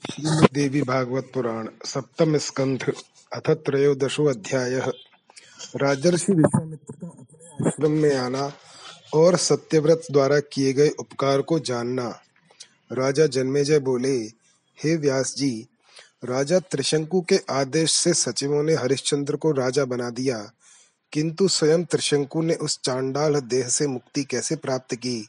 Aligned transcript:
श्रीमद्देवी 0.00 0.82
भागवत 0.82 1.30
पुराण, 1.34 1.68
सप्तम 1.84 2.36
स्कंध, 2.38 2.92
अथ 3.32 3.50
त्रयोदशो 3.50 4.24
अध्याय। 4.24 4.74
राजर्षि 5.76 6.32
विश्वामित्र 6.32 6.94
का 6.94 7.06
अपने 7.06 7.68
आश्रम 7.68 7.90
में 7.90 8.16
आना 8.16 8.52
और 9.14 9.36
सत्यव्रत 9.36 10.02
द्वारा 10.12 10.40
किए 10.40 10.72
गए 10.72 10.88
उपकार 10.88 11.40
को 11.40 11.58
जानना। 11.58 12.20
राजा 12.92 13.26
जन्मेजय 13.26 13.78
बोले, 13.78 14.16
हे 14.84 14.96
व्यास 14.96 15.34
जी 15.36 15.66
राजा 16.24 16.58
त्रिशंकु 16.58 17.20
के 17.20 17.40
आदेश 17.50 17.90
से 17.90 18.14
सचिवों 18.14 18.62
ने 18.62 18.74
हरिश्चंद्र 18.74 19.36
को 19.36 19.52
राजा 19.52 19.84
बना 19.84 20.10
दिया। 20.10 20.50
किंतु 21.12 21.48
स्वयं 21.48 21.84
त्रिशंकु 21.84 22.42
ने 22.42 22.54
उस 22.54 22.80
चांडाल 22.84 23.40
देह 23.40 23.68
से 23.68 23.86
मुक्ति 23.86 24.24
कैसे 24.24 24.56
प्राप्त 24.56 24.94
की? 24.94 25.28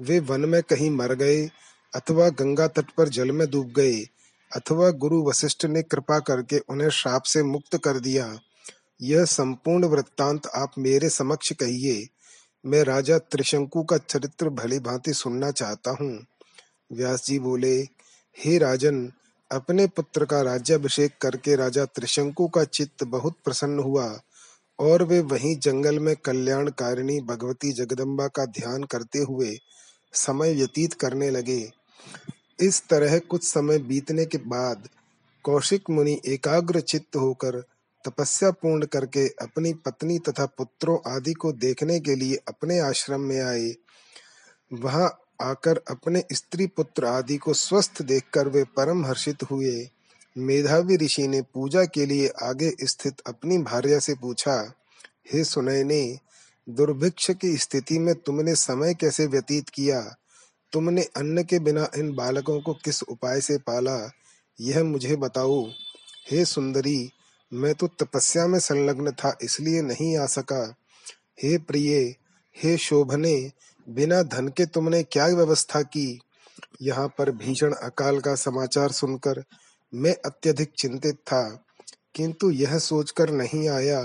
वे 0.00 0.20
वन 0.20 0.40
में 0.40 0.62
कहीं 0.62 0.90
मर 0.90 1.14
गए 1.14 1.50
अथवा 1.94 2.28
गंगा 2.28 2.66
तट 2.66 2.90
पर 2.90 3.08
जल 3.08 3.32
में 3.32 3.50
डूब 3.50 3.72
गए 3.76 4.00
अथवा 4.52 4.90
गुरु 4.90 5.22
वशिष्ठ 5.28 5.66
ने 5.66 5.82
कृपा 5.82 6.18
करके 6.18 6.58
उन्हें 6.58 6.90
श्राप 6.90 7.22
से 7.22 7.42
मुक्त 7.42 7.76
कर 7.76 7.98
दिया। 7.98 8.38
यह 9.02 9.24
संपूर्ण 9.24 9.84
वृत्तांत 9.84 10.46
आप 10.46 10.72
मेरे 10.78 11.08
समक्ष 11.08 11.52
कहिए। 11.52 12.08
मैं 12.66 12.82
राजा 12.84 13.18
त्रिशंकु 13.18 13.82
का 13.82 13.96
चरित्र 13.98 14.48
भली 14.48 14.78
भांति 14.78 15.12
सुनना 15.12 15.50
चाहता 15.50 15.90
हूँ। 15.90 16.26
व्यास 16.92 17.24
जी 17.24 17.38
बोले, 17.38 17.76
हे 18.38 18.58
राजन, 18.58 19.12
अपने 19.50 19.86
पुत्र 19.86 20.24
का 20.24 20.42
राज्याभिषेक 20.42 21.12
करके 21.20 21.56
राजा 21.56 21.84
त्रिशंकु 21.84 22.48
का 22.48 22.64
चित्त 22.64 23.04
बहुत 23.04 23.36
प्रसन्न 23.44 23.78
हुआ, 23.78 24.20
और 24.78 25.02
वे 25.02 25.20
वहीं 25.20 25.56
जंगल 25.56 25.98
में 25.98 26.16
कल्याणकारिणी 26.16 27.20
भगवती 27.20 27.72
जगदम्बा 27.72 28.26
का 28.26 28.44
ध्यान 28.44 28.84
करते 28.84 29.18
हुए 29.18 29.58
समय 30.12 30.54
व्यतीत 30.54 30.92
करने 30.92 31.30
लगे। 31.30 31.70
इस 32.60 32.82
तरह 32.88 33.18
कुछ 33.18 33.44
समय 33.44 33.78
बीतने 33.78 34.24
के 34.24 34.38
बाद 34.38 34.88
कौशिक 35.44 35.90
मुनि 35.90 36.20
एकाग्र 36.26 36.80
चित्त 36.80 37.16
होकर 37.16 37.60
तपस्या 38.04 38.50
पूर्ण 38.50 38.86
करके 38.86 39.28
अपनी 39.28 39.72
पत्नी 39.74 40.18
तथा 40.18 40.46
पुत्रों 40.46 41.16
आदि 41.16 41.32
को 41.32 41.52
देखने 41.52 42.00
के 42.00 42.14
लिए 42.14 42.36
अपने 42.48 42.78
आश्रम 42.78 43.20
में 43.20 43.40
आए। 43.40 43.74
वहाँ 44.72 45.18
आकर 45.42 45.80
अपने 45.90 46.24
स्त्री 46.32 46.66
पुत्र 46.66 47.04
आदि 47.04 47.36
को 47.36 47.54
स्वस्थ 47.54 48.02
देखकर 48.02 48.48
वे 48.48 48.64
परम 48.64 49.06
हर्षित 49.06 49.42
हुए। 49.42 49.88
मेधावी 50.38 50.96
ऋषि 50.96 51.26
ने 51.28 51.42
पूजा 51.42 51.84
के 51.84 52.06
लिए 52.06 52.28
आगे 52.42 52.72
स्थित 52.82 53.20
अपनी 53.26 53.58
भार्या 53.58 53.98
से 53.98 54.14
पूछा, 54.14 54.72
हे 55.32 55.44
सुनैने 55.44 56.18
दुर्भिक्ष 56.68 57.30
की 57.30 57.56
स्थिति 57.56 57.98
में 57.98 58.14
तुमने 58.14 58.54
समय 58.54 58.94
कैसे 58.94 59.26
व्यतीत 59.26 59.68
किया? 59.68 60.16
तुमने 60.72 61.02
अन्न 61.16 61.42
के 61.42 61.58
बिना 61.58 61.88
इन 61.96 62.14
बालकों 62.14 62.60
को 62.60 62.72
किस 62.74 63.02
उपाय 63.02 63.40
से 63.40 63.56
पाला, 63.58 64.10
यह 64.60 64.82
मुझे 64.84 65.16
बताओ। 65.16 65.64
हे 66.30 66.44
सुंदरी, 66.44 67.10
मैं 67.52 67.74
तो 67.74 67.86
तपस्या 67.86 68.46
में 68.46 68.58
संलग्न 68.58 69.10
था, 69.10 69.36
इसलिए 69.42 69.82
नहीं 69.82 70.16
आ 70.18 70.26
सका। 70.26 70.62
हे 71.42 71.58
प्रिय, 71.58 72.14
हे 72.56 72.76
शोभने, 72.76 73.50
बिना 73.86 74.22
धन 74.22 74.48
के 74.48 74.66
तुमने 74.66 75.02
क्या 75.02 75.26
व्यवस्था 75.26 75.82
की? 75.82 76.20
यहाँ 76.82 77.08
पर 77.08 77.30
भीषण 77.30 77.72
अकाल 77.72 78.20
का 78.20 78.34
समाचार 78.34 78.92
सुनकर 78.92 79.42
मैं 79.92 80.14
अत्यधिक 80.24 80.72
चिंतित 80.78 81.14
था, 81.14 81.64
किंतु 82.14 82.50
यह 82.50 82.78
सोचकर 82.78 83.30
नहीं 83.30 83.68
आया 83.68 84.00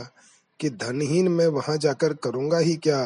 कि 0.60 0.70
धनहीन 0.70 1.28
मैं 1.28 1.48
वहाँ 1.48 1.78
जाकर 1.78 2.14
करूँगा 2.14 2.58
ही 2.58 2.76
क्या। 2.76 3.00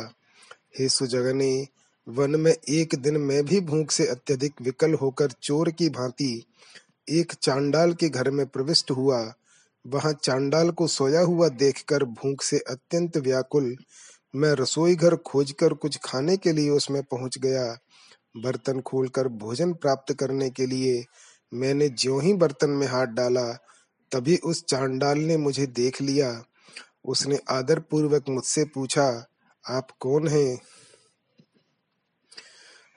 हे 0.79 0.89
सुजगने 0.89 1.67
वन 2.11 2.35
में 2.35 2.51
एक 2.51 2.95
दिन 2.95 3.17
मैं 3.17 3.43
भी 3.45 3.59
भूख 3.59 3.91
से 3.91 4.05
अत्यधिक 4.07 4.53
विकल 4.61 4.93
होकर 4.93 5.31
चोर 5.31 5.69
की 5.71 5.89
भांति 5.89 6.43
एक 7.09 7.33
चांडाल 7.33 7.93
के 7.93 8.09
घर 8.09 8.29
में 8.31 8.45
प्रविष्ट 8.45 8.91
हुआ। 8.91 9.19
वहाँ 9.85 10.13
चांडाल 10.13 10.71
को 10.71 10.87
सोया 10.87 11.21
हुआ 11.21 11.47
देखकर 11.47 12.03
भूख 12.03 12.41
से 12.41 12.57
अत्यंत 12.69 13.17
व्याकुल 13.17 13.75
मैं 14.35 14.51
रसोई 14.51 14.95
घर 14.95 15.16
खोजकर 15.16 15.73
कुछ 15.73 15.97
खाने 16.03 16.38
के 16.38 16.51
लिए 16.51 16.69
उसमें 16.69 17.01
पहुँच 17.03 17.38
गया। 17.38 17.66
बर्तन 18.38 18.81
खोलकर 18.81 19.27
भोजन 19.27 19.73
प्राप्त 19.73 20.13
करने 20.13 20.50
के 20.50 20.66
लिए 20.66 21.03
मैंने 21.53 21.89
ज्यो 21.89 22.19
ही 22.19 22.33
बर्तन 22.33 22.69
में 22.69 22.88
हाथ 22.88 23.07
डाला, 23.07 23.51
तभी 24.11 24.38
उस 24.38 24.63
चांडाल 24.66 25.19
ने 25.19 25.38
मुझे 25.38 25.66
देख 25.66 26.01
लिया। 26.01 26.44
उसने 27.05 27.39
आदर 27.50 27.79
पूर्वक 27.79 28.29
मुझसे 28.29 28.66
पूछा, 28.66 29.25
आप 29.69 29.88
कौन 30.00 30.27
हैं? 30.27 30.59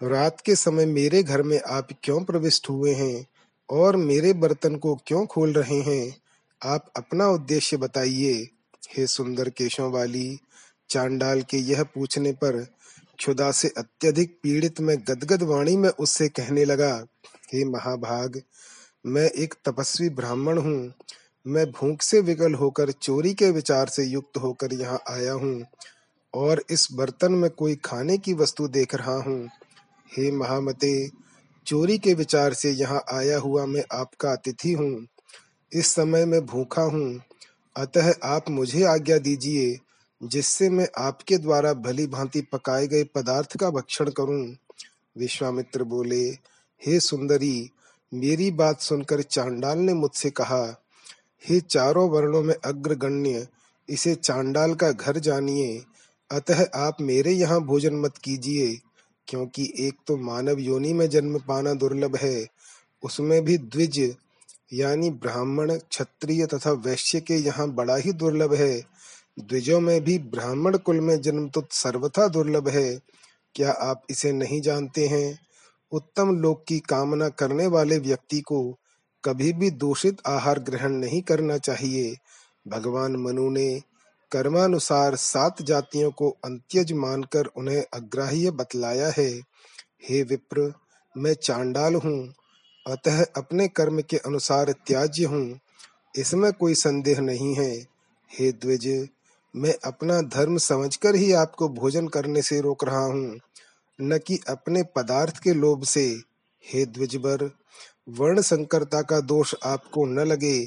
रात 0.04 0.40
के 0.40 0.56
समय 0.56 0.86
मेरे 0.86 1.22
घर 1.22 1.42
में 1.42 1.60
आप 1.66 1.88
क्यों 2.02 2.24
प्रविष्ट 2.24 2.68
हुए 2.70 2.94
हैं? 2.94 3.26
और 3.70 3.96
मेरे 3.96 4.32
बर्तन 4.32 4.76
को 4.76 4.94
क्यों 5.06 5.26
खोल 5.26 5.52
रहे 5.52 5.80
हैं? 5.80 6.16
आप 6.62 6.92
अपना 6.96 7.28
उद्देश्य 7.28 7.76
बताइए। 7.76 8.48
हे 8.96 9.06
सुंदर 9.06 9.48
केशों 9.48 9.92
वाली 9.92 10.38
चांडाल 10.90 11.42
के 11.42 11.56
यह 11.56 11.82
पूछने 11.82 12.32
पर 12.32 12.66
क्षुदा 13.18 13.52
से 13.52 13.68
अत्यधिक 13.68 14.38
पीड़ित 14.42 14.80
में 14.80 14.98
गदगद 14.98 15.42
वाणी 15.42 15.76
में 15.76 15.88
उससे 15.88 16.28
कहने 16.28 16.64
लगा, 16.64 17.06
हे 17.54 17.64
महाभाग, 17.64 18.42
मैं 19.06 19.30
एक 19.30 19.54
तपस्वी 19.64 20.08
ब्राह्मण 20.08 20.58
हूँ। 20.58 20.92
मैं 21.46 21.70
भूख 21.70 22.02
से 22.02 22.20
विकल 22.20 22.54
होकर 22.54 22.90
चोरी 22.90 23.34
के 23.34 23.50
विचार 23.50 23.88
से 23.88 24.04
युक्त 24.04 24.36
होकर 24.36 24.72
यहाँ 24.72 25.00
आया 25.08 25.32
हूँ 25.32 25.64
और 26.34 26.62
इस 26.70 26.88
बर्तन 26.92 27.32
में 27.32 27.50
कोई 27.50 27.74
खाने 27.74 28.18
की 28.18 28.34
वस्तु 28.34 28.68
देख 28.68 28.94
रहा 28.94 29.16
हूँ। 29.22 29.48
हे 30.12 30.30
महामते, 30.30 31.10
चोरी 31.66 31.98
के 31.98 32.14
विचार 32.14 32.52
से 32.52 32.70
यहाँ 32.70 33.04
आया 33.12 33.38
हुआ 33.38 33.66
मैं 33.66 33.84
आपका 33.92 34.32
अतिथि 34.32 34.72
हूँ। 34.72 35.06
इस 35.72 35.86
समय 35.86 36.24
मैं 36.24 36.46
भूखा 36.46 36.82
हूँ। 36.82 37.20
अतः 37.76 38.14
आप 38.24 38.50
मुझे 38.50 38.84
आज्ञा 38.84 39.18
दीजिए, 39.18 39.78
जिससे 40.22 40.70
मैं 40.70 40.88
आपके 40.98 41.38
द्वारा 41.38 41.72
भली 41.72 42.06
भांति 42.06 42.40
पकाए 42.40 42.86
गए 42.86 43.04
पदार्थ 43.04 43.56
का 43.56 43.70
भक्षण 43.70 44.10
करूँ। 44.10 44.56
विश्वामित्र 45.18 45.84
बोले, 45.84 46.24
हे 46.86 47.00
सुंदरी, 47.00 47.70
मेरी 48.14 48.50
बात 48.50 48.80
सुनकर 48.80 49.22
चांडाल 49.22 49.78
ने 49.78 49.94
मुझसे 49.94 50.30
कहा, 50.30 50.82
हे 51.48 51.60
चारों 51.60 52.10
वर्णों 52.10 52.42
में 52.42 52.54
अग्रगण्य, 52.64 53.46
इसे 53.88 54.14
चांडाल 54.14 54.74
का 54.74 54.90
घर 54.92 55.18
जानिए। 55.18 55.84
अतः 56.30 56.66
आप 56.74 56.96
मेरे 57.00 57.32
यहाँ 57.32 57.60
भोजन 57.60 57.94
मत 57.94 58.18
कीजिए। 58.18 58.78
क्योंकि 59.28 59.72
एक 59.78 59.94
तो 60.06 60.16
मानव 60.16 60.58
योनि 60.58 60.92
में 60.92 61.10
जन्म 61.10 61.38
पाना 61.38 61.74
दुर्लभ 61.74 62.16
है। 62.16 62.46
उसमें 63.02 63.44
भी 63.44 63.58
द्विज, 63.58 64.16
यानी 64.72 65.10
ब्राह्मण, 65.10 65.76
क्षत्रिय 65.76 66.46
तथा 66.46 66.72
वैश्य 66.72 67.20
के 67.20 67.34
यहाँ 67.34 67.68
बड़ा 67.68 67.96
ही 67.96 68.12
दुर्लभ 68.12 68.54
है। 68.54 68.82
द्विजों 69.38 69.80
में 69.80 70.04
भी 70.04 70.18
ब्राह्मण 70.18 70.76
कुल 70.76 71.00
में 71.00 71.20
जन्म 71.20 71.48
तो 71.48 71.64
सर्वथा 71.70 72.28
दुर्लभ 72.28 72.68
है। 72.68 73.00
क्या 73.54 73.70
आप 73.70 74.02
इसे 74.10 74.32
नहीं 74.32 74.60
जानते 74.60 75.06
हैं? 75.06 75.38
उत्तम 75.92 76.38
लोक 76.38 76.64
की 76.68 76.78
कामना 76.78 77.28
करने 77.28 77.66
वाले 77.66 77.98
व्यक्ति 77.98 78.40
को 78.40 78.78
कभी 79.24 79.52
भी 79.52 79.70
दूषित 79.70 80.16
आहार 80.26 80.58
ग्रहण 80.58 80.92
नहीं 80.92 81.22
करना 81.22 81.58
चाहिए। 81.58 82.16
भगवान 82.68 83.16
मनु 83.16 83.50
ने 83.50 83.82
कर्मानुसार 84.34 85.16
सात 85.16 85.62
जातियों 85.62 86.10
को 86.10 86.28
अंत्यज 86.44 86.92
मानकर 86.92 87.46
उन्हें 87.46 87.82
अग्राह्य 87.94 88.50
बतलाया 88.50 89.12
है, 89.16 89.30
हे 90.04 90.22
विप्र, 90.22 90.72
मैं 91.16 91.34
चांडाल 91.34 91.94
हूँ, 91.94 92.34
अतः 92.86 93.22
अपने 93.36 93.68
कर्म 93.68 94.00
के 94.00 94.16
अनुसार 94.16 94.72
त्याज्य 94.86 95.24
हूँ, 95.24 95.60
इसमें 96.14 96.52
कोई 96.52 96.74
संदेह 96.74 97.20
नहीं 97.20 97.54
है। 97.54 97.70
हे 98.30 98.50
द्विज, 98.52 99.08
मैं 99.54 99.74
अपना 99.84 100.20
धर्म 100.20 100.58
समझकर 100.58 101.14
ही 101.14 101.32
आपको 101.32 101.68
भोजन 101.68 102.08
करने 102.08 102.42
से 102.42 102.60
रोक 102.60 102.84
रहा 102.84 103.04
हूँ, 103.04 103.40
न 104.00 104.18
कि 104.18 104.40
अपने 104.48 104.82
पदार्थ 104.82 105.38
के 105.38 105.54
लोभ 105.54 105.84
से। 105.84 106.06
हे 106.64 106.84
द्विजबर, 106.86 107.50
वर्ण 108.08 108.40
संकरता 108.40 109.02
का 109.02 109.20
दोष 109.20 109.54
आपको 109.64 110.06
न 110.06 110.18
लगे, 110.18 110.58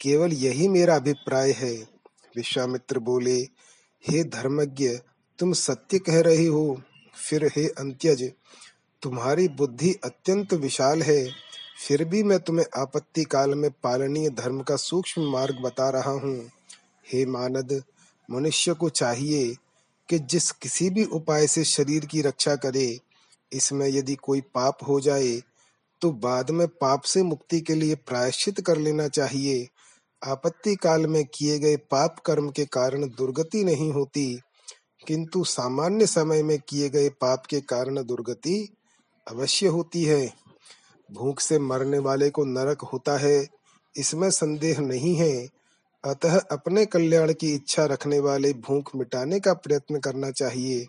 केवल 0.00 0.32
यही 0.32 0.68
मेरा 0.68 0.96
अभिप्राय 0.96 1.50
है। 1.50 1.95
विश्वामित्र 2.36 2.98
बोले, 2.98 3.36
हे 4.04 4.24
धर्मज्ञ, 4.24 4.88
तुम 5.38 5.52
सत्य 5.52 5.98
कह 5.98 6.20
रहे 6.20 6.46
हो। 6.46 6.82
फिर 7.14 7.46
हे 7.56 7.66
अंत्यज, 7.68 8.32
तुम्हारी 9.02 9.48
बुद्धि 9.48 9.92
अत्यंत 10.04 10.54
विशाल 10.54 11.02
है। 11.02 11.24
फिर 11.88 12.04
भी 12.04 12.22
मैं 12.22 12.38
तुम्हें 12.38 12.66
आपत्ति 12.76 13.24
काल 13.24 13.54
में 13.54 13.70
पालनीय 13.70 14.30
धर्म 14.30 14.60
का 14.60 14.76
सूक्ष्म 14.76 15.30
मार्ग 15.30 15.60
बता 15.60 15.88
रहा 15.90 16.10
हूँ। 16.10 16.50
हे 17.12 17.24
मानद, 17.26 17.82
मनुष्य 18.28 18.74
को 18.74 18.88
चाहिए 18.88 19.54
कि 20.08 20.18
जिस 20.18 20.50
किसी 20.52 20.90
भी 20.90 21.04
उपाय 21.04 21.46
से 21.46 21.64
शरीर 21.64 22.06
की 22.06 22.22
रक्षा 22.22 22.54
करे। 22.56 22.98
इसमें 23.52 23.86
यदि 23.88 24.14
कोई 24.14 24.40
पाप 24.40 24.78
हो 24.88 25.00
जाए 25.00 25.40
तो 26.00 26.10
बाद 26.10 26.50
में 26.50 26.66
पाप 26.68 27.02
से 27.02 27.22
मुक्ति 27.22 27.60
के 27.60 27.74
लिए 27.74 27.94
प्रायश्चित 27.94 28.60
कर 28.60 28.76
लेना 28.76 29.08
चाहिए। 29.08 29.68
आपत्ति 30.22 30.74
काल 30.74 31.06
में 31.06 31.24
किए 31.24 31.58
गए 31.58 31.76
पाप 31.90 32.18
कर्म 32.18 32.48
के 32.50 32.64
कारण 32.64 33.08
दुर्गति 33.08 33.62
नहीं 33.64 33.90
होती, 33.92 34.40
किंतु 35.06 35.42
सामान्य 35.44 36.06
समय 36.06 36.42
में 36.42 36.58
किए 36.68 36.88
गए 36.88 37.08
पाप 37.10 37.46
के 37.46 37.60
कारण 37.62 38.02
दुर्गति 38.02 38.56
अवश्य 39.26 39.66
होती 39.66 40.04
है। 40.04 40.26
भूख 41.08 41.40
से 41.40 41.58
मरने 41.58 41.98
वाले 41.98 42.30
को 42.30 42.44
नरक 42.44 42.82
होता 42.82 43.16
है, 43.18 43.46
इसमें 43.94 44.30
संदेह 44.30 44.80
नहीं 44.80 45.14
है। 45.16 45.48
अतः 46.04 46.38
अपने 46.52 46.84
कल्याण 46.86 47.32
की 47.32 47.54
इच्छा 47.54 47.84
रखने 47.84 48.18
वाले 48.18 48.52
भूख 48.66 48.94
मिटाने 48.96 49.40
का 49.40 49.52
प्रयत्न 49.54 49.98
करना 50.00 50.30
चाहिए। 50.30 50.86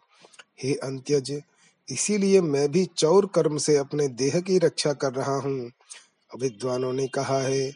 हे 0.61 0.73
अंत्यज, 0.73 1.41
इसीलिए 1.87 2.41
मैं 2.41 2.71
भी 2.71 2.85
चौर 2.97 3.25
कर्म 3.35 3.57
से 3.57 3.75
अपने 3.77 4.07
देह 4.07 4.39
की 4.39 4.57
रक्षा 4.57 4.93
कर 4.93 5.13
रहा 5.13 5.35
हूँ। 5.35 5.71
विद्वानों 6.31 6.93
ने 6.93 7.07
कहा 7.07 7.39
है 7.39 7.71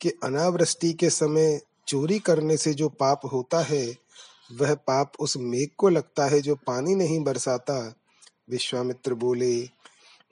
कि 0.00 0.10
अनावृष्टि 0.24 0.92
के 0.92 1.10
समय 1.10 1.60
चोरी 1.88 2.18
करने 2.18 2.56
से 2.56 2.74
जो 2.74 2.88
पाप 2.88 3.20
होता 3.32 3.62
है, 3.62 3.96
वह 4.52 4.74
पाप 4.74 5.12
उस 5.20 5.36
मेघ 5.36 5.68
को 5.78 5.88
लगता 5.88 6.26
है 6.26 6.40
जो 6.40 6.54
पानी 6.54 6.94
नहीं 6.94 7.24
बरसाता। 7.24 7.94
विश्वामित्र 8.50 9.14
बोले, 9.14 9.54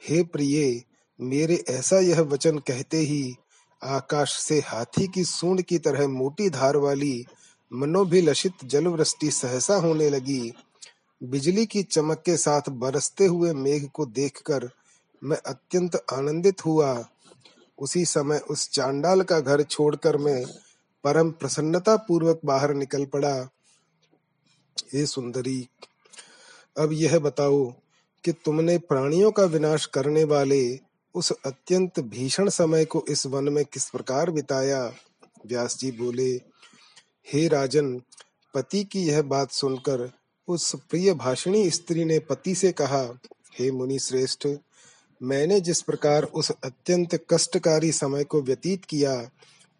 हे 0.08 0.22
प्रिय, 0.22 0.82
मेरे 1.20 1.64
ऐसा 1.68 1.98
यह 1.98 2.20
वचन 2.20 2.58
कहते 2.58 2.96
ही 2.96 3.36
आकाश 3.82 4.38
से 4.38 4.60
हाथी 4.60 5.06
की 5.06 5.24
सूंड 5.24 5.62
की 5.62 5.78
तरह 5.78 6.08
मोटी 6.08 6.50
धार 6.50 6.76
वाली 6.76 7.26
मनोभिलषित 7.72 8.52
जलवृष्टि 8.64 9.30
सहसा 9.30 9.76
होने 9.76 10.10
लगी। 10.10 10.52
बिजली 11.22 11.66
की 11.66 11.82
चमक 11.82 12.22
के 12.26 12.36
साथ 12.36 12.62
बरसते 12.68 13.26
हुए 13.26 13.52
मेघ 13.52 13.88
को 13.88 14.06
देखकर 14.06 14.70
मैं 15.24 15.36
अत्यंत 15.36 15.96
आनंदित 16.12 16.66
हुआ। 16.66 17.08
उसी 17.78 18.04
समय 18.04 18.38
उस 18.38 18.70
चांडाल 18.70 19.22
का 19.22 19.40
घर 19.40 19.62
छोड़कर 19.62 20.16
मैं 20.16 20.44
परम 21.04 21.30
प्रसन्नता 21.30 21.96
पूर्वक 21.96 22.40
बाहर 22.44 22.74
निकल 22.74 23.04
पड़ा। 23.04 23.48
हे 24.92 25.06
सुंदरी, 25.06 25.68
अब 26.78 26.92
यह 26.92 27.18
बताओ 27.18 27.64
कि 28.24 28.32
तुमने 28.32 28.78
प्राणियों 28.78 29.30
का 29.32 29.44
विनाश 29.44 29.86
करने 29.86 30.24
वाले 30.24 30.80
उस 31.14 31.32
अत्यंत 31.46 32.00
भीषण 32.00 32.48
समय 32.48 32.84
को 32.84 33.04
इस 33.08 33.26
वन 33.26 33.48
में 33.48 33.64
किस 33.64 33.90
प्रकार 33.90 34.30
बिताया? 34.30 34.92
व्यास 35.46 35.78
जी 35.78 35.90
बोले, 35.92 36.30
हे 37.32 37.48
राजन, 37.48 38.02
पति 38.54 38.84
की 38.84 39.02
यह 39.02 39.22
बात 39.22 39.50
सुनकर 39.50 40.10
उस 40.48 40.74
प्रिय 40.90 41.14
भाषणी 41.14 41.70
स्त्री 41.70 42.04
ने 42.04 42.18
पति 42.18 42.54
से 42.54 42.72
कहा, 42.72 43.02
हे 43.58 43.70
मुनि 43.70 43.98
श्रेष्ठ 43.98 44.46
मैंने 45.24 45.60
जिस 45.60 45.82
प्रकार 45.82 46.22
उस 46.22 46.50
अत्यंत 46.50 47.26
कष्टकारी 47.30 47.92
समय 47.92 48.24
को 48.24 48.42
व्यतीत 48.42 48.84
किया, 48.84 49.30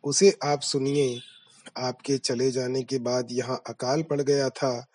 उसे 0.04 0.38
आप 0.44 0.60
सुनिए। 0.60 1.20
आपके 1.76 2.18
चले 2.18 2.50
जाने 2.50 2.82
के 2.82 2.98
बाद 2.98 3.28
यहाँ 3.32 3.62
अकाल 3.66 4.02
पड़ 4.02 4.22
गया 4.22 4.48
था। 4.48 4.86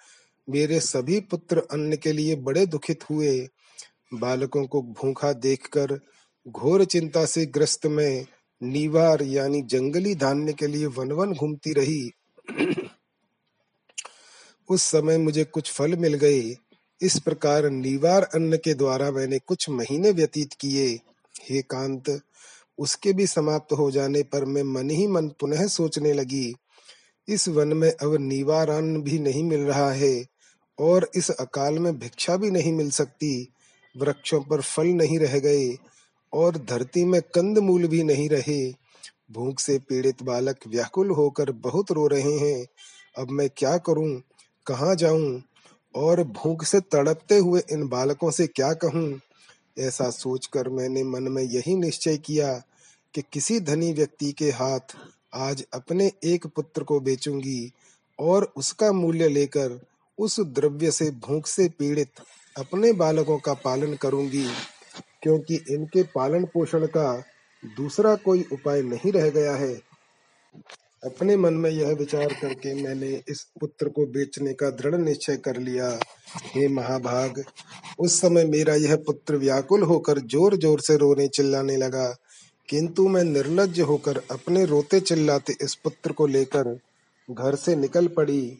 मेरे 0.49 0.79
सभी 0.79 1.19
पुत्र 1.19 1.57
अन्न 1.71 1.95
के 1.95 2.11
लिए 2.11 2.35
बड़े 2.35 2.65
दुखित 2.65 3.09
हुए। 3.09 3.49
बालकों 4.13 4.67
को 4.67 4.81
भूखा 4.81 5.33
देखकर, 5.33 5.99
घोर 6.47 6.85
चिंता 6.85 7.25
से 7.25 7.45
ग्रस्त 7.45 7.85
में 7.85 8.25
नीवार 8.63 9.21
यानी 9.21 9.61
जंगली 9.61 10.15
धान्य 10.15 10.53
के 10.53 10.67
लिए 10.67 10.85
वन 10.85 11.11
वन 11.11 11.33
घूमती 11.33 11.73
रही। 11.73 12.11
उस 14.69 14.81
समय 14.81 15.17
मुझे 15.17 15.43
कुछ 15.43 15.71
फल 15.71 15.95
मिल 15.95 16.13
गए। 16.13 16.55
इस 17.01 17.19
प्रकार 17.19 17.69
निवार 17.69 18.23
अन्न 18.23 18.57
के 18.57 18.73
द्वारा 18.73 19.11
मैंने 19.11 19.39
कुछ 19.39 19.69
महीने 19.69 20.11
व्यतीत 20.11 20.53
किए। 20.53 20.87
हे 21.49 21.61
कांत, 21.61 22.21
उसके 22.79 23.13
भी 23.13 23.27
समाप्त 23.27 23.73
हो 23.73 23.91
जाने 23.91 24.23
पर 24.23 24.45
मैं 24.45 24.63
मन 24.63 24.89
ही 24.89 25.07
मन 25.07 25.27
पुनः 25.27 25.67
सोचने 25.67 26.13
लगी, 26.13 26.55
इस 27.27 27.47
वन 27.47 27.67
में 27.67 27.89
अब 27.91 28.15
नीवार 28.19 28.69
अन्न 28.69 29.01
भी 29.01 29.19
नहीं 29.19 29.43
मिल 29.43 29.59
रहा 29.59 29.91
है 29.91 30.25
और 30.79 31.09
इस 31.15 31.29
अकाल 31.31 31.79
में 31.79 31.99
भिक्षा 31.99 32.37
भी 32.37 32.51
नहीं 32.51 32.73
मिल 32.73 32.89
सकती। 32.89 33.49
वृक्षों 33.97 34.41
पर 34.41 34.61
फल 34.61 34.87
नहीं 34.87 35.19
रह 35.19 35.39
गए 35.39 35.77
और 36.33 36.57
धरती 36.57 37.05
में 37.05 37.21
कंद 37.21 37.59
मूल 37.59 37.87
भी 37.87 38.03
नहीं 38.03 38.29
रहे। 38.29 38.71
भूख 39.31 39.59
से 39.59 39.79
पीड़ित 39.79 40.23
बालक 40.23 40.67
व्याकुल 40.67 41.09
होकर 41.09 41.51
बहुत 41.51 41.91
रो 41.91 42.07
रहे 42.07 42.37
हैं। 42.37 42.65
अब 43.17 43.29
मैं 43.29 43.49
क्या 43.57 43.77
करूँ? 43.77 44.21
कहाँ 44.67 44.95
जाऊँ? 44.95 45.41
और 45.95 46.23
भूख 46.23 46.63
से 46.63 46.79
तड़पते 46.79 47.37
हुए 47.37 47.61
इन 47.71 47.87
बालकों 47.87 48.31
से 48.31 48.47
क्या 48.47 48.73
कहूँ? 48.73 49.19
ऐसा 49.79 50.09
सोचकर 50.09 50.69
मैंने 50.69 51.03
मन 51.03 51.23
में 51.23 51.43
यही 51.43 51.75
निश्चय 51.75 52.17
किया 52.17 52.53
कि 53.13 53.23
किसी 53.33 53.59
धनी 53.59 53.91
व्यक्ति 53.93 54.31
के 54.31 54.49
हाथ 54.51 54.95
आज 55.33 55.63
अपने 55.73 56.11
एक 56.23 56.47
पुत्र 56.47 56.83
को 56.83 56.99
बेचूँगी 56.99 57.71
और 58.19 58.51
उसका 58.57 58.91
मूल्य 58.91 59.27
लेकर 59.27 59.79
उस 60.17 60.39
द्रव्य 60.39 60.91
से 60.91 61.09
भूख 61.11 61.47
से 61.47 61.67
पीड़ित 61.69 62.21
अपने 62.55 62.91
बालकों 62.93 63.37
का 63.37 63.53
पालन 63.53 63.93
करूँगी, 63.93 64.45
क्योंकि 65.23 65.55
इनके 65.69 66.03
पालन 66.15 66.45
पोषण 66.45 66.85
का 66.87 67.23
दूसरा 67.63 68.15
कोई 68.15 68.45
उपाय 68.53 68.81
नहीं 68.81 69.11
रह 69.11 69.29
गया 69.29 69.55
है। 69.55 69.73
अपने 71.03 71.35
मन 71.37 71.53
में 71.53 71.69
यह 71.69 71.89
विचार 71.89 72.33
करके 72.41 72.73
मैंने 72.83 73.21
इस 73.29 73.47
पुत्र 73.59 73.89
को 73.89 74.05
बेचने 74.05 74.53
का 74.53 74.69
दृढ़ 74.69 74.95
निश्चय 74.95 75.37
कर 75.37 75.57
लिया। 75.57 75.99
हे 76.45 76.67
महाभाग, 76.67 77.43
उस 77.99 78.21
समय 78.21 78.45
मेरा 78.45 78.75
यह 78.75 78.95
पुत्र 78.95 79.35
व्याकुल 79.35 79.83
होकर 79.83 80.19
ज़ोर 80.19 80.55
ज़ोर 80.57 80.79
से 80.79 80.97
रोने 80.97 81.27
चिल्लाने 81.27 81.77
लगा। 81.77 82.15
किंतु 82.69 83.07
मैं 83.07 83.23
निर्लज 83.23 83.79
होकर 83.79 84.17
अपने 84.31 84.65
रोते 84.65 84.99
चिल्लाते 84.99 85.55
इस 85.61 85.75
पुत्र 85.75 86.11
को 86.11 86.27
लेकर 86.27 86.79
घर 87.31 87.55
से 87.55 87.75
निकल 87.75 88.07
पड़ी। 88.07 88.57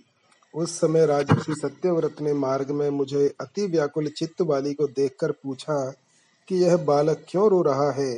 उस 0.54 0.80
समय 0.80 1.06
राजर्षि 1.06 1.54
सत्यव्रत 1.54 2.16
ने 2.22 2.34
मार्ग 2.34 2.72
में 2.72 2.90
मुझे 2.90 3.36
अति 3.42 3.66
व्याकुल 3.68 4.08
चित्त 4.08 4.42
वाली 4.42 4.74
को 4.74 4.88
देखकर 4.88 5.32
पूछा 5.32 5.94
कि 6.48 6.56
यह 6.56 6.78
बालक 6.78 7.26
क्यों 7.30 7.50
रो 7.50 7.62
रहा 7.62 7.92
है? 7.92 8.14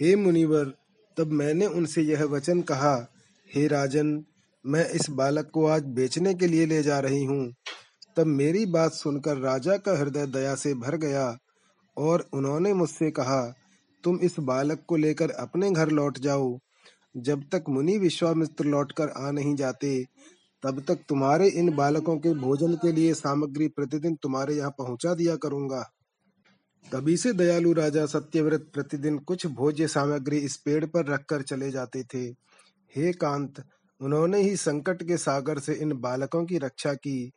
हे 0.00 0.16
मुनिवर, 0.16 0.72
तब 1.16 1.32
मैंने 1.32 1.66
उनसे 1.66 2.02
यह 2.02 2.24
वचन 2.24 2.62
कहा 2.62 3.08
हे 3.52 3.66
राजन, 3.66 4.24
मैं 4.64 4.88
इस 4.90 5.06
बालक 5.10 5.50
को 5.54 5.66
आज 5.66 5.82
बेचने 5.84 6.34
के 6.34 6.46
लिए 6.46 6.66
ले 6.66 6.82
जा 6.82 6.98
रही 7.00 7.24
हूँ। 7.24 7.52
तब 8.16 8.26
मेरी 8.26 8.66
बात 8.66 8.92
सुनकर 8.92 9.36
राजा 9.36 9.76
का 9.76 9.98
हृदय 9.98 10.26
दया 10.26 10.54
से 10.54 10.74
भर 10.74 10.96
गया 10.96 11.36
और 11.96 12.28
उन्होंने 12.32 12.72
मुझसे 12.74 13.10
कहा, 13.10 13.54
तुम 14.04 14.18
इस 14.20 14.36
बालक 14.40 14.84
को 14.88 14.96
लेकर 14.96 15.30
अपने 15.30 15.70
घर 15.70 15.88
लौट 15.88 16.18
जाओ। 16.18 16.58
जब 17.16 17.42
तक 17.52 17.64
मुनि 17.68 17.98
विश्वामित्र 17.98 18.64
लौटकर 18.64 19.08
आ 19.08 19.30
नहीं 19.30 19.54
जाते, 19.54 20.04
तब 20.62 20.84
तक 20.88 21.04
तुम्हारे 21.08 21.48
इन 21.48 21.74
बालकों 21.76 22.16
के 22.16 22.34
भोजन 22.34 22.74
के 22.74 22.92
लिए 22.92 23.14
सामग्री 23.14 23.68
प्रतिदिन 23.68 24.14
तुम्हारे 24.14 24.54
यहाँ 24.54 24.70
पहुँचा 24.70 25.14
दिया 25.14 25.36
करूँगा। 25.36 25.90
तभी 26.92 27.16
से 27.16 27.32
दयालु 27.32 27.72
राजा 27.72 28.06
सत्यव्रत 28.06 28.70
प्रतिदिन 28.74 29.18
कुछ 29.18 29.46
भोज्य 29.46 29.88
सामग्री 29.88 30.38
इस 30.38 30.56
पेड़ 30.56 30.84
पर 30.84 31.06
रखकर 31.06 31.42
चले 31.42 31.70
जाते 31.70 32.02
थे। 32.02 32.30
हे 32.96 33.12
कांत, 33.12 33.64
उन्होंने 34.00 34.40
ही 34.40 34.56
संकट 34.56 35.02
के 35.02 35.16
सागर 35.16 35.58
से 35.58 35.74
इन 35.74 35.92
बालकों 35.92 36.44
की 36.44 36.58
रक्षा 36.58 36.94
की। 36.94 37.32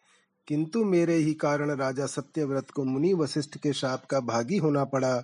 किंतु 0.47 0.85
मेरे 0.85 1.15
ही 1.15 1.33
कारण 1.33 1.71
राजा 1.71 2.05
सत्यव्रत 2.05 2.69
को 2.69 2.83
मुनि 2.83 3.13
वशिष्ठ 3.13 3.57
के 3.57 3.73
शाप 3.73 4.05
का 4.05 4.19
भागी 4.19 4.57
होना 4.57 4.83
पड़ा। 4.83 5.23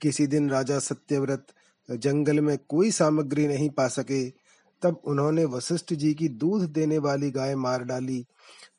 किसी 0.00 0.26
दिन 0.26 0.50
राजा 0.50 0.78
सत्यव्रत 0.78 1.46
जंगल 1.90 2.40
में 2.40 2.58
कोई 2.68 2.90
सामग्री 2.90 3.48
नहीं 3.48 3.70
पा 3.70 3.88
सके। 3.88 4.30
तब 4.82 5.00
उन्होंने 5.04 5.44
वशिष्ठ 5.44 5.94
जी 5.94 6.14
की 6.14 6.28
दूध 6.28 6.72
देने 6.72 6.98
वाली 6.98 7.30
गाय 7.30 7.54
मार 7.54 7.84
डाली। 7.84 8.26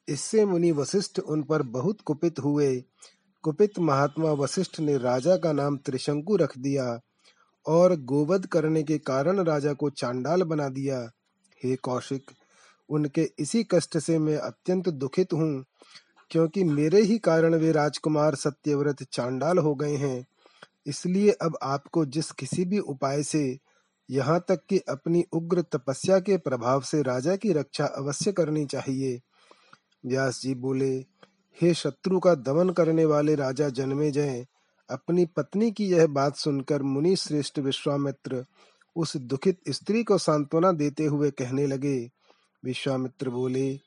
इससे 0.07 0.45
मुनि 0.45 0.71
वशिष्ठ 0.71 1.19
उन 1.19 1.43
पर 1.43 1.61
बहुत 1.61 2.01
कुपित 2.01 2.39
हुए। 2.39 2.83
कुपित 3.41 3.79
महात्मा 3.79 4.31
वशिष्ठ 4.31 4.79
ने 4.79 4.97
राजा 4.97 5.37
का 5.37 5.53
नाम 5.53 5.77
त्रिशंकु 5.77 6.35
रख 6.35 6.57
दिया। 6.57 6.99
और 7.65 7.95
गोवध 8.01 8.45
करने 8.45 8.83
के 8.83 8.97
कारण 8.97 9.43
राजा 9.43 9.73
को 9.73 9.89
चांडाल 9.89 10.43
बना 10.43 10.69
दिया। 10.69 10.99
हे 11.61 11.75
कौशिक, 11.75 12.31
उनके 12.89 13.29
इसी 13.39 13.63
कष्ट 13.63 13.97
से 13.97 14.17
मैं 14.19 14.37
अत्यंत 14.37 14.89
दुखित 14.89 15.33
हूँ, 15.33 15.63
क्योंकि 16.31 16.63
मेरे 16.63 17.01
ही 17.01 17.17
कारण 17.17 17.55
वे 17.55 17.71
राजकुमार 17.71 18.35
सत्यव्रत 18.35 19.03
चांडाल 19.03 19.57
हो 19.57 19.75
गए 19.75 19.95
हैं। 19.95 20.25
इसलिए 20.87 21.31
अब 21.31 21.57
आपको 21.63 22.05
जिस 22.05 22.31
किसी 22.31 22.65
भी 22.65 22.79
उपाय 22.79 23.23
से 23.23 23.57
यहाँ 24.09 24.39
तक 24.47 24.61
कि 24.69 24.79
अपनी 24.89 25.23
उग्र 25.33 25.61
तपस्या 25.61 26.19
के 26.19 26.37
प्रभाव 26.37 26.81
से 26.81 27.01
राजा 27.01 27.35
की 27.35 27.51
रक्षा 27.53 27.85
अवश्य 27.85 28.31
करनी 28.31 28.65
चाहिए। 28.65 29.19
व्यास 30.05 30.41
जी 30.41 30.53
बोले, 30.55 31.05
हे 31.57 31.73
शत्रु 31.73 32.19
का 32.19 32.33
दमन 32.35 32.69
करने 32.69 33.05
वाले 33.05 33.35
राजा 33.35 33.69
जन्मे 33.69 34.11
जय 34.11 34.45
अपनी 34.89 35.25
पत्नी 35.25 35.71
की 35.71 35.85
यह 35.85 36.07
बात 36.07 36.35
सुनकर 36.35 36.83
मुनि 36.83 37.15
श्रेष्ठ 37.15 37.59
विश्वामित्र 37.59 38.45
उस 38.95 39.17
दुखित 39.17 39.59
स्त्री 39.69 40.03
को 40.03 40.17
सांत्वना 40.17 40.71
देते 40.71 41.05
हुए 41.05 41.31
कहने 41.31 41.67
लगे, 41.67 42.09
विश्वामित्र 42.65 43.29
बोले, 43.29 43.79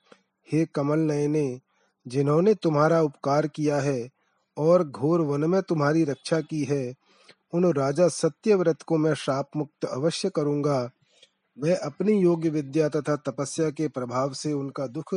हे 0.52 0.66
कमल 0.74 0.98
नयने, 0.98 1.60
जिन्होंने 2.08 2.54
तुम्हारा 2.54 3.02
उपकार 3.02 3.46
किया 3.46 3.80
है 3.80 4.08
और 4.56 4.88
घोर 4.88 5.20
वन 5.20 5.50
में 5.50 5.62
तुम्हारी 5.62 6.04
रक्षा 6.04 6.40
की 6.40 6.64
है, 6.64 6.94
उन 7.54 7.72
राजा 7.72 8.08
सत्यव्रत 8.08 8.82
को 8.82 8.96
मैं 8.96 9.14
शाप 9.14 9.48
मुक्त 9.56 9.84
अवश्य 9.84 10.30
करूँगा। 10.30 10.90
वह 11.58 11.76
अपनी 11.76 12.12
योग्य 12.12 12.48
विद्या 12.48 12.88
तथा 12.88 13.16
तपस्या 13.16 13.70
के 13.70 13.88
प्रभाव 13.88 14.32
से 14.32 14.52
उनका 14.52 14.86
दुख 14.86 15.14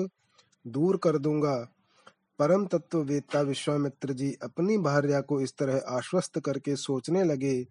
दूर 0.67 0.97
कर 0.97 1.17
दूँगा। 1.17 1.67
परम 2.39 2.65
तत्व 2.65 2.97
वेत्ता 2.97 3.41
विश्वामित्र 3.41 4.13
जी 4.13 4.37
अपनी 4.43 4.77
भार्या 4.77 5.21
को 5.21 5.41
इस 5.41 5.57
तरह 5.57 5.81
आश्वस्त 5.87 6.39
करके 6.39 6.75
सोचने 6.75 7.23
लगे 7.23 7.63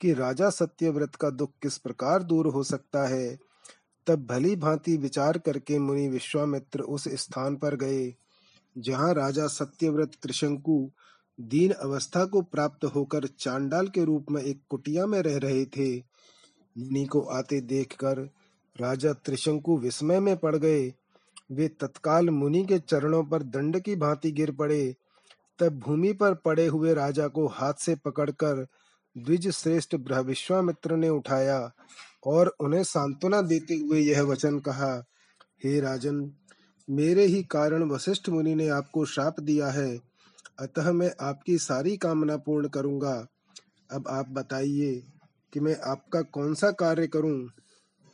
कि 0.00 0.12
राजा 0.12 0.50
सत्यव्रत 0.50 1.14
का 1.14 1.30
दुख 1.30 1.50
किस 1.62 1.78
प्रकार 1.78 2.22
दूर 2.22 2.46
हो 2.46 2.62
सकता 2.62 3.06
है, 3.08 3.38
तब 4.06 4.26
भली 4.26 4.56
भांति 4.56 4.96
विचार 4.96 5.38
करके 5.38 5.78
मुनि 5.78 6.08
विश्वामित्र 6.08 6.80
उस 6.80 7.04
स्थान 7.08 7.56
पर 7.56 7.76
गए, 7.76 8.14
जहाँ 8.78 9.14
राजा 9.14 9.46
सत्यव्रत 9.46 10.10
त्रिशंकु 10.22 10.90
दीन 11.40 11.70
अवस्था 11.70 12.24
को 12.24 12.42
प्राप्त 12.42 12.84
होकर 12.84 13.26
चांडाल 13.26 13.88
के 13.88 14.04
रूप 14.04 14.26
में 14.30 14.42
एक 14.42 14.60
कुटिया 14.68 15.06
में 15.06 15.20
रह 15.22 15.38
रहे 15.38 15.64
थे। 15.64 15.96
मुनि 16.78 17.04
को 17.04 17.20
आते 17.20 17.60
देखकर 17.60 18.18
राजा 18.80 19.12
त्रिशंकु 19.12 19.78
विस्मय 19.78 20.20
में 20.20 20.36
पड़ 20.36 20.56
गए 20.56 20.94
वे 21.54 21.68
तत्काल 21.68 22.30
मुनि 22.30 22.64
के 22.64 22.78
चरणों 22.78 23.24
पर 23.24 23.42
दंड 23.42 23.80
की 23.80 23.96
भांति 23.96 24.32
गिर 24.32 24.50
पड़े। 24.50 24.94
तब 25.58 25.78
भूमि 25.78 26.12
पर 26.12 26.34
पड़े 26.34 26.66
हुए 26.66 26.94
राजा 26.94 27.28
को 27.28 27.46
हाथ 27.46 27.74
से 27.74 27.94
पकड़कर 27.94 28.66
द्विज 29.18 29.48
श्रेष्ठ 29.50 29.94
विश्वामित्र 30.10 30.96
ने 30.96 31.08
उठाया 31.08 31.72
और 32.26 32.56
उन्हें 32.60 32.84
सांत्वना 32.84 33.40
देते 33.42 33.74
हुए 33.74 34.00
यह 34.00 34.22
वचन 34.22 34.58
कहा, 34.58 35.04
हे 35.64 35.80
राजन, 35.80 36.32
मेरे 36.90 37.24
ही 37.24 37.42
कारण 37.42 37.82
वशिष्ठ 37.82 38.28
मुनि 38.28 38.54
ने 38.54 38.68
आपको 38.68 39.04
श्राप 39.04 39.40
दिया 39.40 39.68
है। 39.68 40.00
अतः 40.58 40.92
मैं 40.92 41.12
आपकी 41.20 41.58
सारी 41.58 41.96
कामना 41.96 42.36
पूर्ण 42.36 42.68
करूँगा। 42.68 43.26
अब 43.90 44.04
आप 44.08 44.28
बताइए 44.28 45.02
कि 45.52 45.60
मैं 45.60 45.76
आपका 45.86 46.22
कौन 46.22 46.54
सा 46.54 46.70
कार्य 46.70 47.06
करूँ? 47.06 47.50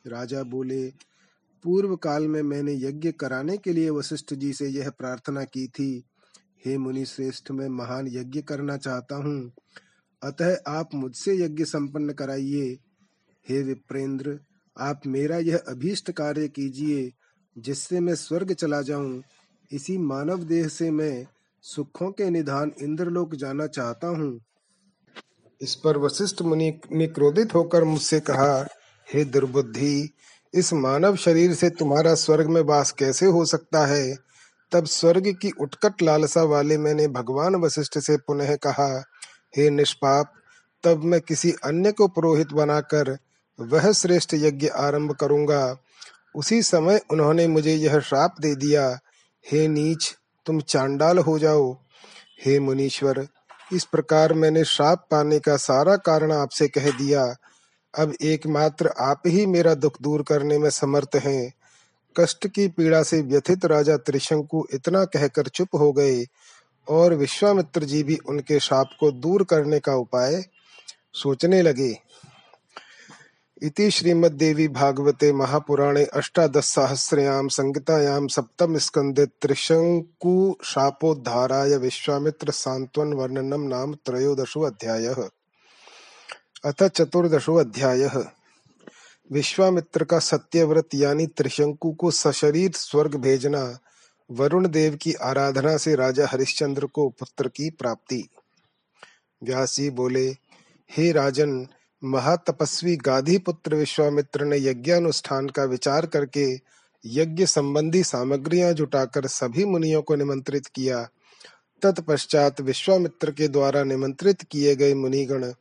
राजा 0.06 0.42
बोले 0.42 1.09
पूर्व 1.64 1.96
काल 1.96 2.28
में 2.28 2.42
मैंने 2.42 2.72
यज्ञ 2.72 3.12
कराने 3.12 3.56
के 3.56 3.72
लिए 3.72 3.90
वशिष्ठ 3.90 4.34
जी 4.34 4.52
से 4.52 4.68
यह 4.68 4.90
प्रार्थना 4.90 5.44
की 5.44 5.66
थी, 5.68 6.04
हे 6.66 6.78
मुनि 6.78 7.04
श्रेष्ठ 7.04 7.50
मैं 7.50 7.68
महान 7.68 8.08
यज्ञ 8.08 8.42
करना 8.42 8.76
चाहता 8.76 9.16
हूँ। 9.16 9.52
अतः 10.22 10.56
आप 10.68 10.94
मुझसे 10.94 11.34
यज्ञ 11.44 11.64
संपन्न 11.64 12.12
कराइए। 12.12 12.78
हे 13.48 13.62
विप्रेंद्र, 13.62 14.38
आप 14.78 15.00
मेरा 15.06 15.38
यह 15.38 15.62
अभीष्ट 15.68 16.10
कार्य 16.10 16.48
कीजिए, 16.48 17.12
जिससे 17.58 18.00
मैं 18.00 18.14
स्वर्ग 18.14 18.52
चला 18.52 18.82
जाऊँ। 18.82 19.22
इसी 19.72 19.98
मानव 19.98 20.44
देह 20.44 20.68
से 20.68 20.90
मैं 20.90 21.26
सुखों 21.62 22.10
के 22.10 22.30
निधान 22.30 22.72
इंद्रलोक 22.82 23.34
जाना 23.34 23.66
चाहता 23.66 24.08
हूँ। 24.08 24.40
इस 25.60 25.74
पर 25.74 25.98
वशिष्ठ 25.98 26.42
मुनि 26.42 26.80
ने 26.92 27.06
क्रोधित 27.06 27.54
होकर 27.54 27.84
मुझसे 27.84 28.20
कहा, 28.20 28.66
हे 29.08 29.24
दुर्बुद्धि 29.24 30.10
इस 30.54 30.72
मानव 30.72 31.16
शरीर 31.16 31.54
से 31.54 31.70
तुम्हारा 31.70 32.14
स्वर्ग 32.14 32.46
में 32.46 32.60
वास 32.60 32.92
कैसे 32.92 33.26
हो 33.26 33.44
सकता 33.44 33.86
है? 33.86 34.16
तब 34.72 34.86
स्वर्ग 34.86 35.36
की 35.42 35.50
उटकट 35.60 36.02
लालसा 36.02 36.42
वाले 36.42 36.78
मैंने 36.78 37.08
भगवान 37.08 37.54
वशिष्ठ 37.54 37.98
से 37.98 38.16
पुनः 38.16 38.56
कहा, 38.56 39.04
हे 39.56 39.70
निष्पाप, 39.70 40.32
तब 40.84 41.04
मैं 41.04 41.20
किसी 41.20 41.52
अन्य 41.64 41.92
को 41.92 42.08
पुरोहित 42.08 42.52
बनाकर 42.52 43.18
वह 43.60 43.92
श्रेष्ठ 43.92 44.34
यज्ञ 44.34 44.66
आरंभ 44.66 45.12
करूँगा। 45.12 45.76
उसी 46.34 46.62
समय 46.62 47.00
उन्होंने 47.10 47.46
मुझे 47.46 47.74
यह 47.74 48.00
श्राप 48.00 48.34
दे 48.40 48.54
दिया, 48.54 48.98
हे 49.52 49.68
नीच, 49.68 50.16
तुम 50.46 50.60
चांडाल 50.60 51.18
हो 51.18 51.38
जाओ। 51.38 51.74
हे 52.44 52.60
मुनीश्वर, 52.60 53.28
इस 53.72 53.84
प्रकार 53.84 54.32
मैंने 54.32 54.64
श्राप 54.64 55.08
पाने 55.10 55.38
का 55.38 55.56
सारा 55.56 55.96
कारण 55.96 56.32
आपसे 56.32 56.68
कह 56.68 56.90
दिया। 56.90 57.36
अब 57.98 58.14
एकमात्र 58.22 58.90
आप 59.00 59.22
ही 59.26 59.46
मेरा 59.46 59.74
दुख 59.74 60.02
दूर 60.02 60.22
करने 60.22 60.58
में 60.58 60.70
समर्थ 60.70 61.16
हैं। 61.16 61.52
कष्ट 62.20 62.46
की 62.46 62.68
पीड़ा 62.68 63.02
से 63.02 63.20
व्यथित 63.20 63.64
राजा 63.64 63.96
त्रिशंकु 63.96 64.66
इतना 64.74 65.04
कहकर 65.04 65.48
चुप 65.48 65.68
हो 65.74 65.92
गए 65.92 66.26
और 66.88 67.14
विश्वामित्र 67.14 67.84
जी 67.84 68.02
भी 68.02 68.18
उनके 68.28 68.60
शाप 68.60 68.90
को 69.00 69.10
दूर 69.12 69.44
करने 69.44 69.80
का 69.80 69.94
उपाय 69.94 70.44
सोचने 71.14 71.62
लगे। 71.62 71.98
इति 73.62 73.90
श्रीमद्देवी 73.90 74.68
भागवते 74.68 75.32
महापुराणे 75.32 76.04
अष्टादशसहस्रयां 76.04 77.48
संहितायां 77.48 78.28
सप्तम 78.28 78.78
स्कंदे 78.78 79.26
त्रिशंकु 79.26 80.56
शापोद्धाराय 80.64 81.76
विश्वामित्र 81.76 82.50
सांत्वन 82.50 83.12
वर्णनम 83.12 83.60
नाम 83.60 83.94
त्रयोदशो 83.94 84.60
अध्यायः। 84.60 85.28
अथ 86.64 86.82
चतुर्दशो 86.82 87.54
अध्यायः 87.54 88.24
विश्वामित्र 89.32 90.04
का 90.04 90.18
सत्यव्रत 90.18 90.88
यानी 90.94 91.26
त्रिशंकु 91.26 91.92
को 91.92 92.10
सशरीर 92.10 92.72
स्वर्ग 92.72 93.14
भेजना, 93.14 93.78
वरुण 94.30 94.68
देव 94.68 94.96
की 94.96 95.12
आराधना 95.12 95.76
से 95.76 95.94
राजा 95.94 96.26
हरिश्चंद्र 96.26 96.86
को 96.86 97.08
पुत्र 97.08 97.48
की 97.48 97.70
प्राप्ति। 97.70 98.28
व्यास 99.42 99.76
जी 99.76 99.90
बोले, 99.90 100.36
हे 100.90 101.12
राजन, 101.12 101.66
महातपस्वी 102.04 102.96
गाधी 102.96 103.38
पुत्र 103.38 103.74
विश्वामित्र 103.74 104.44
ने 104.44 104.56
यज्ञानुष्ठान 104.56 105.48
का 105.48 105.64
विचार 105.64 106.06
करके 106.06 106.60
यज्ञ 107.06 107.46
संबंधी 107.46 108.02
सामग्रियाँ 108.04 108.72
जुटाकर 108.72 109.26
सभी 109.26 109.64
मुनियों 109.64 110.02
को 110.02 110.16
निमंत्रित 110.16 110.66
किया। 110.66 111.08
तत्पश्चात 111.82 112.60
विश्वामित्र 112.60 113.30
के 113.30 113.48
द्वारा 113.48 113.84
निमंत्रित 113.84 114.42
किए 114.42 114.76
गए 114.76 114.94
मुनिगण 114.94 115.52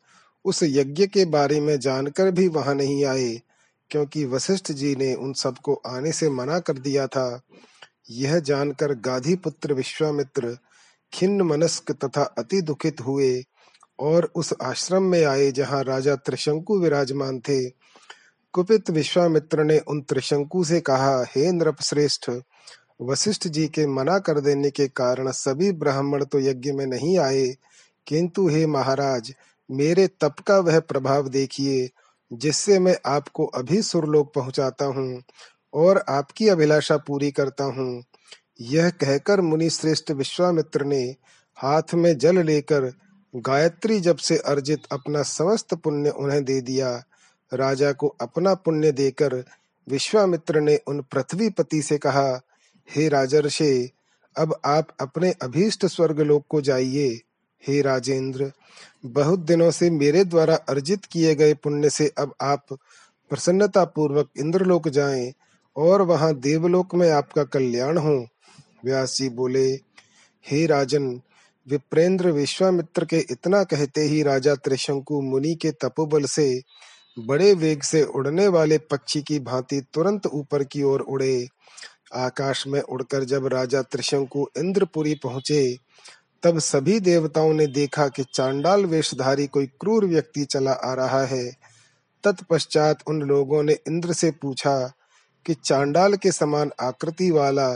उस 0.46 0.64
यज्ञ 0.64 1.08
के 1.08 1.26
बारे 1.26 1.60
में 1.60 1.80
जानकर 1.80 2.32
भी 2.32 2.48
वहाँ 2.48 2.76
नहीं 2.76 3.04
आए, 3.06 3.42
क्योंकि 3.92 4.26
वशिष्ठ 4.26 4.72
जी 4.72 4.96
ने 4.96 5.14
उन 5.14 5.34
सबको 5.34 5.74
आने 5.88 6.12
से 6.12 6.30
मना 6.30 6.60
कर 6.60 6.78
दिया 6.78 7.08
था। 7.08 7.42
यह 8.12 8.40
जानकर 8.40 8.94
गाधी 9.00 9.36
पुत्र 9.36 9.74
विश्वामित्र 9.74 10.58
खिन्न 11.14 11.42
मनस्क 11.42 11.92
तथा 11.96 12.24
अति 12.38 12.62
दुखित 12.62 13.02
हुए 13.02 13.44
और 14.00 14.32
उस 14.36 14.54
आश्रम 14.62 15.04
में 15.04 15.24
आए 15.26 15.52
जहाँ 15.52 15.84
राजा 15.84 16.16
त्रिशंकु 16.16 16.80
विराजमान 16.80 17.40
थे। 17.40 17.64
कुपित 18.54 18.90
विश्वामित्र 18.90 19.64
ने 19.64 19.78
उन 19.80 20.02
त्रिशंकु 20.02 20.64
से 20.64 20.80
कहा, 20.82 21.24
हे 21.28 21.52
नृप 21.52 21.82
श्रेष्ठ 21.82 22.30
वशिष्ठ 23.02 23.48
जी 23.48 23.68
के 23.68 23.86
मना 23.88 24.18
कर 24.20 24.40
देने 24.40 24.70
के 24.70 24.88
कारण 24.88 25.32
सभी 25.32 25.72
ब्राह्मण 25.72 26.24
तो 26.26 26.40
यज्ञ 26.40 26.72
में 26.72 26.86
नहीं 26.86 27.18
आए, 27.20 27.48
किंतु 28.08 28.48
हे 28.48 28.66
महाराज 28.68 29.34
मेरे 29.72 30.08
तप 30.08 30.36
का 30.48 30.58
वह 30.60 30.80
प्रभाव 30.80 31.28
देखिए, 31.28 31.90
जिससे 32.34 32.80
मैं 32.80 32.98
आपको 33.06 33.46
अभी 33.46 33.82
सुरलोक 33.82 34.34
पहुंचाता 34.34 34.86
हूँ 34.86 35.24
और 35.74 36.04
आपकी 36.10 36.48
अभिलाषा 36.50 36.98
पूरी 36.98 37.32
करता 37.32 37.64
हूँ। 37.64 38.04
यह 38.62 38.90
कहकर 38.90 39.42
मुनि 39.42 39.70
श्रेष्ठ 39.70 40.12
विश्वामित्र 40.12 40.86
ने 40.86 41.16
हाथ 41.58 41.94
में 41.94 42.18
जल 42.18 42.44
लेकर 42.46 42.94
गायत्री 43.36 44.00
जब 44.00 44.18
से 44.18 44.38
अर्जित 44.38 44.84
अपना 44.92 45.24
समस्त 45.24 45.74
पुण्य 45.74 46.10
उन्हें 46.10 46.44
दे 46.44 46.62
दिया। 46.62 47.04
राजा 47.54 47.92
को 47.92 48.08
अपना 48.22 48.54
पुण्य 48.54 48.92
देकर 48.92 49.44
विश्वामित्र 49.88 50.60
ने 50.60 50.76
उन 50.88 51.02
पृथ्वीपति 51.02 51.82
से 51.82 51.98
कहा, 51.98 52.42
हे 52.90 53.08
राजर्षे, 53.10 53.92
अब 54.38 54.60
आप 54.66 54.88
अपने 55.00 55.32
अभीष्ट 55.42 55.86
स्वर्ग 55.86 56.20
लोक 56.20 56.46
को 56.50 56.62
जाइए। 56.62 57.20
हे 57.68 57.82
राजेंद्र, 57.82 58.52
बहुत 59.06 59.40
दिनों 59.40 59.72
से 59.72 59.90
मेरे 59.90 60.24
द्वारा 60.24 60.56
अर्जित 60.56 61.06
किए 61.06 61.36
गए 61.36 61.54
पुण्य 61.54 61.90
से 61.90 62.12
अब 62.18 62.34
आप 62.42 62.66
प्रसन्नता 63.32 63.84
पूर्वक 63.86 64.30
इंद्रलोक 64.38 64.88
जाएँ 64.90 65.34
और 65.78 66.02
वहाँ 66.02 66.34
देवलोक 66.34 66.96
में 66.96 67.10
आपका 67.12 67.44
कल्याण 67.44 67.98
हो। 67.98 68.28
व्यास 68.86 69.18
जी 69.18 69.30
बोले, 69.30 69.66
हे 70.46 70.66
राजन, 70.66 71.22
विप्रेंद्र 71.68 72.32
विश्वामित्र 72.32 73.06
के 73.06 73.18
इतना 73.20 73.64
कहते 73.64 74.02
ही 74.02 74.24
राजा 74.24 74.56
त्रिशंकु 74.56 75.22
मुनि 75.22 75.56
के 75.56 75.72
तपोबल 75.72 76.26
से 76.26 76.62
बड़े 77.20 77.54
वेग 77.54 77.82
से 77.82 78.04
उड़ने 78.04 78.48
वाले 78.48 78.78
पक्षी 78.78 79.22
की 79.22 79.40
भांति 79.40 79.82
तुरंत 79.94 80.28
ऊपर 80.28 80.64
की 80.64 80.84
ओर 80.84 81.02
उड़े। 81.02 81.48
आकाश 82.16 82.68
में 82.68 82.82
उड़कर 82.82 83.24
जब 83.24 83.48
राजा 83.48 83.82
त्रिशंकु 83.82 84.48
इंद्रपुरी 84.58 85.16
पहुँचे 85.16 85.78
तब 86.44 86.60
सभी 86.60 87.00
देवताओं 87.00 87.54
ने 87.54 87.68
देखा 87.68 88.08
कि 88.08 88.24
चांडाल 88.34 88.86
वेशधारी 88.86 89.48
कोई 89.48 89.66
क्रूर 89.66 90.06
व्यक्ति 90.06 90.46
चला 90.46 90.72
आ 90.72 90.94
रहा 90.94 91.26
है। 91.26 91.52
तत्पश्चात 92.24 93.00
उन 93.08 93.22
लोगों 93.22 93.64
ने 93.64 93.74
इंद्र 93.74 94.14
से 94.14 94.32
पूछा 94.32 94.92
कि 95.46 95.54
चांडाल 95.54 96.14
के 96.14 96.32
समान 96.32 96.72
आकृति 96.82 97.32
वाला 97.32 97.76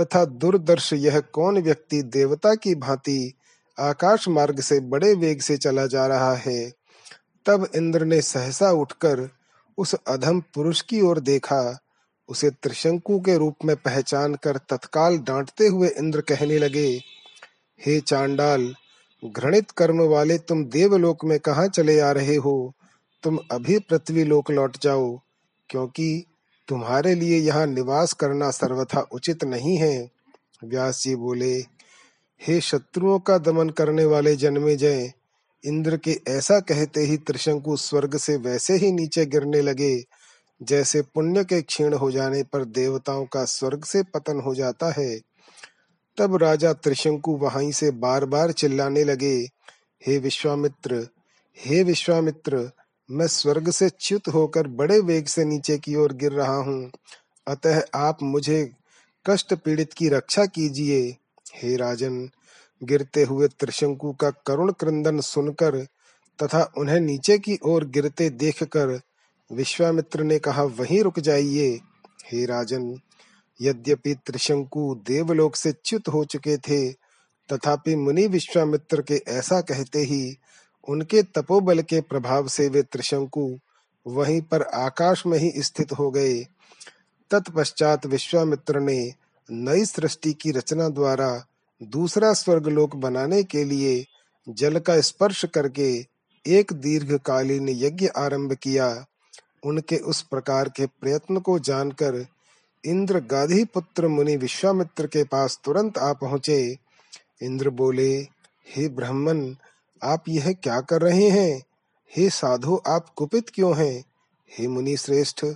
तथा 0.00 0.24
दुर्दर्श 0.24 0.92
यह 0.92 1.20
कौन 1.20 1.58
व्यक्ति 1.58 2.02
देवता 2.02 2.54
की 2.54 2.74
भांति 2.74 3.34
आकाश 3.80 4.28
मार्ग 4.28 4.60
से 4.60 4.80
बड़े 4.80 5.14
वेग 5.14 5.40
से 5.40 5.56
चला 5.56 5.86
जा 5.86 6.06
रहा 6.06 6.34
है? 6.34 6.72
तब 7.46 7.68
इंद्र 7.76 8.04
ने 8.04 8.22
सहसा 8.22 8.70
उठकर 8.70 9.30
उस 9.78 9.94
अधम 9.94 10.40
पुरुष 10.40 10.80
की 10.80 11.00
ओर 11.00 11.20
देखा। 11.20 11.78
उसे 12.28 12.50
त्रिशंकु 12.50 13.20
के 13.20 13.38
रूप 13.38 13.56
में 13.64 13.76
पहचान 13.76 14.34
कर 14.34 14.56
तत्काल 14.56 15.18
डांटते 15.18 15.66
हुए 15.66 15.88
इंद्र 15.88 16.20
कहने 16.20 16.58
लगे 16.58 17.15
हे 17.80 18.00
चांडाल, 18.00 18.74
घृणित 19.22 19.70
कर्म 19.70 20.00
वाले 20.00 20.38
तुम 20.38 20.64
देवलोक 20.64 21.24
में 21.24 21.38
कहा 21.38 21.66
चले 21.66 22.00
आ 22.00 22.10
रहे 22.12 22.36
हो? 22.36 22.72
तुम 23.22 23.38
अभी 23.50 23.78
पृथ्वी 23.78 24.24
लोक 24.24 24.50
लौट 24.50 24.76
जाओ, 24.82 25.20
क्योंकि 25.68 26.24
तुम्हारे 26.68 27.14
लिए 27.14 27.38
यहाँ 27.38 27.66
निवास 27.66 28.12
करना 28.12 28.50
सर्वथा 28.50 29.00
उचित 29.12 29.44
नहीं 29.44 29.76
है। 29.76 30.10
व्यास 30.64 31.02
जी 31.02 31.16
बोले, 31.16 31.54
हे 32.40 32.60
शत्रुओं 32.60 33.18
का 33.18 33.38
दमन 33.38 33.70
करने 33.70 34.04
वाले 34.04 34.36
जन्मे 34.36 34.76
जय, 34.76 35.12
इंद्र 35.64 35.96
के 35.96 36.20
ऐसा 36.28 36.60
कहते 36.60 37.00
ही 37.00 37.16
त्रिशंकु 37.16 37.76
स्वर्ग 37.76 38.16
से 38.16 38.36
वैसे 38.36 38.74
ही 38.74 38.92
नीचे 38.92 39.26
गिरने 39.26 39.60
लगे, 39.60 40.04
जैसे 40.62 41.02
पुण्य 41.02 41.44
के 41.44 41.62
क्षीण 41.62 41.94
हो 41.94 42.10
जाने 42.10 42.42
पर 42.42 42.64
देवताओं 42.64 43.24
का 43.24 43.44
स्वर्ग 43.44 43.84
से 43.84 44.02
पतन 44.02 44.40
हो 44.40 44.54
जाता 44.54 44.92
है। 44.92 45.20
तब 46.18 46.36
राजा 46.36 46.72
त्रिशंकु 46.72 47.36
वहीं 47.36 47.72
से 47.72 47.90
बार 47.90 48.24
बार 48.24 48.52
चिल्लाने 48.52 49.04
लगे, 49.04 49.36
हे 50.06 50.18
विश्वामित्र 50.18 51.06
हे 51.58 51.82
विश्वामित्र, 51.82 52.70
मैं 53.10 53.26
स्वर्ग 53.26 53.70
से 53.70 53.88
च्युत 54.00 54.28
होकर 54.28 54.66
बड़े 54.66 54.98
वेग 55.00 55.26
से 55.26 55.44
नीचे 55.44 55.78
की 55.78 55.94
ओर 55.96 56.12
गिर 56.12 56.32
रहा 56.32 56.56
हूँ। 56.56 56.90
अतः 57.46 57.82
आप 57.94 58.22
मुझे 58.22 58.72
कष्ट 59.26 59.54
पीड़ित 59.54 59.92
की 59.92 60.08
रक्षा 60.08 60.46
कीजिए। 60.46 61.16
हे 61.54 61.76
राजन, 61.76 62.30
गिरते 62.82 63.22
हुए 63.22 63.48
त्रिशंकु 63.48 64.12
का 64.12 64.30
करुण 64.30 64.72
क्रंदन 64.72 65.20
सुनकर 65.20 65.80
तथा 66.42 66.72
उन्हें 66.78 67.00
नीचे 67.00 67.38
की 67.38 67.58
ओर 67.64 67.84
गिरते 67.84 68.30
देखकर 68.30 69.00
विश्वामित्र 69.52 70.22
ने 70.22 70.38
कहा, 70.38 70.62
वहीं 70.62 71.02
रुक 71.02 71.20
जाइए। 71.20 71.80
हे 72.32 72.44
राजन 72.46 73.00
यद्यपि 73.60 74.14
त्रिशंकु 74.14 74.94
देवलोक 74.94 75.56
से 75.56 75.72
च्युत 75.84 76.08
हो 76.08 76.24
चुके 76.24 76.56
थे, 76.56 76.92
तथापि 77.52 77.96
मुनि 77.96 78.26
विश्वामित्र 78.26 79.02
के 79.02 79.22
ऐसा 79.28 79.60
कहते 79.60 79.98
ही 79.98 80.36
उनके 80.88 81.22
तपोबल 81.22 81.82
के 81.82 82.00
प्रभाव 82.00 82.48
से 82.48 82.68
वे 82.68 82.82
त्रिशंकु 82.82 83.58
वहीं 84.06 84.40
पर 84.40 84.62
आकाश 84.62 85.26
में 85.26 85.38
ही 85.38 85.52
स्थित 85.56 85.92
हो 85.92 86.10
गए। 86.10 86.46
तत्पश्चात 87.30 88.06
विश्वामित्र 88.06 88.80
ने 88.80 89.12
नई 89.50 89.84
सृष्टि 89.84 90.32
की 90.32 90.50
रचना 90.50 90.88
द्वारा 90.88 91.46
दूसरा 91.82 92.32
स्वर्गलोक 92.32 92.96
बनाने 92.96 93.42
के 93.42 93.64
लिए 93.64 94.04
जल 94.48 94.78
का 94.78 95.00
स्पर्श 95.00 95.44
करके 95.44 96.06
एक 96.46 96.72
दीर्घकालीन 96.72 97.68
यज्ञ 97.68 98.06
आरंभ 98.06 98.52
किया। 98.52 99.06
उनके 99.64 99.96
उस 99.96 100.22
प्रकार 100.22 100.68
के 100.68 100.86
प्रयत्न 100.86 101.40
को 101.40 101.58
जानकर 101.58 102.26
इंद्र 102.86 103.20
गाधी 103.20 103.64
पुत्र 103.64 104.08
मुनि 104.08 104.36
विश्वामित्र 104.36 105.06
के 105.06 105.24
पास 105.24 105.60
तुरंत 105.64 105.98
आ 105.98 106.12
पहुँचे। 106.12 106.78
इंद्र 107.42 107.70
बोले, 107.70 108.18
हे 108.68 108.88
ब्राह्मण, 108.88 109.54
आप 110.02 110.24
यह 110.28 110.52
क्या 110.52 110.80
कर 110.80 111.00
रहे 111.00 111.28
हैं? 111.28 111.62
हे 112.16 112.30
साधु, 112.30 112.80
आप 112.86 113.08
कुपित 113.08 113.50
क्यों 113.54 113.76
हैं? 113.76 114.04
हे 114.58 114.68
मुनि 114.68 114.96
श्रेष्ठ, 114.96 115.46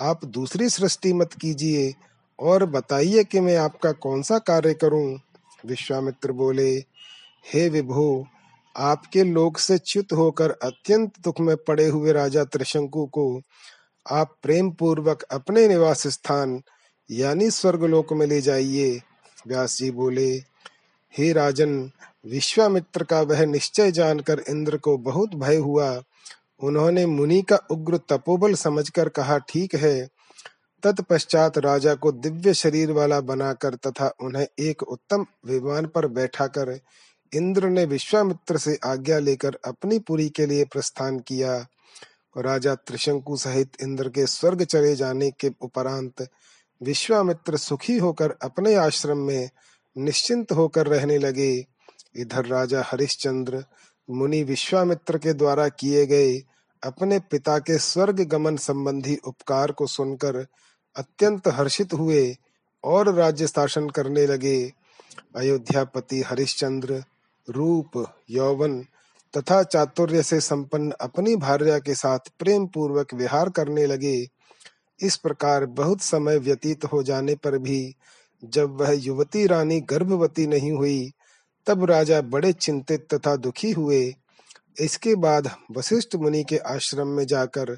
आप 0.00 0.24
दूसरी 0.24 0.68
सृष्टि 0.68 1.12
मत 1.12 1.32
कीजिए 1.32 1.94
और 2.40 2.64
बताइए 2.64 3.24
कि 3.24 3.40
मैं 3.40 3.56
आपका 3.56 3.92
कौन 3.92 4.22
सा 4.22 4.38
कार्य 4.38 4.74
करूँ? 4.74 5.20
विश्वामित्र 5.66 6.32
बोले, 6.32 6.76
हे 7.52 7.68
विभो, 7.68 8.26
आपके 8.76 9.24
लोक 9.24 9.58
से 9.58 9.78
च्युत 9.78 10.12
होकर 10.12 10.50
अत्यंत 10.50 11.12
दुख 11.20 11.40
में 11.40 11.56
पड़े 11.56 11.86
हुए 11.86 12.12
राजा 12.12 12.44
त्रिशंकु 12.44 13.06
को 13.06 13.42
आप 14.10 14.36
प्रेम 14.42 14.70
पूर्वक 14.70 15.22
अपने 15.22 15.68
निवास 15.68 16.06
स्थान, 16.06 16.62
यानी 17.10 17.50
स्वर्गलोक 17.50 18.12
में 18.12 18.26
ले 18.26 18.40
जाइए। 18.40 19.00
व्यास 19.46 19.78
जी 19.78 19.90
बोले, 19.90 20.30
हे 21.18 21.32
राजन, 21.32 21.90
विश्वामित्र 22.26 23.04
का 23.04 23.20
वह 23.20 23.46
निश्चय 23.46 23.92
जानकर 23.92 24.42
इंद्र 24.48 24.76
को 24.76 24.98
बहुत 24.98 25.34
भय 25.34 25.56
हुआ। 25.56 26.02
उन्होंने 26.60 27.06
मुनि 27.06 27.42
का 27.42 27.56
उग्र 27.70 27.96
तपोबल 27.96 28.54
समझकर 28.54 29.08
कहा, 29.08 29.38
ठीक 29.38 29.74
है। 29.74 30.08
तत्पश्चात 30.82 31.58
राजा 31.58 31.94
को 31.94 32.12
दिव्य 32.12 32.54
शरीर 32.54 32.92
वाला 32.92 33.20
बनाकर 33.20 33.74
तथा 33.74 34.14
उन्हें 34.20 34.46
एक 34.58 34.82
उत्तम 34.82 35.26
विमान 35.46 35.86
पर 35.86 36.06
बैठाकर 36.06 36.80
इंद्र 37.34 37.68
ने 37.68 37.84
विश्वामित्र 37.84 38.56
से 38.56 38.78
आज्ञा 38.84 39.18
लेकर 39.18 39.58
अपनी 39.64 39.98
पुरी 39.98 40.28
के 40.28 40.46
लिए 40.46 40.64
प्रस्थान 40.64 41.18
किया। 41.18 41.66
राजा 42.38 42.74
त्रिशंकु 42.74 43.36
सहित 43.36 43.72
इंद्र 43.82 44.08
के 44.08 44.26
स्वर्ग 44.26 44.64
चले 44.64 44.96
जाने 44.96 45.30
के 45.30 45.50
उपरांत 45.60 46.28
विश्वामित्र 46.82 47.56
सुखी 47.56 47.98
होकर 47.98 48.34
अपने 48.42 48.74
आश्रम 48.74 49.18
में 49.18 49.50
निश्चिंत 49.98 50.52
होकर 50.52 50.86
रहने 50.86 51.18
लगे। 51.18 51.66
इधर 52.16 52.46
राजा 52.46 52.82
हरिश्चंद्र 52.86 53.64
मुनि 54.10 54.42
विश्वामित्र 54.42 55.18
के 55.18 55.32
द्वारा 55.32 55.68
किए 55.68 56.06
गए 56.06 56.42
अपने 56.82 57.18
पिता 57.18 57.58
के 57.58 57.78
स्वर्ग 57.78 58.20
गमन 58.20 58.56
संबंधी 58.56 59.16
उपकार 59.16 59.72
को 59.72 59.86
सुनकर 59.86 60.46
अत्यंत 60.96 61.48
हर्षित 61.48 61.92
हुए 61.92 62.36
और 62.84 63.14
राज्य 63.14 63.46
शासन 63.46 63.88
करने 63.88 64.26
लगे। 64.26 64.72
अयोध्यापति 65.36 66.22
हरिश्चंद्र 66.22 67.04
रूप 67.50 68.14
यौवन 68.30 68.84
तथा 69.36 69.62
चातुर्य 69.62 70.22
से 70.22 70.40
संपन्न 70.40 70.92
अपनी 71.00 71.36
भार्या 71.36 71.78
के 71.78 71.94
साथ 71.94 72.18
प्रेम 72.38 72.66
पूर्वक 72.66 73.14
विहार 73.14 73.50
करने 73.50 73.86
लगे। 73.86 74.28
इस 75.00 75.16
प्रकार 75.16 75.66
बहुत 75.66 76.00
समय 76.00 76.38
व्यतीत 76.38 76.84
हो 76.84 77.02
जाने 77.02 77.34
पर 77.34 77.58
भी 77.58 77.94
जब 78.44 78.80
वह 78.80 78.90
युवती 78.90 79.46
रानी 79.46 79.80
गर्भवती 79.80 80.46
नहीं 80.46 80.72
हुई, 80.72 81.12
तब 81.66 81.84
राजा 81.84 82.20
बड़े 82.20 82.52
चिंतित 82.52 83.06
तथा 83.14 83.36
दुखी 83.36 83.70
हुए। 83.72 84.14
इसके 84.80 85.14
बाद 85.14 85.50
वशिष्ठ 85.76 86.16
मुनि 86.16 86.44
के 86.44 86.56
आश्रम 86.56 87.08
में 87.08 87.26
जाकर 87.26 87.74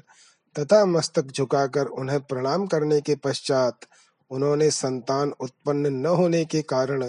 तथा 0.55 0.85
मस्तक 0.85 1.31
झुकाकर 1.31 1.85
उन्हें 1.85 2.19
प्रणाम 2.21 2.67
करने 2.67 3.01
के 3.01 3.15
पश्चात 3.15 3.85
उन्होंने 4.31 4.71
संतान 4.71 5.33
उत्पन्न 5.39 5.93
न 5.93 6.05
होने 6.05 6.45
के 6.45 6.61
कारण 6.61 7.03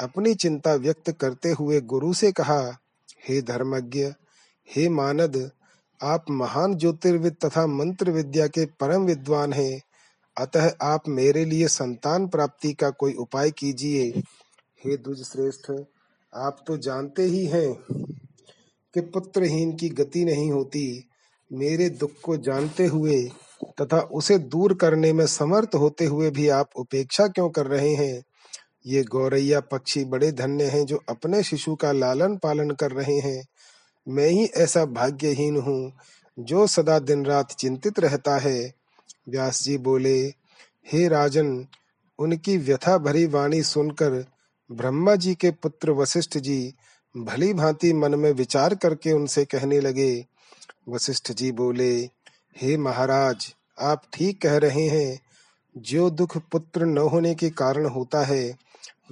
अपनी 0.00 0.34
चिंता 0.34 0.74
व्यक्त 0.74 1.10
करते 1.10 1.50
हुए 1.50 1.80
गुरु 1.80 2.12
से 2.14 2.32
कहा 2.32 2.60
हे 3.28 3.42
धर्मज्ञ, 3.42 4.04
हे 4.76 4.88
मानद, 4.88 5.50
आप 6.02 6.24
महान 6.30 6.74
ज्योतिर्विद 6.74 7.36
तथा 7.44 7.66
मंत्र 7.66 8.10
विद्या 8.10 8.46
के 8.46 8.66
परम 8.66 9.02
विद्वान 9.02 9.52
हैं। 9.52 9.82
अतः 10.36 10.72
आप 10.82 11.08
मेरे 11.08 11.44
लिए 11.44 11.68
संतान 11.68 12.28
प्राप्ति 12.28 12.72
का 12.72 12.90
कोई 12.90 13.14
उपाय 13.14 13.50
कीजिए। 13.50 14.10
हे 14.84 14.96
दुज 14.96 15.22
श्रेष्ठ 15.22 15.72
आप 16.34 16.64
तो 16.66 16.76
जानते 16.76 17.22
ही 17.22 17.46
हैं 17.46 17.74
कि 18.94 19.00
पुत्रहीन 19.00 19.76
की 19.76 19.88
गति 19.88 20.24
नहीं 20.24 20.50
होती। 20.52 21.08
मेरे 21.52 21.88
दुख 21.90 22.10
को 22.22 22.36
जानते 22.36 22.86
हुए 22.86 23.30
तथा 23.80 24.00
उसे 24.00 24.38
दूर 24.38 24.74
करने 24.74 25.12
में 25.12 25.26
समर्थ 25.26 25.74
होते 25.74 26.04
हुए 26.04 26.30
भी 26.30 26.48
आप 26.48 26.70
उपेक्षा 26.76 27.26
क्यों 27.26 27.50
कर 27.50 27.66
रहे 27.66 27.94
हैं? 27.94 28.22
ये 28.86 29.02
गौरैया 29.02 29.60
पक्षी 29.60 30.04
बड़े 30.04 30.32
धन्य 30.32 30.64
हैं 30.64 30.86
जो 30.86 31.02
अपने 31.08 31.42
शिशु 31.42 31.74
का 31.74 31.92
लालन 31.92 32.36
पालन 32.36 32.70
कर 32.70 32.90
रहे 32.90 33.18
हैं। 33.18 33.46
मैं 34.08 34.28
ही 34.28 34.44
ऐसा 34.44 34.84
भाग्यहीन 34.84 35.56
हूँ, 35.56 35.92
जो 36.38 36.66
सदा 36.66 36.98
दिन 36.98 37.26
रात 37.26 37.52
चिंतित 37.52 37.98
रहता 37.98 38.38
है। 38.38 38.74
व्यास 39.28 39.62
जी 39.62 39.78
बोले, 39.78 40.22
हे 40.92 41.08
राजन, 41.08 41.66
उनकी 42.18 42.58
व्यथा 42.58 42.98
भरी 42.98 43.26
वाणी 43.26 43.62
सुनकर 43.62 44.24
ब्रह्मा 44.72 45.14
जी 45.16 45.34
के 45.34 45.50
पुत्र 45.50 45.90
वशिष्ठ 45.90 46.38
जी 46.38 46.74
भली 47.16 47.54
भांति 47.54 47.92
मन 47.92 48.14
में 48.14 48.32
विचार 48.32 48.74
करके 48.74 49.12
उनसे 49.12 49.44
कहने 49.44 49.80
लगे। 49.80 50.26
वशिष्ठ 50.88 51.32
जी 51.32 51.52
बोले, 51.52 51.96
हे 52.56 52.76
महाराज, 52.76 53.54
आप 53.80 54.02
ठीक 54.12 54.42
कह 54.42 54.56
रहे 54.56 54.88
हैं। 54.88 55.20
जो 55.76 56.10
दुख 56.10 56.36
पुत्र 56.38 56.84
न 56.84 56.98
होने 56.98 57.34
के 57.34 57.50
कारण 57.50 57.86
होता 57.86 58.24
है 58.24 58.56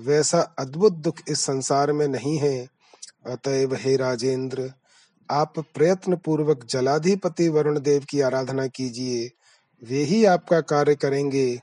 वैसा 0.02 0.40
अद्भुत 0.58 0.92
दुख 0.92 1.14
इस 1.28 1.40
संसार 1.40 1.92
में 1.92 2.08
नहीं 2.08 2.38
है। 2.38 2.68
अतएव 3.26 3.74
हे 3.74 3.96
राजेंद्र, 3.96 4.72
आप 5.30 5.58
प्रयत्न 5.58 6.16
पूर्वक 6.16 6.66
जलाधिपति 6.70 7.48
वरुण 7.48 7.80
देव 7.80 8.04
की 8.10 8.20
आराधना 8.20 8.66
कीजिए। 8.66 9.30
वे 9.84 10.02
ही 10.02 10.24
आपका 10.24 10.60
कार्य 10.60 10.94
करेंगे। 10.94 11.60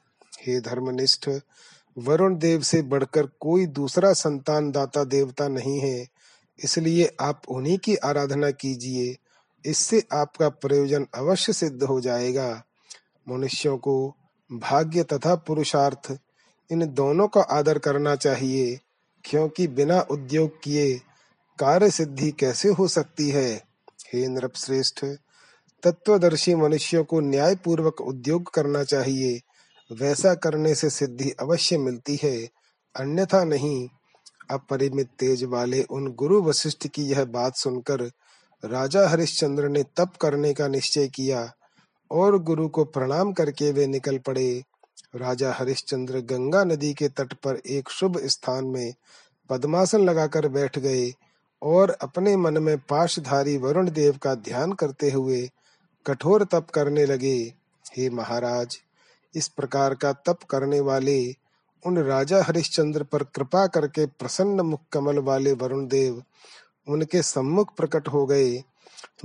हे 0.47 0.59
धर्मनिष्ठ 0.59 1.29
वरुण 1.97 2.37
देव 2.37 2.61
से 2.61 2.81
बढ़कर 2.81 3.25
कोई 3.39 3.65
दूसरा 3.65 4.13
संतान 4.13 4.71
दाता 4.71 5.03
देवता 5.03 5.47
नहीं 5.47 5.79
है। 5.79 6.07
इसलिए 6.63 7.15
आप 7.21 7.41
उन्हीं 7.49 7.77
की 7.77 7.95
आराधना 7.95 8.51
कीजिए। 8.51 9.17
इससे 9.65 10.03
आपका 10.13 10.49
प्रयोजन 10.49 11.07
अवश्य 11.15 11.53
सिद्ध 11.53 11.83
हो 11.83 12.01
जाएगा। 12.01 12.63
मनुष्यों 13.29 13.77
को 13.77 14.15
भाग्य 14.51 15.03
तथा 15.03 15.35
पुरुषार्थ 15.35 16.17
इन 16.71 16.93
दोनों 16.93 17.27
का 17.27 17.41
आदर 17.41 17.77
करना 17.77 18.15
चाहिए, 18.15 18.79
क्योंकि 19.25 19.67
बिना 19.67 19.99
उद्योग 20.01 20.61
किए 20.63 20.93
कार्य 21.59 21.91
सिद्धि 21.91 22.31
कैसे 22.31 22.69
हो 22.69 22.87
सकती 22.87 23.29
है? 23.29 23.63
हे 24.13 24.27
नृप 24.27 24.55
श्रेष्ठ 24.55 25.05
तत्वदर्शी 25.83 26.55
मनुष्यों 26.55 27.03
को 27.03 27.19
न्याय 27.19 27.55
पूर्वक 27.55 28.01
उद्योग 28.01 28.53
करना 28.53 28.83
चाहिए। 28.83 29.41
वैसा 29.91 30.33
करने 30.33 30.75
से 30.75 30.89
सिद्धि 30.89 31.29
अवश्य 31.39 31.77
मिलती 31.77 32.19
है। 32.23 32.49
अन्यथा 32.95 33.43
नहीं, 33.43 33.89
अपरिमित 34.51 35.09
तेज 35.19 35.43
वाले 35.43 35.83
उन 35.83 36.11
गुरु 36.11 36.41
वशिष्ठ 36.41 36.87
की 36.87 37.03
यह 37.03 37.25
बात 37.25 37.55
सुनकर 37.55 38.01
राजा 38.65 39.07
हरिश्चंद्र 39.09 39.69
ने 39.69 39.83
तप 39.83 40.13
करने 40.21 40.53
का 40.53 40.67
निश्चय 40.67 41.07
किया 41.07 41.53
और 42.11 42.37
गुरु 42.37 42.67
को 42.67 42.83
प्रणाम 42.83 43.33
करके 43.33 43.71
वे 43.71 43.87
निकल 43.87 44.17
पड़े। 44.17 44.63
राजा 45.13 45.51
हरिश्चंद्र 45.53 46.19
गंगा 46.19 46.63
नदी 46.63 46.93
के 46.93 47.07
तट 47.09 47.33
पर 47.33 47.61
एक 47.67 47.89
शुभ 47.89 48.17
स्थान 48.25 48.65
में 48.65 48.93
पद्मासन 49.49 50.01
लगाकर 50.01 50.47
बैठ 50.47 50.79
गए 50.79 51.11
और 51.61 51.91
अपने 52.01 52.35
मन 52.37 52.57
में 52.57 52.77
पाशधारी 52.79 53.57
वरुण 53.57 53.89
देव 53.89 54.17
का 54.17 54.33
ध्यान 54.35 54.73
करते 54.73 55.09
हुए 55.11 55.49
कठोर 56.05 56.43
तप 56.43 56.67
करने 56.73 57.05
लगे। 57.05 57.35
हे 57.97 58.09
महाराज, 58.09 58.77
इस 59.35 59.47
प्रकार 59.47 59.95
का 59.95 60.13
तप 60.13 60.43
करने 60.49 60.79
वाले 60.79 61.35
उन 61.85 61.97
राजा 61.97 62.43
हरिश्चंद्र 62.43 63.03
पर 63.03 63.23
कृपा 63.23 63.65
करके 63.67 64.05
प्रसन्न 64.05 64.61
मुख 64.61 64.81
कमल 64.91 65.19
वाले 65.19 65.53
वरुण 65.53 65.87
देव 65.87 66.23
उनके 66.87 67.21
सम्मुख 67.21 67.75
प्रकट 67.75 68.07
हो 68.07 68.25
गए। 68.25 68.63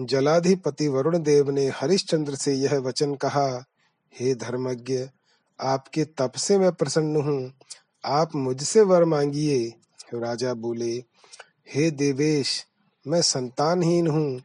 जलाधिपति 0.00 0.88
वरुण 0.88 1.18
देव 1.18 1.50
ने 1.50 1.66
हरिश्चंद्र 1.68 2.34
से 2.34 2.54
यह 2.54 2.78
वचन 2.78 3.14
कहा, 3.14 3.64
हे 4.12 4.34
धर्मज्ञ 4.34 5.06
आपके 5.60 6.04
तप 6.04 6.32
से 6.36 6.58
मैं 6.58 6.72
प्रसन्न 6.72 7.16
हूँ। 7.16 7.52
आप 8.04 8.34
मुझसे 8.34 8.80
वर 8.80 9.04
मांगिए। 9.04 9.74
राजा 10.14 10.54
बोले, 10.54 11.04
हे 11.68 11.90
देवेश, 11.90 12.66
मैं 13.06 13.22
संतानहीन 13.22 14.06
हूँ। 14.06 14.42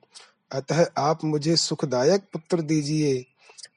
अतः 0.52 0.88
आप 0.98 1.24
मुझे 1.24 1.56
सुखदायक 1.56 2.22
पुत्र 2.34 2.62
दीजिए। 2.62 3.26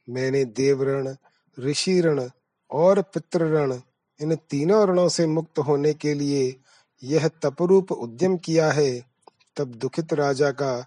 मैंने 0.09 0.45
देवरण 0.45 1.17
ऋषि 1.59 2.01
ऋण 2.01 2.29
और 2.71 3.03
पितृण 3.03 3.81
इन 4.21 4.37
तीनों 4.51 4.89
ऋणों 4.89 5.09
से 5.09 5.27
मुक्त 5.27 5.59
होने 5.59 5.95
के 5.95 6.15
लिए 6.15 6.57
यह 7.05 7.29
तपरूप 7.29 7.93
उद्यम 7.93 8.37
किया 8.37 8.73
है। 8.73 9.07
तब 9.57 9.65
दुखित 9.65 10.13
राजा 10.13 10.51
का 10.51 10.87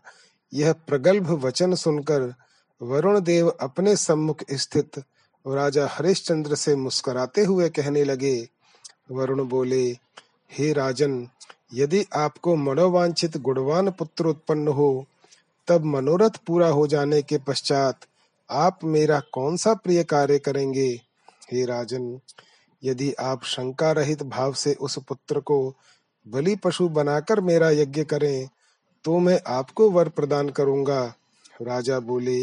यह 0.54 0.74
प्रगल्भ 0.74 1.30
वचन 1.30 1.76
सुनकर 1.76 2.34
वरुण 2.82 3.20
देव 3.20 3.50
अपने 3.50 3.96
सम्मुख 3.96 4.44
स्थित 4.52 5.04
राजा 5.46 5.88
हरिश्चंद्र 5.92 6.56
से 6.56 6.76
मुस्कुराते 6.76 7.44
हुए 7.44 7.70
कहने 7.70 8.04
लगे, 8.04 8.48
वरुण 9.12 9.44
बोले, 9.48 9.86
हे 10.52 10.72
राजन, 10.74 11.28
यदि 11.74 12.06
आपको 12.16 12.56
मनोवांछित 12.56 13.38
गुणवान 13.38 13.92
पुत्र 13.92 14.26
उत्पन्न 14.26 14.68
हो, 14.68 15.06
तब 15.68 15.86
मनोरथ 15.86 16.38
पूरा 16.48 16.68
हो 16.68 16.88
जाने 16.88 17.22
के 17.22 17.38
पश्चात 17.38 18.06
आप 18.50 18.80
मेरा 18.84 19.20
कौन 19.34 19.58
सा 19.58 19.74
प्रिय 19.74 20.04
कार्य 20.04 20.40
करेंगे? 20.40 20.88
हे 21.52 21.66
राजन, 21.66 22.20
यदि 22.84 23.14
आप 23.14 23.44
शंका 23.44 23.92
रहित 23.92 24.24
भाव 24.24 24.54
से 24.54 24.74
उस 24.74 24.98
पुत्र 25.00 25.40
को 25.40 25.74
बलि 26.28 26.56
पशु 26.56 26.88
बनाकर 26.90 27.42
मेरा 27.42 27.70
यज्ञ 27.70 28.04
करें 28.04 28.48
तो 29.06 29.20
मैं 29.20 29.40
आपको 29.48 29.90
वर 29.90 30.10
प्रदान 30.10 30.50
करूँगा। 30.50 31.02
राजा 31.62 32.00
बोले, 32.00 32.40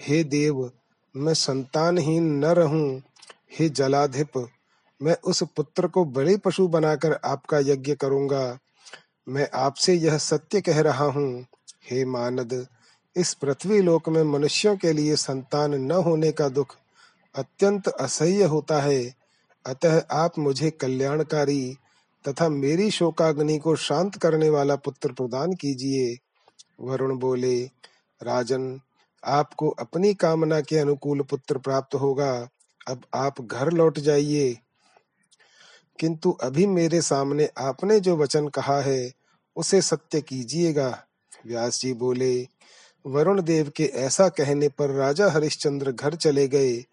हे 0.00 0.24
देव 0.24 0.70
मैं 1.16 1.34
संतानहीन 1.34 2.24
न 2.38 2.44
रहूँ, 2.44 3.02
हे 3.58 3.68
जलाधिप, 3.68 4.48
मैं 5.02 5.16
उस 5.24 5.42
पुत्र 5.56 5.86
को 5.86 6.04
बड़े 6.04 6.36
पशु 6.36 6.68
बनाकर 6.68 7.12
आपका 7.24 7.58
यज्ञ 7.58 7.94
करूँगा। 7.94 8.58
मैं 9.28 9.48
आपसे 9.54 9.94
यह 9.94 10.18
सत्य 10.18 10.60
कह 10.60 10.80
रहा 10.80 11.04
हूँ, 11.04 11.46
हे 11.90 12.04
मानद, 12.04 12.66
इस 13.16 13.34
पृथ्वी 13.34 13.80
लोक 13.80 14.08
में 14.08 14.22
मनुष्यों 14.22 14.76
के 14.76 14.92
लिए 14.92 15.16
संतान 15.16 15.74
न 15.74 15.92
होने 15.92 16.32
का 16.32 16.48
दुख 16.48 16.76
अत्यंत 17.34 17.88
असह्य 17.88 18.44
होता 18.44 18.80
है। 18.80 19.14
अतः 19.66 20.02
आप 20.10 20.38
मुझे 20.38 20.70
कल्याणकारी 20.70 21.76
तथा 22.28 22.48
मेरी 22.48 22.90
शोकाग्नि 22.90 23.58
को 23.58 23.76
शांत 23.76 24.16
करने 24.16 24.50
वाला 24.50 24.76
पुत्र 24.76 25.12
प्रदान 25.12 25.52
कीजिए। 25.52 26.16
वरुण 26.80 27.18
बोले, 27.18 27.64
राजन 28.22 28.80
आपको 29.24 29.68
अपनी 29.68 30.14
कामना 30.14 30.60
के 30.60 30.78
अनुकूल 30.78 31.20
पुत्र 31.20 31.58
प्राप्त 31.58 31.94
होगा। 31.94 32.48
अब 32.88 33.02
आप 33.14 33.40
घर 33.40 33.70
लौट 33.70 33.98
जाइए। 33.98 34.58
किंतु 36.00 36.30
अभी 36.32 36.66
मेरे 36.66 37.02
सामने 37.02 37.50
आपने 37.58 38.00
जो 38.00 38.16
वचन 38.16 38.48
कहा 38.48 38.80
है, 38.80 39.12
उसे 39.56 39.82
सत्य 39.82 40.20
कीजिएगा। 40.20 41.04
व्यास 41.46 41.80
जी 41.80 41.92
बोले, 41.92 42.48
वरुण 43.06 43.42
देव 43.42 43.72
के 43.76 43.84
ऐसा 43.84 44.28
कहने 44.28 44.68
पर 44.68 44.90
राजा 44.90 45.30
हरिश्चंद्र 45.30 45.92
घर 45.92 46.14
चले 46.14 46.48
गए 46.48 46.84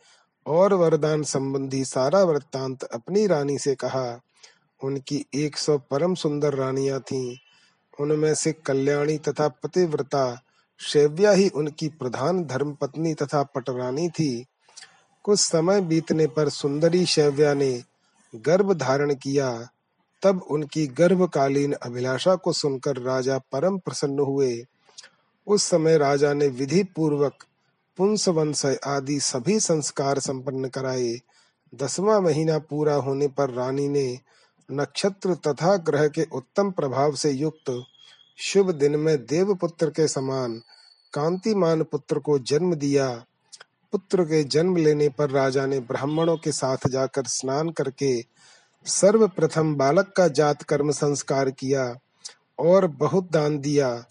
और 0.45 0.73
वरदान 0.73 1.23
संबंधी 1.23 1.85
सारा 1.85 2.23
वृत्तांत 2.23 2.83
अपनी 2.83 3.27
रानी 3.27 3.57
से 3.57 3.75
कहा। 3.75 4.21
उनकी 4.83 5.25
एक 5.33 5.57
सौ 5.57 5.77
परम 5.77 6.15
सुंदर 6.15 6.53
रानियाँ 6.53 6.99
थीं। 6.99 7.37
उनमें 7.99 8.35
से 8.35 8.53
कल्याणी 8.53 9.17
तथा 9.17 9.47
पतिव्रता 9.47 10.41
शैव्या 10.79 11.31
ही 11.31 11.49
उनकी 11.49 11.87
प्रधान 11.87 12.43
धर्म 12.43 12.73
पत्नी 12.73 13.13
तथा 13.13 13.43
पटरानी 13.43 14.09
थी। 14.09 14.45
कुछ 15.23 15.39
समय 15.39 15.81
बीतने 15.81 16.27
पर 16.27 16.49
सुंदरी 16.49 17.05
शैव्या 17.05 17.53
ने 17.53 17.83
गर्भ 18.35 18.73
धारण 18.73 19.15
किया। 19.15 19.67
तब 20.23 20.41
उनकी 20.51 20.87
गर्भकालीन 20.87 21.73
अभिलाषा 21.73 22.35
को 22.35 22.53
सुनकर 22.53 22.97
राजा 22.97 23.37
परम 23.37 23.77
प्रसन्न 23.77 24.19
हुए। 24.19 24.63
उस 25.47 25.63
समय 25.63 25.97
राजा 25.97 26.33
ने 26.33 26.47
विधि 26.47 26.83
पूर्वक 26.83 27.33
पुंसवंश 27.97 28.65
आदि 28.65 29.19
सभी 29.19 29.59
संस्कार 29.59 30.19
संपन्न 30.19 30.67
कराए। 30.67 31.19
दसवां 31.75 32.21
महीना 32.21 32.59
पूरा 32.59 32.95
होने 32.95 33.27
पर 33.27 33.49
रानी 33.49 33.87
ने 33.87 34.19
नक्षत्र 34.71 35.35
तथा 35.35 35.77
ग्रह 35.77 36.07
के 36.07 36.27
उत्तम 36.33 36.71
प्रभाव 36.71 37.15
से 37.15 37.31
युक्त 37.31 37.83
शुभ 38.37 38.71
दिन 38.71 38.95
में 38.95 39.17
देवपुत्र 39.25 39.89
के 39.89 40.07
समान 40.07 40.61
कांतिमान 41.13 41.83
पुत्र 41.83 42.19
को 42.19 42.39
जन्म 42.39 42.75
दिया। 42.75 43.25
पुत्र 43.91 44.23
के 44.23 44.43
जन्म 44.43 44.77
लेने 44.77 45.09
पर 45.09 45.29
राजा 45.29 45.65
ने 45.65 45.79
ब्राह्मणों 45.79 46.37
के 46.37 46.51
साथ 46.51 46.87
जाकर 46.87 47.23
स्नान 47.23 47.69
करके 47.69 48.23
सर्वप्रथम 48.85 49.75
बालक 49.75 50.13
का 50.17 50.27
जात 50.27 50.63
कर्म 50.63 50.91
संस्कार 50.91 51.51
किया 51.51 51.95
और 52.59 52.87
बहुत 52.87 53.31
दान 53.31 53.59
दिया। 53.59 54.05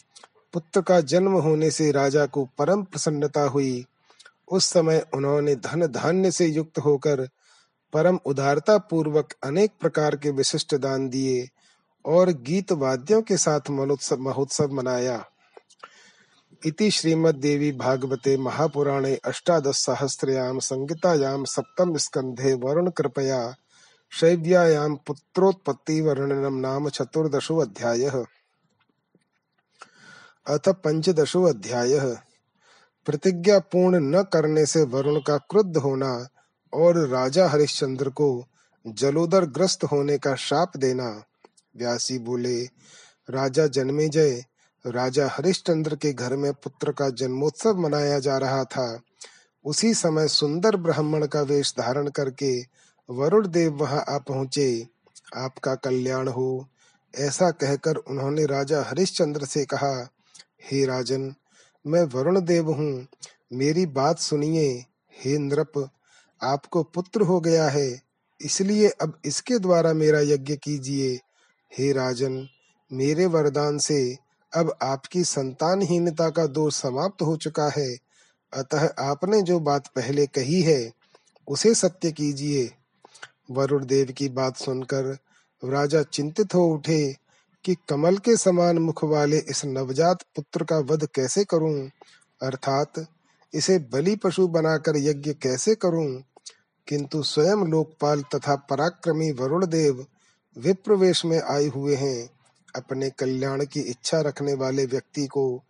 पुत्र 0.52 0.80
का 0.80 1.00
जन्म 1.00 1.32
होने 1.32 1.70
से 1.70 1.90
राजा 1.92 2.26
को 2.26 2.48
परम 2.58 2.82
प्रसन्नता 2.82 3.42
हुई। 3.42 3.86
उस 4.48 4.64
समय 4.64 5.06
उन्होंने 5.14 5.54
धन 5.54 5.86
धान्य 5.86 6.30
से 6.30 6.46
युक्त 6.46 6.78
होकर 6.78 7.28
परम 7.92 8.18
उदारता 8.26 8.78
पूर्वक 8.78 9.32
अनेक 9.44 9.70
प्रकार 9.80 10.16
के 10.16 10.30
विशिष्ट 10.30 10.74
दान 10.74 11.08
दिए। 11.08 11.48
और 12.06 12.30
गीत 12.30 12.72
वाद्यों 12.72 13.22
के 13.22 13.36
साथ 13.36 13.60
मनोत्सव 13.70 14.16
महोत्सव 14.16 14.72
मनाया। 14.72 15.26
इति 16.66 16.90
श्रीमद्देवी 16.90 17.72
भागवते 17.72 18.36
महापुराणे 18.36 19.16
अष्टादश 19.16 19.76
सहस्रयाम 19.76 20.58
संहितायाम 20.58 21.44
सप्तम 21.44 21.96
स्कंधे 21.96 22.54
वरुण 22.54 22.90
कृपया 22.90 23.54
शैव्यायां 24.10 24.94
पुत्रोत्पत्ति 24.94 26.00
वर्णनम 26.00 26.54
नाम 26.54 26.88
चतुर्दशो 26.88 27.56
अध्याय। 27.56 28.04
अथ 30.46 30.68
पंचदशो 30.68 31.42
अध्याय। 31.42 31.98
प्रतिज्ञा 33.06 33.58
पूर्ण 33.58 34.00
न 34.00 34.22
करने 34.22 34.66
से 34.66 34.82
वरुण 34.82 35.20
का 35.20 35.36
क्रुद्ध 35.36 35.76
होना 35.76 36.28
और 36.74 37.08
राजा 37.08 37.48
हरिश्चंद्र 37.48 38.10
को 38.10 38.46
जलोदर 38.86 39.44
ग्रस्त 39.44 39.84
होने 39.84 40.18
का 40.18 40.34
शाप 40.34 40.76
देना। 40.76 41.22
व्यासी 41.76 42.18
बोले, 42.18 42.64
राजा 43.30 43.66
जन्मे 43.66 44.08
जय। 44.08 44.44
राजा 44.86 45.28
हरिश्चंद्र 45.28 45.96
के 45.96 46.12
घर 46.12 46.36
में 46.36 46.52
पुत्र 46.52 46.92
का 46.92 47.10
जन्मोत्सव 47.10 47.78
मनाया 47.78 48.18
जा 48.18 48.38
रहा 48.38 48.64
था। 48.64 49.00
उसी 49.64 49.94
समय 49.94 50.28
सुंदर 50.28 50.76
ब्राह्मण 50.76 51.26
का 51.26 51.42
वेश 51.42 51.74
धारण 51.78 52.08
करके 52.08 52.64
वरुण 53.10 53.48
देव 53.48 53.72
वहाँ 53.74 54.04
आ 54.08 54.18
पहुँचे। 54.18 54.88
आपका 55.36 55.74
कल्याण 55.74 56.28
हो। 56.28 56.68
ऐसा 57.16 57.50
कहकर 57.50 57.96
उन्होंने 57.96 58.46
राजा 58.46 58.82
हरिश्चंद्र 58.82 59.44
से 59.44 59.64
कहा, 59.64 60.08
हे 60.64 60.86
राजन, 60.86 61.34
मैं 61.86 62.02
वरुण 62.02 62.40
देव 62.40 62.70
हूँ। 62.70 63.06
मेरी 63.52 63.86
बात 63.86 64.18
सुनिए। 64.18 64.84
हे 65.18 65.38
नृप, 65.38 65.90
आपको 66.42 66.82
पुत्र 66.82 67.20
हो 67.20 67.40
गया 67.40 67.68
है। 67.68 68.02
इसलिए 68.40 68.88
अब 68.88 69.20
इसके 69.24 69.58
द्वारा 69.58 69.92
मेरा 69.92 70.20
यज्ञ 70.20 70.56
कीजिए। 70.56 71.20
हे 71.78 71.92
राजन, 71.92 72.48
मेरे 72.92 73.26
वरदान 73.26 73.78
से 73.78 74.18
अब 74.56 74.74
आपकी 74.82 75.24
संतानहीनता 75.24 76.30
का 76.30 76.46
दोष 76.46 76.74
समाप्त 76.74 77.22
हो 77.22 77.36
चुका 77.36 77.72
है। 77.76 77.96
अतः 78.54 78.88
आपने 78.98 79.42
जो 79.42 79.60
बात 79.60 79.86
पहले 79.86 80.26
कही 80.26 80.62
है, 80.62 80.92
उसे 81.48 81.74
सत्य 81.74 82.12
कीजिए। 82.12 82.70
वरुण 83.50 83.86
देव 83.86 84.06
की 84.06 84.28
बात 84.28 84.56
सुनकर 84.56 85.18
राजा 85.64 86.02
चिंतित 86.02 86.54
हो 86.54 86.66
उठे 86.66 87.16
कि 87.64 87.76
कमल 87.88 88.16
के 88.16 88.36
समान 88.36 88.78
मुख 88.78 89.04
वाले 89.04 89.38
इस 89.38 89.64
नवजात 89.64 90.18
पुत्र 90.36 90.64
का 90.64 90.78
वध 90.78 91.08
कैसे 91.14 91.44
करूँ, 91.44 91.90
अर्थात 92.42 93.06
इसे 93.54 93.78
बलि 93.78 94.16
पशु 94.16 94.48
बनाकर 94.48 94.96
यज्ञ 94.96 95.32
कैसे 95.32 95.74
करूँ। 95.74 96.22
किंतु 96.88 97.22
स्वयं 97.22 97.66
लोकपाल 97.66 98.22
तथा 98.22 98.56
पराक्रमी 98.56 99.32
वरुण 99.32 99.66
देव 99.66 100.06
विप्रवेश 100.58 101.24
में 101.24 101.40
आए 101.40 101.66
हुए 101.66 101.94
हैं। 101.94 102.30
अपने 102.76 103.10
कल्याण 103.10 103.64
की 103.64 103.80
इच्छा 103.80 104.20
रखने 104.20 104.54
वाले 104.54 104.86
व्यक्ति 104.86 105.26
को 105.26 105.62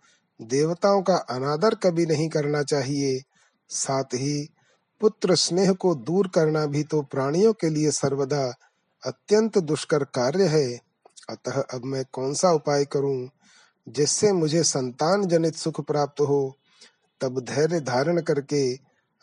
देवताओं 0.43 1.03
का 1.03 1.15
अनादर 1.15 1.75
कभी 1.75 2.07
नहीं 2.07 2.29
करना 2.29 2.63
चाहिए। 2.63 3.23
साथ 3.69 4.05
ही 4.05 4.49
पुत्र 5.01 5.35
स्नेह 5.35 5.73
को 5.73 5.95
दूर 5.95 6.29
करना 6.29 6.67
भी 6.67 6.83
तो 6.83 7.03
प्राणियों 7.03 7.53
के 7.53 7.71
लिए 7.71 7.91
सर्वदा 7.91 8.55
अत्यंत 9.07 9.59
दुष्कर 9.59 10.05
कार्य 10.05 10.45
है। 10.45 10.81
अतः 11.31 11.61
अब 11.61 11.85
मैं 11.85 12.05
कौन 12.13 12.35
सा 12.35 12.53
उपाय 12.53 12.85
करूँ 12.85 13.29
जिससे 13.89 14.33
मुझे 14.33 14.63
संतान 14.63 15.27
जनित 15.27 15.55
सुख 15.55 15.81
प्राप्त 15.81 16.21
हो? 16.21 16.59
तब 17.21 17.41
धैर्य 17.41 17.81
धारण 17.81 18.21
करके 18.21 18.75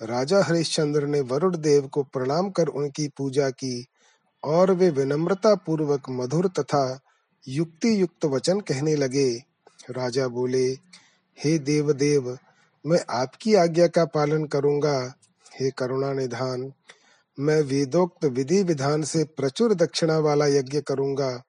राजा 0.01 0.43
हरिश्चंद्र 0.43 1.07
ने 1.07 1.21
वरुण 1.21 1.57
देव 1.57 1.87
को 1.87 2.03
प्रणाम 2.03 2.49
कर 2.49 2.67
उनकी 2.67 3.07
पूजा 3.07 3.49
की। 3.49 3.87
और 4.43 4.71
वे 4.71 4.89
विनम्रता 4.89 5.55
पूर्वक 5.55 6.01
मधुर 6.09 6.47
तथा 6.47 6.99
युक्ति 7.47 8.01
युक्त 8.01 8.25
वचन 8.25 8.59
कहने 8.59 8.95
लगे। 8.95 9.43
राजा 9.89 10.27
बोले, 10.27 10.67
हे 11.43 11.59
देव 11.59 11.93
देव 11.93 12.37
मैं 12.85 13.05
आपकी 13.09 13.55
आज्ञा 13.55 13.87
का 13.87 14.05
पालन 14.05 14.45
करूँगा। 14.45 15.13
हे 15.59 15.71
करुणा 15.71 16.13
निधान 16.13 16.73
मैं 17.39 17.61
वेदोक्त 17.61 18.25
विधि 18.25 18.63
विधान 18.63 19.03
से 19.03 19.23
प्रचुर 19.23 19.73
दक्षिणा 19.73 20.17
वाला 20.17 20.47
यज्ञ 20.47 20.81
करूँगा। 20.81 21.43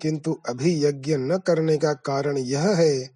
किंतु 0.00 0.38
अभी 0.48 0.84
यज्ञ 0.84 1.16
न 1.16 1.38
करने 1.38 1.76
का 1.76 1.92
कारण 1.92 2.38
यह 2.38 2.60
है 2.60 3.10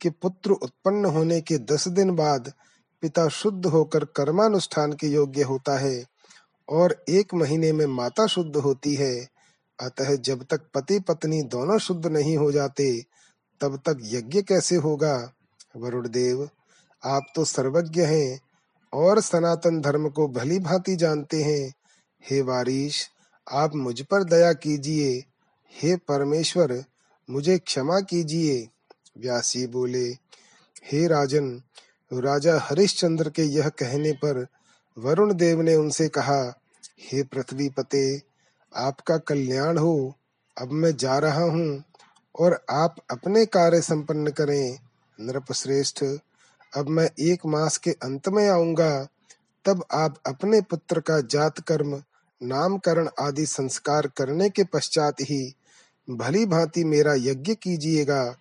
कि 0.00 0.10
पुत्र 0.10 0.50
उत्पन्न 0.50 1.04
होने 1.04 1.40
के 1.40 1.58
दस 1.58 1.88
दिन 1.88 2.10
बाद 2.10 2.52
पिता 3.00 3.28
शुद्ध 3.28 3.66
होकर 3.66 4.04
कर्मानुष्ठान 4.04 4.92
के 4.92 5.06
योग्य 5.06 5.42
होता 5.42 5.78
है। 5.78 6.04
और 6.68 7.04
एक 7.08 7.34
महीने 7.34 7.72
में 7.72 7.86
माता 7.86 8.26
शुद्ध 8.26 8.56
होती 8.56 8.94
है। 8.94 9.28
अतः 9.80 10.16
जब 10.16 10.42
तक 10.42 10.60
पति 10.74 11.00
पत्नी 11.00 11.42
दोनों 11.42 11.78
शुद्ध 11.78 12.06
नहीं 12.06 12.36
हो 12.36 12.52
जाते, 12.52 13.04
तब 13.60 13.76
तक 13.76 13.98
यज्ञ 14.02 14.42
कैसे 14.42 14.76
होगा? 14.76 15.32
वरुण 15.76 16.08
देव 16.08 16.48
आप 17.04 17.22
तो 17.34 17.44
सर्वज्ञ 17.44 18.02
हैं 18.02 18.40
और 18.92 19.20
सनातन 19.20 19.80
धर्म 19.80 20.08
को 20.08 20.28
भली 20.28 20.58
भांति 20.58 20.96
जानते 20.96 21.42
हैं। 21.42 21.74
हे 22.30 22.40
वारिश, 22.40 23.10
आप 23.52 23.74
मुझ 23.74 24.02
पर 24.02 24.24
दया 24.24 24.52
कीजिए। 24.52 25.24
हे 25.72 25.96
परमेश्वर, 25.96 26.84
मुझे 27.30 27.58
क्षमा 27.58 28.00
कीजिए। 28.00 28.68
व्यासी 29.18 29.66
बोले, 29.66 30.08
हे 30.92 31.06
राजन, 31.06 31.62
राजा 32.12 32.58
हरिश्चंद्र 32.60 33.30
के 33.30 33.42
यह 33.42 33.68
कहने 33.68 34.12
पर 34.12 34.46
वरुण 34.98 35.32
देव 35.34 35.60
ने 35.60 35.74
उनसे 35.74 36.08
कहा, 36.08 36.60
हे 37.00 37.22
पृथ्वी 37.22 37.68
पते 37.68 38.22
आपका 38.76 39.18
कल्याण 39.18 39.78
हो, 39.78 40.14
अब 40.56 40.72
मैं 40.72 40.96
जा 40.96 41.18
रहा 41.18 41.44
हूँ 41.44 41.84
और 42.38 42.64
आप 42.70 42.96
अपने 43.10 43.46
कार्य 43.46 43.80
संपन्न 43.80 44.30
करें। 44.30 44.78
नृप 45.20 45.52
श्रेष्ठ 45.52 46.04
अब 46.76 46.88
मैं 46.88 47.08
एक 47.20 47.46
मास 47.46 47.78
के 47.78 47.90
अंत 47.90 48.28
में 48.28 48.48
आऊँगा, 48.48 49.08
तब 49.64 49.84
आप 49.92 50.16
अपने 50.26 50.60
पुत्र 50.60 51.00
का 51.00 51.20
जात 51.20 51.60
कर्म 51.60 52.02
नामकरण 52.42 53.08
आदि 53.20 53.46
संस्कार 53.46 54.06
करने 54.06 54.50
के 54.50 54.64
पश्चात 54.64 55.14
ही 55.20 55.54
भली 56.10 56.46
भांति 56.46 56.84
मेरा 56.84 57.14
यज्ञ 57.14 57.54
कीजिएगा। 57.54 58.36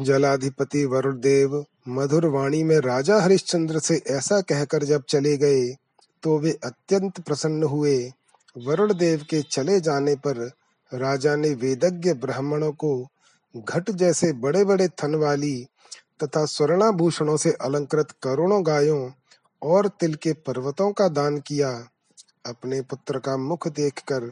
जलाधिपति 0.00 0.84
वरुण 0.84 1.20
देव 1.20 1.64
मधुर 1.88 2.26
वाणी 2.26 2.62
में 2.62 2.78
राजा 2.80 3.20
हरिश्चंद्र 3.20 3.78
से 3.78 4.02
ऐसा 4.10 4.40
कहकर 4.40 4.84
जब 4.84 5.04
चले 5.08 5.36
गए 5.36 5.66
तो 6.22 6.38
वे 6.38 6.50
अत्यंत 6.64 7.20
प्रसन्न 7.20 7.62
हुए। 7.62 7.96
वरुण 8.56 8.94
देव 8.94 9.24
के 9.30 9.42
चले 9.42 9.80
जाने 9.80 10.14
पर 10.16 10.38
राजा 10.92 11.36
ने 11.36 11.50
वेदज्ञ 11.54 12.12
ब्राह्मणों 12.14 12.72
को 12.72 13.08
घट 13.54 13.90
जैसे 13.90 14.32
बड़े 14.32 14.64
बड़े 14.64 14.88
थन 14.88 15.14
वाली 15.14 15.56
तथा 16.22 16.44
स्वर्णाभूषणों 16.44 17.36
से 17.36 17.52
अलंकृत 17.60 18.10
करोड़ों 18.22 18.66
गायों 18.66 19.10
और 19.62 19.88
तिल 19.88 20.14
के 20.14 20.32
पर्वतों 20.32 20.92
का 20.92 21.08
दान 21.08 21.38
किया। 21.38 21.70
अपने 22.46 22.80
पुत्र 22.80 23.18
का 23.18 23.36
मुख 23.36 23.68
देखकर 23.68 24.22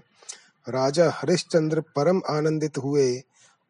राजा 0.66 1.11
हरिश्चंद्र 1.14 1.81
परम 1.81 2.20
आनंदित 2.31 2.79
हुए 2.79 3.12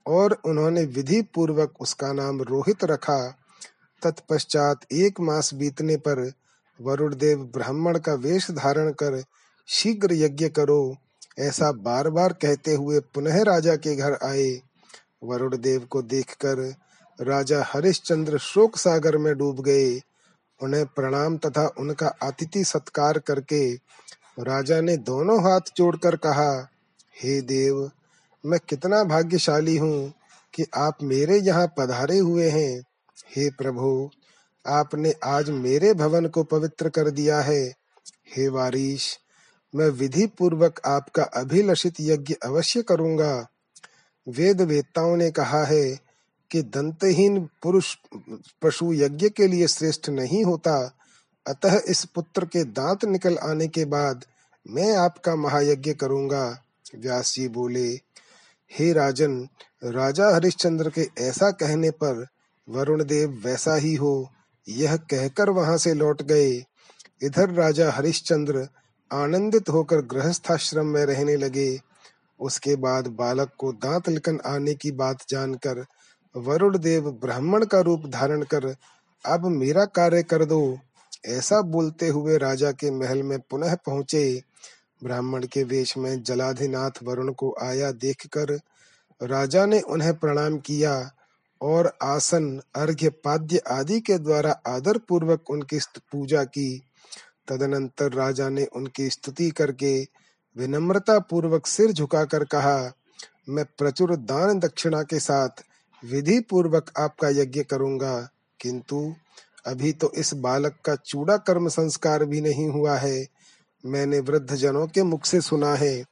और 0.06 0.38
उन्होंने 0.44 0.82
विधि 0.84 1.20
पूर्वक 1.34 1.74
उसका 1.80 2.12
नाम 2.12 2.40
रोहित 2.42 2.84
रखा। 2.84 3.18
तत्पश्चात 4.02 4.80
एक 4.92 5.20
मास 5.20 5.54
बीतने 5.54 5.96
पर 5.96 6.30
वरुण 6.80 7.14
देव 7.14 7.38
ब्राह्मण 7.54 7.98
का 7.98 8.14
वेश 8.14 8.50
धारण 8.50 8.90
कर 8.92 9.22
शीघ्र 9.68 10.12
यज्ञ 10.12 10.48
करो, 10.48 10.96
ऐसा 11.38 11.72
बार 11.72 12.08
बार 12.10 12.32
कहते 12.32 12.74
हुए 12.74 13.00
पुनः 13.14 13.42
राजा 13.42 13.76
के 13.76 13.94
घर 13.96 14.18
आए। 14.22 14.60
वरुण 15.24 15.56
देव 15.56 15.86
को 15.90 16.02
देखकर 16.02 16.58
राजा 17.18 17.62
हरिश्चंद्र 17.66 18.38
शोक 18.38 18.76
सागर 18.76 19.16
में 19.16 19.34
डूब 19.38 19.60
गए। 19.60 20.00
उन्हें 20.60 20.84
प्रणाम 20.86 21.36
तथा 21.36 21.66
उनका 21.78 22.08
अतिथि 22.22 22.64
सत्कार 22.64 23.18
करके 23.18 23.74
राजा 24.40 24.80
ने 24.80 24.96
दोनों 24.96 25.42
हाथ 25.42 25.60
जोड़कर 25.76 26.16
कहा, 26.16 26.68
हे 27.22 27.40
देव 27.40 27.90
मैं 28.46 28.60
कितना 28.68 29.04
भाग्यशाली 29.04 29.76
हूँ 29.76 30.12
कि 30.54 30.64
आप 30.76 30.98
मेरे 31.02 31.38
यहाँ 31.38 31.66
पधारे 31.78 32.18
हुए 32.18 32.48
हैं। 32.48 32.82
हे 33.36 33.50
प्रभु, 33.50 34.10
आपने 34.66 35.14
आज 35.24 35.50
मेरे 35.50 35.94
भवन 35.94 36.26
को 36.26 36.44
पवित्र 36.44 36.88
कर 36.88 37.10
दिया 37.10 37.40
है। 37.40 37.74
हे 38.36 38.48
वारिश 38.48 39.18
मैं 39.74 39.88
विधि 39.88 40.26
पूर्वक 40.26 40.80
आपका 40.86 41.22
अभिलषित 41.22 41.94
यज्ञ 42.00 42.34
अवश्य 42.34 42.82
करूँगा। 42.82 43.46
वेद 44.28 44.60
वेताओं 44.60 45.16
ने 45.16 45.30
कहा 45.30 45.64
है 45.64 46.00
कि 46.50 46.62
दंतहीन 46.62 47.48
पुरुष 47.62 47.96
पशु 48.62 48.92
यज्ञ 48.92 49.28
के 49.28 49.46
लिए 49.46 49.66
श्रेष्ठ 49.66 50.08
नहीं 50.08 50.44
होता। 50.44 50.98
अतः 51.46 51.80
इस 51.88 52.04
पुत्र 52.04 52.44
के 52.44 52.64
दांत 52.64 53.04
निकल 53.04 53.38
आने 53.38 53.68
के 53.68 53.84
बाद 53.84 54.24
मैं 54.70 54.96
आपका 54.96 55.36
महायज्ञ 55.36 55.94
करूँगा। 55.94 56.60
व्यास 56.96 57.34
जी 57.34 57.48
बोले 57.48 58.13
हे 58.78 58.92
राजन, 58.92 59.48
राजा 59.84 60.28
हरिश्चंद्र 60.34 60.90
के 60.90 61.08
ऐसा 61.18 61.50
कहने 61.50 61.90
पर 61.90 62.26
वरुण 62.68 63.04
देव 63.04 63.42
वैसा 63.44 63.74
ही 63.74 63.94
हो। 63.94 64.30
यह 64.68 64.96
कहकर 64.96 65.50
वहाँ 65.50 65.76
से 65.76 65.94
लौट 65.94 66.22
गए। 66.22 66.50
इधर 67.22 67.50
राजा 67.50 67.90
हरिश्चंद्र 67.90 68.66
आनंदित 69.12 69.68
होकर 69.68 70.00
गृहस्थाश्रम 70.02 70.86
में 70.86 71.04
रहने 71.06 71.36
लगे। 71.36 71.80
उसके 72.40 72.76
बाद 72.76 73.06
बालक 73.06 73.50
को 73.58 73.72
दांत 73.72 74.08
लिकन 74.08 74.40
आने 74.46 74.74
की 74.74 74.90
बात 74.92 75.22
जानकर 75.28 75.84
वरुण 76.34 76.78
देव 76.78 77.10
ब्राह्मण 77.10 77.64
का 77.64 77.80
रूप 77.80 78.06
धारण 78.06 78.42
कर, 78.42 78.74
अब 79.24 79.46
मेरा 79.46 79.84
कार्य 79.84 80.22
कर 80.22 80.44
दो। 80.44 80.78
ऐसा 81.26 81.60
बोलते 81.60 82.08
हुए 82.08 82.38
राजा 82.38 82.72
के 82.72 82.90
महल 82.90 83.22
में 83.22 83.38
पुनः 83.40 83.74
पहुँचे। 83.74 84.42
ब्राह्मण 85.02 85.46
के 85.46 85.62
वेश 85.62 85.96
में 85.98 86.22
जलाधिनाथ 86.22 87.02
वरुण 87.02 87.32
को 87.32 87.54
आया 87.62 87.90
देखकर 87.92 88.58
राजा 89.20 89.64
ने 89.66 89.80
उन्हें 89.80 90.14
प्रणाम 90.14 90.58
किया 90.58 91.10
और 91.60 91.92
आसन, 92.02 92.60
अर्घ्य, 92.76 93.08
पाद्य 93.08 93.58
आदि 93.70 94.00
के 94.00 94.18
द्वारा 94.18 94.50
आदर 94.66 94.98
पूर्वक 94.98 95.50
उनकी 95.50 95.78
पूजा 96.12 96.44
की। 96.44 96.82
तदनंतर 97.48 98.12
राजा 98.12 98.48
ने 98.48 98.64
उनकी 98.66 99.08
स्तुति 99.10 99.50
करके 99.50 100.00
विनम्रता 100.56 101.18
पूर्वक 101.20 101.66
सिर 101.66 101.92
झुकाकर 101.92 102.44
कहा, 102.44 102.92
मैं 103.48 103.64
प्रचुर 103.78 104.16
दान 104.16 104.58
दक्षिणा 104.58 105.02
के 105.02 105.18
साथ 105.20 105.62
विधि 106.02 106.38
पूर्वक 106.40 106.90
आपका 106.98 107.28
यज्ञ 107.28 107.62
करूँगा, 107.62 108.16
किंतु 108.60 109.14
अभी 109.66 109.92
तो 109.92 110.12
इस 110.12 110.34
बालक 110.34 110.76
का 110.84 110.94
चूड़ा 110.96 111.36
कर्म 111.36 111.68
संस्कार 111.68 112.24
भी 112.24 112.40
नहीं 112.40 112.68
हुआ 112.68 112.96
है। 112.96 113.26
मैंने 113.86 114.20
वृद्ध 114.20 114.54
जनों 114.54 114.86
के 114.86 115.02
मुख 115.02 115.24
से 115.24 115.40
सुना 115.40 115.74
है 115.74 116.04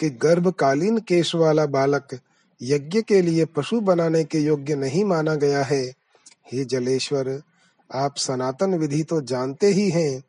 कि 0.00 0.10
गर्भकालीन 0.10 0.98
केश 0.98 1.34
वाला 1.34 1.66
बालक 1.66 2.18
यज्ञ 2.62 3.02
के 3.02 3.22
लिए 3.22 3.44
पशु 3.44 3.80
बनाने 3.80 4.24
के 4.24 4.38
योग्य 4.38 4.74
नहीं 4.74 5.04
माना 5.04 5.34
गया 5.34 5.62
है। 5.62 5.82
हे 6.52 6.64
जलेश्वर, 6.64 7.42
आप 7.94 8.16
सनातन 8.16 8.74
विधि 8.74 9.02
तो 9.02 9.20
जानते 9.20 9.66
ही 9.66 9.90
हैं। 9.90 10.22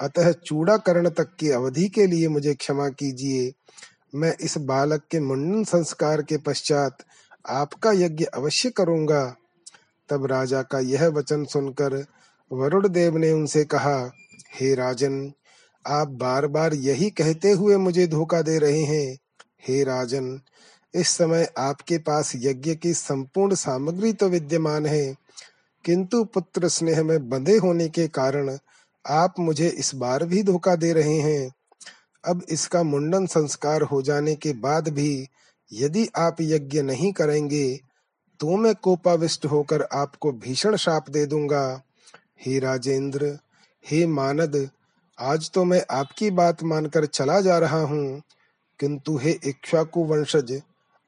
अतः 0.00 0.32
चूड़ाकरण 0.32 1.08
तक 1.08 1.28
की 1.38 1.50
अवधि 1.50 1.88
के 1.88 2.06
लिए 2.06 2.28
मुझे 2.28 2.54
क्षमा 2.54 2.88
कीजिए। 2.88 3.52
मैं 4.14 4.36
इस 4.40 4.58
बालक 4.58 5.02
के 5.10 5.20
मुंडन 5.20 5.64
संस्कार 5.64 6.22
के 6.22 6.36
पश्चात 6.36 6.98
आपका 7.50 7.92
यज्ञ 7.92 8.24
अवश्य 8.24 8.70
करूँगा। 8.70 9.36
तब 10.08 10.26
राजा 10.26 10.62
का 10.62 10.78
यह 10.78 11.06
वचन 11.06 11.44
सुनकर 11.44 12.04
वरुण 12.52 12.88
देव 12.88 13.16
ने 13.16 13.32
उनसे 13.32 13.64
कहा, 13.64 14.12
हे 14.60 14.74
राजन 14.74 15.32
आप 15.84 16.08
बार 16.16 16.46
बार 16.46 16.74
यही 16.74 17.10
कहते 17.10 17.50
हुए 17.50 17.76
मुझे 17.76 18.06
धोखा 18.06 18.40
दे 18.42 18.58
रहे 18.58 18.82
हैं। 18.82 19.18
हे 19.68 19.82
राजन, 19.84 20.38
इस 20.94 21.08
समय 21.08 21.48
आपके 21.58 21.98
पास 21.98 22.32
यज्ञ 22.36 22.74
की 22.74 22.92
संपूर्ण 22.94 23.54
सामग्री 23.54 24.12
तो 24.12 24.28
विद्यमान 24.28 24.86
है, 24.86 25.14
किंतु 25.84 26.22
पुत्र 26.24 26.68
स्नेह 26.68 27.02
में 27.02 27.28
बंधे 27.28 27.56
होने 27.56 27.88
के 27.88 28.06
कारण 28.08 28.56
आप 29.04 29.38
मुझे 29.38 29.68
इस 29.68 29.94
बार 29.94 30.24
भी 30.24 30.42
धोखा 30.42 30.74
दे 30.76 30.92
रहे 30.92 31.18
हैं। 31.18 31.52
अब 32.24 32.42
इसका 32.48 32.82
मुंडन 32.82 33.26
संस्कार 33.26 33.82
हो 33.82 34.02
जाने 34.02 34.34
के 34.34 34.52
बाद 34.52 34.88
भी 34.88 35.28
यदि 35.70 36.06
आप 36.16 36.36
यज्ञ 36.40 36.82
नहीं 36.82 37.12
करेंगे 37.12 37.64
तो 38.40 38.56
मैं 38.56 38.74
कोपाविष्ट 38.74 39.44
होकर 39.46 39.82
आपको 39.92 40.32
भीषण 40.34 40.76
शाप 40.76 41.10
दे 41.10 41.24
दूँगा। 41.26 41.82
हे 42.46 42.58
राजेंद्र, 42.58 43.38
हे 43.84 44.06
मानद 44.06 44.56
आज 45.22 45.50
तो 45.50 45.64
मैं 45.64 45.84
आपकी 45.90 46.30
बात 46.30 46.62
मानकर 46.62 47.04
चला 47.06 47.40
जा 47.40 47.58
रहा 47.58 47.80
हूँ। 47.80 48.22
किंतु 48.80 49.16
हे 49.16 49.30
इक्ष्वाकु 49.30 50.04
वंशज, 50.04 50.62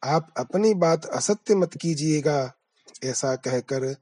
आप 0.04 0.34
अपनी 0.36 0.74
बात 0.74 1.06
असत्य 1.06 1.54
मत 1.54 1.70
कीजिएगा, 1.74 2.52
ऐसा 3.04 3.34
कहकर 3.36 3.96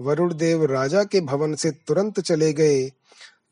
वरुण 0.00 0.34
देव 0.34 0.64
राजा 0.64 1.04
के 1.04 1.20
भवन 1.20 1.54
से 1.54 1.70
तुरंत 1.70 2.20
चले 2.20 2.52
गए। 2.52 2.92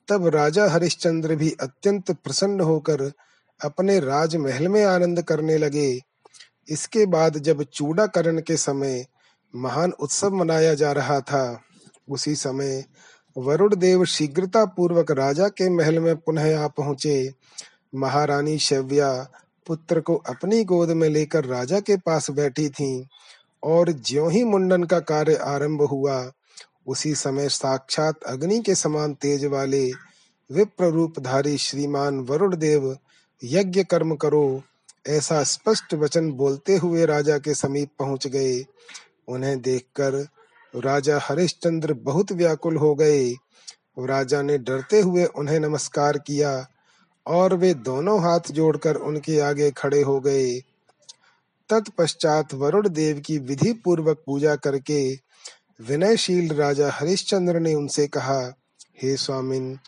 तब 0.08 0.26
राजा 0.26 0.68
हरिश्चंद्र 0.68 1.36
भी 1.36 1.56
अत्यंत 1.60 2.10
प्रसन्न 2.10 2.60
होकर 2.60 3.12
अपने 3.64 4.00
राजमहल 4.00 4.68
में 4.68 4.84
आनंद 4.84 5.22
करने 5.22 5.58
लगे। 5.58 6.00
इसके 6.68 7.06
बाद 7.06 7.38
जब 7.38 7.62
चूड़ाकरण 7.62 8.40
के 8.40 8.56
समय 8.56 9.06
महान 9.54 9.92
उत्सव 9.92 10.34
मनाया 10.34 10.74
जा 10.74 10.92
रहा 10.92 11.20
था, 11.20 11.60
उसी 12.10 12.34
समय 12.34 12.84
वरुण 13.36 13.74
देव 13.76 14.04
शीघ्रता 14.04 14.64
पूर्वक 14.66 15.10
राजा 15.10 15.48
के 15.48 15.68
महल 15.68 15.98
में 15.98 16.16
पुनः 16.16 16.58
आ 16.60 16.66
पहुँचे। 16.68 17.32
महारानी 17.94 18.58
शव्या 18.58 19.10
पुत्र 19.66 20.00
को 20.00 20.14
अपनी 20.28 20.64
गोद 20.64 20.90
में 20.90 21.08
लेकर 21.08 21.44
राजा 21.44 21.80
के 21.80 21.96
पास 21.96 22.30
बैठी 22.30 22.68
थीं 22.68 23.04
और 23.62 23.92
ज्यों 23.92 24.30
ही 24.32 24.44
मुंडन 24.44 24.84
का 24.84 24.98
कार्य 25.00 25.34
आरंभ 25.34 25.82
हुआ, 25.82 26.32
उसी 26.86 27.14
समय 27.14 27.48
साक्षात 27.48 28.22
अग्नि 28.22 28.60
के 28.60 28.74
समान 28.74 29.14
तेज 29.14 29.44
वाले 29.44 29.86
विप्र 30.50 30.84
रूपधारी 30.84 31.56
श्रीमान 31.58 32.20
वरुण 32.20 32.56
देव 32.56 32.96
यज्ञ 33.42 33.84
कर्म 33.84 34.14
करो, 34.14 34.62
ऐसा 35.08 35.42
स्पष्ट 35.42 35.94
वचन 35.94 36.30
बोलते 36.32 36.76
हुए 36.76 37.06
राजा 37.06 37.38
के 37.38 37.54
समीप 37.54 37.90
पहुँच 37.98 38.26
गए। 38.26 38.64
उन्हें 39.28 39.60
देखकर 39.62 40.26
राजा 40.76 41.18
हरिश्चंद्र 41.22 41.92
बहुत 41.92 42.32
व्याकुल 42.32 42.76
हो 42.76 42.94
गए। 42.94 43.30
राजा 43.98 44.42
ने 44.42 44.58
डरते 44.58 45.00
हुए 45.00 45.24
उन्हें 45.24 45.60
नमस्कार 45.60 46.18
किया 46.18 46.66
और 47.26 47.54
वे 47.54 47.74
दोनों 47.74 48.22
हाथ 48.22 48.40
जोड़कर 48.50 48.96
उनके 48.96 49.40
आगे 49.40 49.70
खड़े 49.70 50.02
हो 50.02 50.20
गए। 50.20 50.60
तत्पश्चात 51.68 52.54
वरुण 52.54 52.88
देव 52.88 53.20
की 53.20 53.38
विधि 53.38 53.72
पूर्वक 53.72 54.22
पूजा 54.26 54.56
करके 54.56 55.18
विनयशील 55.80 56.54
राजा 56.54 56.90
हरिश्चंद्र 56.90 57.60
ने 57.60 57.74
उनसे 57.74 58.06
कहा, 58.06 58.54
हे 59.02 59.16
स्वामिन, 59.16 59.78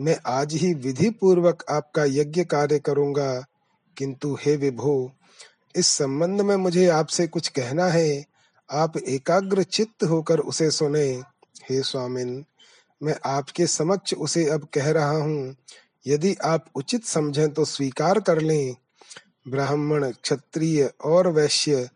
मैं 0.00 0.16
आज 0.26 0.54
ही 0.54 0.74
विधि 0.74 1.10
पूर्वक 1.10 1.64
आपका 1.70 2.04
यज्ञ 2.04 2.44
कार्य 2.44 2.78
करूँगा। 2.78 3.44
किंतु 3.96 4.38
हे 4.42 4.56
विभो, 4.56 5.12
इस 5.76 5.86
संबंध 5.86 6.40
में 6.40 6.56
मुझे 6.56 6.88
आपसे 6.88 7.26
कुछ 7.26 7.48
कहना 7.48 7.86
है। 7.86 8.35
आप 8.70 8.96
एकाग्र 8.96 9.62
चित्त 9.62 10.04
होकर 10.04 10.38
उसे 10.38 10.70
सुने। 10.70 11.22
हे 11.70 11.82
स्वामिन, 11.82 12.44
मैं 13.02 13.16
आपके 13.24 13.66
समक्ष 13.66 14.14
उसे 14.14 14.48
अब 14.50 14.68
कह 14.74 14.90
रहा 14.90 15.16
हूँ, 15.16 15.56
यदि 16.06 16.36
आप 16.44 16.64
उचित 16.74 17.04
समझें 17.04 17.52
तो 17.52 17.64
स्वीकार 17.64 18.20
कर 18.20 18.40
लें। 18.40 18.76
ब्राह्मण, 19.48 20.10
क्षत्रिय 20.10 20.90
और 21.04 21.28
वैश्य, 21.28 21.90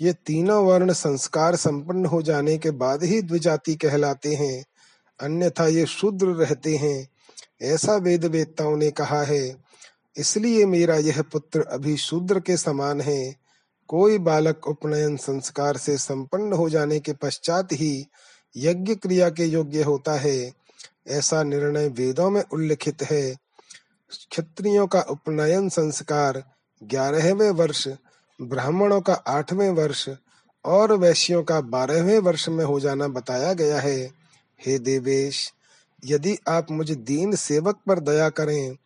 ये 0.00 0.12
तीनों 0.12 0.64
वर्ण 0.66 0.92
संस्कार 0.92 1.56
संपन्न 1.56 2.06
हो 2.06 2.22
जाने 2.22 2.58
के 2.58 2.70
बाद 2.70 3.04
ही 3.04 3.22
द्विजाति 3.22 3.74
कहलाते 3.74 4.34
हैं। 4.34 4.64
अन्यथा 5.20 5.66
ये 5.66 5.86
शूद्र 5.86 6.26
रहते 6.26 6.76
हैं। 6.76 7.08
ऐसा 7.62 7.96
वेद 7.96 8.24
वेदताओं 8.24 8.76
ने 8.76 8.90
कहा 8.90 9.22
है। 9.22 9.56
इसलिए 10.16 10.66
मेरा 10.66 10.96
यह 10.96 11.22
पुत्र 11.22 11.60
अभी 11.60 11.96
शूद्र 11.96 12.40
के 12.40 12.56
समान 12.56 13.00
है। 13.00 13.41
कोई 13.88 14.18
बालक 14.18 14.66
उपनयन 14.68 15.16
संस्कार 15.16 15.76
से 15.76 15.96
संपन्न 15.98 16.52
हो 16.52 16.68
जाने 16.68 17.00
के 17.00 17.12
पश्चात 17.12 17.72
ही 17.72 18.06
यज्ञ 18.56 18.94
क्रिया 18.94 19.30
के 19.30 19.44
योग्य 19.44 19.82
होता 19.82 20.12
है। 20.12 20.52
ऐसा 21.08 21.42
निर्णय 21.42 21.88
वेदों 21.88 22.30
में 22.30 22.42
उल्लिखित 22.52 23.02
है। 23.02 23.36
क्षत्रियों 24.10 24.86
का 24.86 25.00
उपनयन 25.00 25.68
संस्कार 25.68 26.42
ग्यारहवें 26.82 27.50
वर्ष, 27.50 27.88
ब्राह्मणों 28.42 29.00
का 29.00 29.14
आठवें 29.14 29.70
वर्ष 29.70 30.08
और 30.64 30.92
वैश्यों 30.92 31.42
का 31.42 31.60
बारहवें 31.60 32.18
वर्ष 32.18 32.48
में 32.48 32.64
हो 32.64 32.80
जाना 32.80 33.08
बताया 33.08 33.52
गया 33.52 33.80
है। 33.80 34.10
हे 34.60 34.78
देवेश, 34.78 35.52
यदि 36.04 36.36
आप 36.48 36.70
मुझे 36.70 36.94
दीन 36.94 37.34
सेवक 37.36 37.78
पर 37.86 38.00
दया 38.00 38.28
करें 38.28 38.76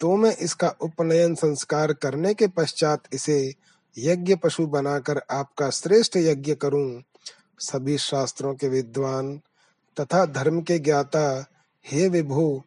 तो 0.00 0.16
मैं 0.16 0.36
इसका 0.36 0.68
उपनयन 0.80 1.34
संस्कार 1.34 1.92
करने 1.92 2.34
के 2.34 2.46
पश्चात 2.46 3.02
इसे 3.12 3.54
यज्ञ 3.98 4.34
पशु 4.34 4.66
बनाकर 4.66 5.20
आपका 5.30 5.70
श्रेष्ठ 5.70 6.16
यज्ञ 6.16 6.54
करूँ। 6.54 7.02
सभी 7.58 7.98
शास्त्रों 7.98 8.54
के 8.54 8.68
विद्वान 8.68 9.40
तथा 10.00 10.24
धर्म 10.26 10.60
के 10.60 10.78
ज्ञाता, 10.78 11.46
हे 11.86 12.08
विभु, 12.08 12.62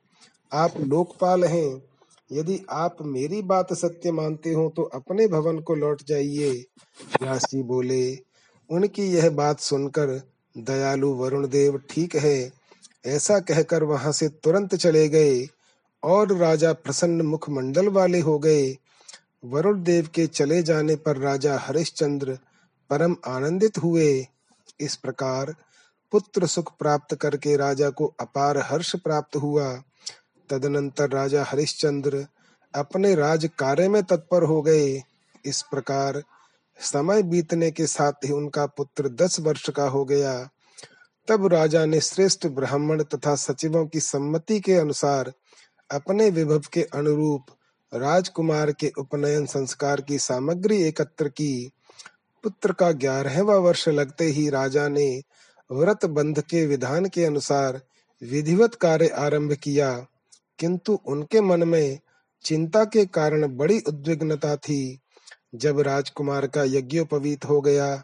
आप 0.54 0.74
लोकपाल 0.80 1.44
हैं। 1.44 1.82
यदि 2.32 2.66
आप 2.70 2.98
मेरी 3.02 3.42
बात 3.42 3.74
सत्य 3.74 4.12
मानते 4.12 4.54
हो 4.54 4.74
तो 4.76 4.84
अपने 4.84 5.28
भवन 5.28 5.60
को 5.60 5.76
लौट 5.76 6.04
जाइए। 6.08 6.52
व्यास 7.22 7.46
बोले, 7.56 8.20
उनकी 8.70 9.04
यह 9.04 9.30
बात 9.30 9.60
सुनकर 9.60 10.22
दयालु 10.58 11.14
वरुण 11.14 11.48
देव 11.48 11.82
ठीक 11.90 12.16
है। 12.16 12.52
ऐसा 13.06 13.40
कहकर 13.40 13.84
वहाँ 13.84 14.12
से 14.12 14.28
तुरंत 14.30 14.76
चले 14.76 15.10
गए 15.10 15.48
और 16.04 16.38
राजा 16.38 16.74
प्रसन्न 16.74 17.22
मुख 17.22 17.50
मंडल 17.50 17.88
वाले 17.88 18.20
हो 18.20 18.40
गए। 18.40 18.78
वरुण 19.46 19.84
देव 19.84 20.10
के 20.16 20.28
चले 20.28 20.64
जाने 20.64 20.96
पर 20.96 21.18
राजा 21.18 21.58
हरिश्चंद्र 21.58 22.38
परम 22.90 23.16
आनंदित 23.28 23.78
हुए। 23.78 24.28
इस 24.80 24.96
प्रकार 24.96 25.56
पुत्र 26.12 26.48
सुख 26.48 26.78
प्राप्त 26.78 27.16
करके 27.16 27.58
राजा 27.58 27.90
को 27.90 28.14
अपार 28.20 28.58
हर्ष 28.58 28.96
प्राप्त 28.96 29.36
हुआ। 29.36 29.84
तदनंतर 30.50 31.10
राजा 31.10 31.44
हरिश्चंद्र 31.44 32.26
अपने 32.76 33.16
राज 33.16 33.50
कार्य 33.60 33.88
में 33.90 34.04
तत्पर 34.04 34.44
हो 34.44 34.62
गए। 34.62 35.02
इस 35.46 35.62
प्रकार 35.62 36.24
समय 36.80 37.24
बीतने 37.24 37.72
के 37.72 37.88
साथ 37.88 38.26
ही 38.26 38.32
उनका 38.32 38.66
पुत्र 38.66 39.10
दस 39.10 39.40
वर्ष 39.40 39.70
का 39.70 39.84
हो 39.84 40.06
गया। 40.06 40.50
तब 41.28 41.46
राजा 41.48 41.86
ने 41.86 42.02
श्रेष्ठ 42.02 42.48
ब्राह्मण 42.48 43.04
तथा 43.04 43.36
सचिवों 43.36 43.86
की 43.88 44.00
सम्मति 44.00 44.60
के 44.60 44.74
अनुसार 44.74 45.34
अपने 45.92 46.30
विभव 46.30 46.62
के 46.74 46.84
अनुरूप 46.84 47.46
राजकुमार 47.94 48.72
के 48.72 48.92
उपनयन 48.98 49.46
संस्कार 49.46 50.02
की 50.02 50.20
सामग्री 50.20 50.84
एकत्र 50.84 51.28
की। 51.28 51.72
पुत्र 52.44 52.74
का 52.74 52.92
ग्यारहवा 52.92 53.56
वर्ष 53.56 53.88
लगते 53.88 54.26
ही 54.26 54.50
राजा 54.50 54.88
ने 54.88 55.22
व्रत 55.72 56.06
बंध 56.06 56.42
के 56.42 56.66
विधान 56.66 57.06
के 57.06 57.26
अनुसार 57.26 57.82
विधिवत 58.24 58.76
कार्य 58.76 59.08
आरंभ 59.08 59.54
किया। 59.54 60.06
किंतु 60.60 61.00
उनके 61.06 61.42
मन 61.42 61.64
में 61.64 62.00
चिंता 62.44 62.86
के 62.86 63.06
कारण 63.06 63.58
बड़ी 63.58 63.80
उद्विग्नता 63.80 64.56
थी। 64.56 65.00
जब 65.56 65.80
राजकुमार 65.80 66.48
का 66.48 66.64
यज्ञोपवीत 66.64 67.46
हो 67.46 67.62
गया 67.62 67.98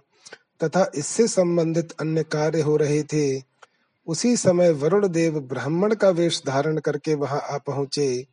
तथा 0.63 0.91
इससे 0.95 1.27
संबंधित 1.27 1.91
अन्य 1.99 2.23
कार्य 2.23 2.61
हो 2.61 2.77
रहे 2.77 3.03
थे, 3.03 3.43
उसी 4.07 4.37
समय 4.37 4.69
वरुण 4.69 5.07
देव 5.07 5.39
ब्राह्मण 5.39 5.95
का 5.95 6.09
वेश 6.09 6.43
धारण 6.47 6.77
करके 6.77 7.13
वहाँ 7.13 7.41
आ 7.41 7.57
पहुँचे। 7.57 8.25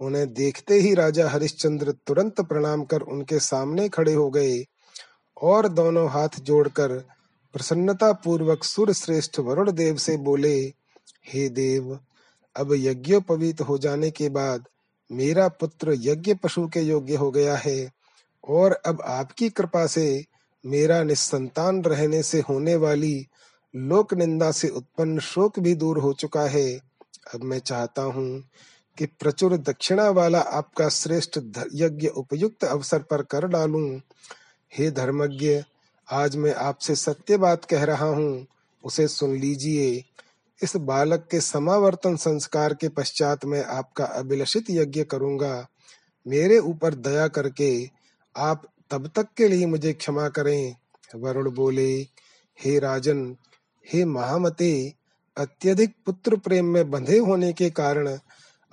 उन्हें 0.00 0.32
देखते 0.34 0.74
ही 0.74 0.94
राजा 0.94 1.28
हरिश्चंद्र 1.28 1.92
तुरंत 2.06 2.40
प्रणाम 2.40 2.84
कर 2.84 3.00
उनके 3.00 3.38
सामने 3.40 3.88
खड़े 3.88 4.14
हो 4.14 4.28
गए 4.30 4.64
और 5.42 5.68
दोनों 5.68 6.08
हाथ 6.10 6.40
जोड़कर 6.40 6.98
प्रसन्नता 7.54 8.12
पूर्वक 8.12 8.64
सुर 8.64 8.92
श्रेष्ठ 8.92 9.38
वरुण 9.38 9.70
देव 9.72 9.96
से 9.96 10.16
बोले, 10.16 10.56
हे 11.26 11.48
देव, 11.48 11.98
अब 12.56 12.72
यज्ञोपवीत 12.74 13.60
हो 13.60 13.78
जाने 13.78 14.10
के 14.10 14.28
बाद 14.28 14.64
मेरा 15.10 15.48
पुत्र 15.48 15.94
यज्ञ 15.98 16.34
पशु 16.34 16.66
के 16.68 16.80
योग्य 16.80 17.14
हो 17.14 17.30
गया 17.30 17.56
है 17.56 17.90
और 18.48 18.72
अब 18.86 19.02
आपकी 19.06 19.48
कृपा 19.50 19.86
से 19.86 20.24
मेरा 20.64 21.02
निस्संतान 21.02 21.82
रहने 21.82 22.22
से 22.22 22.40
होने 22.40 22.76
वाली 22.76 23.26
लोक 23.74 24.14
निंदा 24.14 24.50
से 24.50 24.68
उत्पन्न 24.68 25.20
शोक 25.20 25.58
भी 25.58 25.74
दूर 25.74 25.98
हो 25.98 26.12
चुका 26.12 26.42
है। 26.42 26.68
अब 27.34 27.44
मैं 27.44 27.58
चाहता 27.58 28.02
हूँ 28.02 28.42
कि 28.98 29.06
प्रचुर 29.06 29.56
दक्षिणा 29.56 30.10
वाला 30.10 30.38
आपका 30.38 30.88
श्रेष्ठ 30.88 31.38
यज्ञ 31.74 32.08
उपयुक्त 32.08 32.64
अवसर 32.64 32.98
पर 32.98 33.22
कर 33.22 33.46
डालूं। 33.46 34.00
हे 34.74 34.90
धर्मज्ञ, 34.90 35.62
आज 36.10 36.36
मैं 36.36 36.54
आपसे 36.54 36.94
सत्य 36.94 37.36
बात 37.36 37.64
कह 37.64 37.84
रहा 37.84 38.06
हूँ। 38.06 38.46
उसे 38.84 39.08
सुन 39.08 39.36
लीजिए। 39.36 40.04
इस 40.62 40.76
बालक 40.76 41.28
के 41.30 41.40
समावर्तन 41.40 42.16
संस्कार 42.16 42.74
के 42.74 42.88
पश्चात 42.88 43.44
मैं 43.44 43.64
आपका 43.64 44.04
अभिलषित 44.04 44.64
यज्ञ 44.70 45.04
करूँगा। 45.04 45.68
मेरे 46.26 46.58
ऊपर 46.58 46.94
दया 46.94 47.28
करके 47.28 47.90
आप 48.36 48.62
तब 48.90 49.10
तक 49.16 49.28
के 49.36 49.48
लिए 49.48 49.66
मुझे 49.66 49.92
क्षमा 49.92 50.28
करें। 50.28 50.76
वरुण 51.14 51.50
बोले, 51.50 52.06
हे 52.60 52.78
राजन, 52.78 53.36
हे 53.92 54.04
महामते, 54.04 54.94
अत्यधिक 55.36 55.94
पुत्र 56.06 56.36
प्रेम 56.36 56.64
में 56.64 56.90
बंधे 56.90 57.18
होने 57.18 57.52
के 57.52 57.70
कारण 57.70 58.18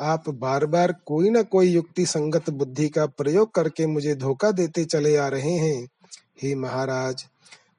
आप 0.02 0.30
बार 0.32 0.66
बार 0.66 0.94
कोई 1.06 1.30
न 1.30 1.42
कोई 1.44 1.68
युक्ति 1.68 2.06
संगत 2.06 2.50
बुद्धि 2.50 2.88
का 2.90 3.06
प्रयोग 3.08 3.54
करके 3.54 3.86
मुझे 3.86 4.16
धोखा 4.16 4.52
देते 4.52 4.86
चले 4.86 5.16
आ 5.16 5.28
रहे 5.28 5.52
हैं। 5.52 5.88
हे 6.42 6.54
महाराज, 6.56 7.24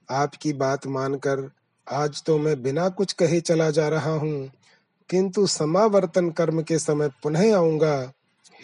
आपकी 0.08 0.52
बात 0.52 0.86
मानकर 0.86 1.50
आज 1.86 2.22
तो 2.26 2.38
मैं 2.38 2.60
बिना 2.62 2.88
कुछ 2.90 3.12
कहे 3.12 3.40
चला 3.40 3.70
जा 3.70 3.88
रहा 3.88 4.12
हूँ, 4.12 4.50
किंतु 5.10 5.46
समावर्तन 5.46 6.30
कर्म 6.30 6.62
के 6.62 6.78
समय 6.78 7.08
पुनः 7.22 7.54
आऊँगा। 7.56 8.12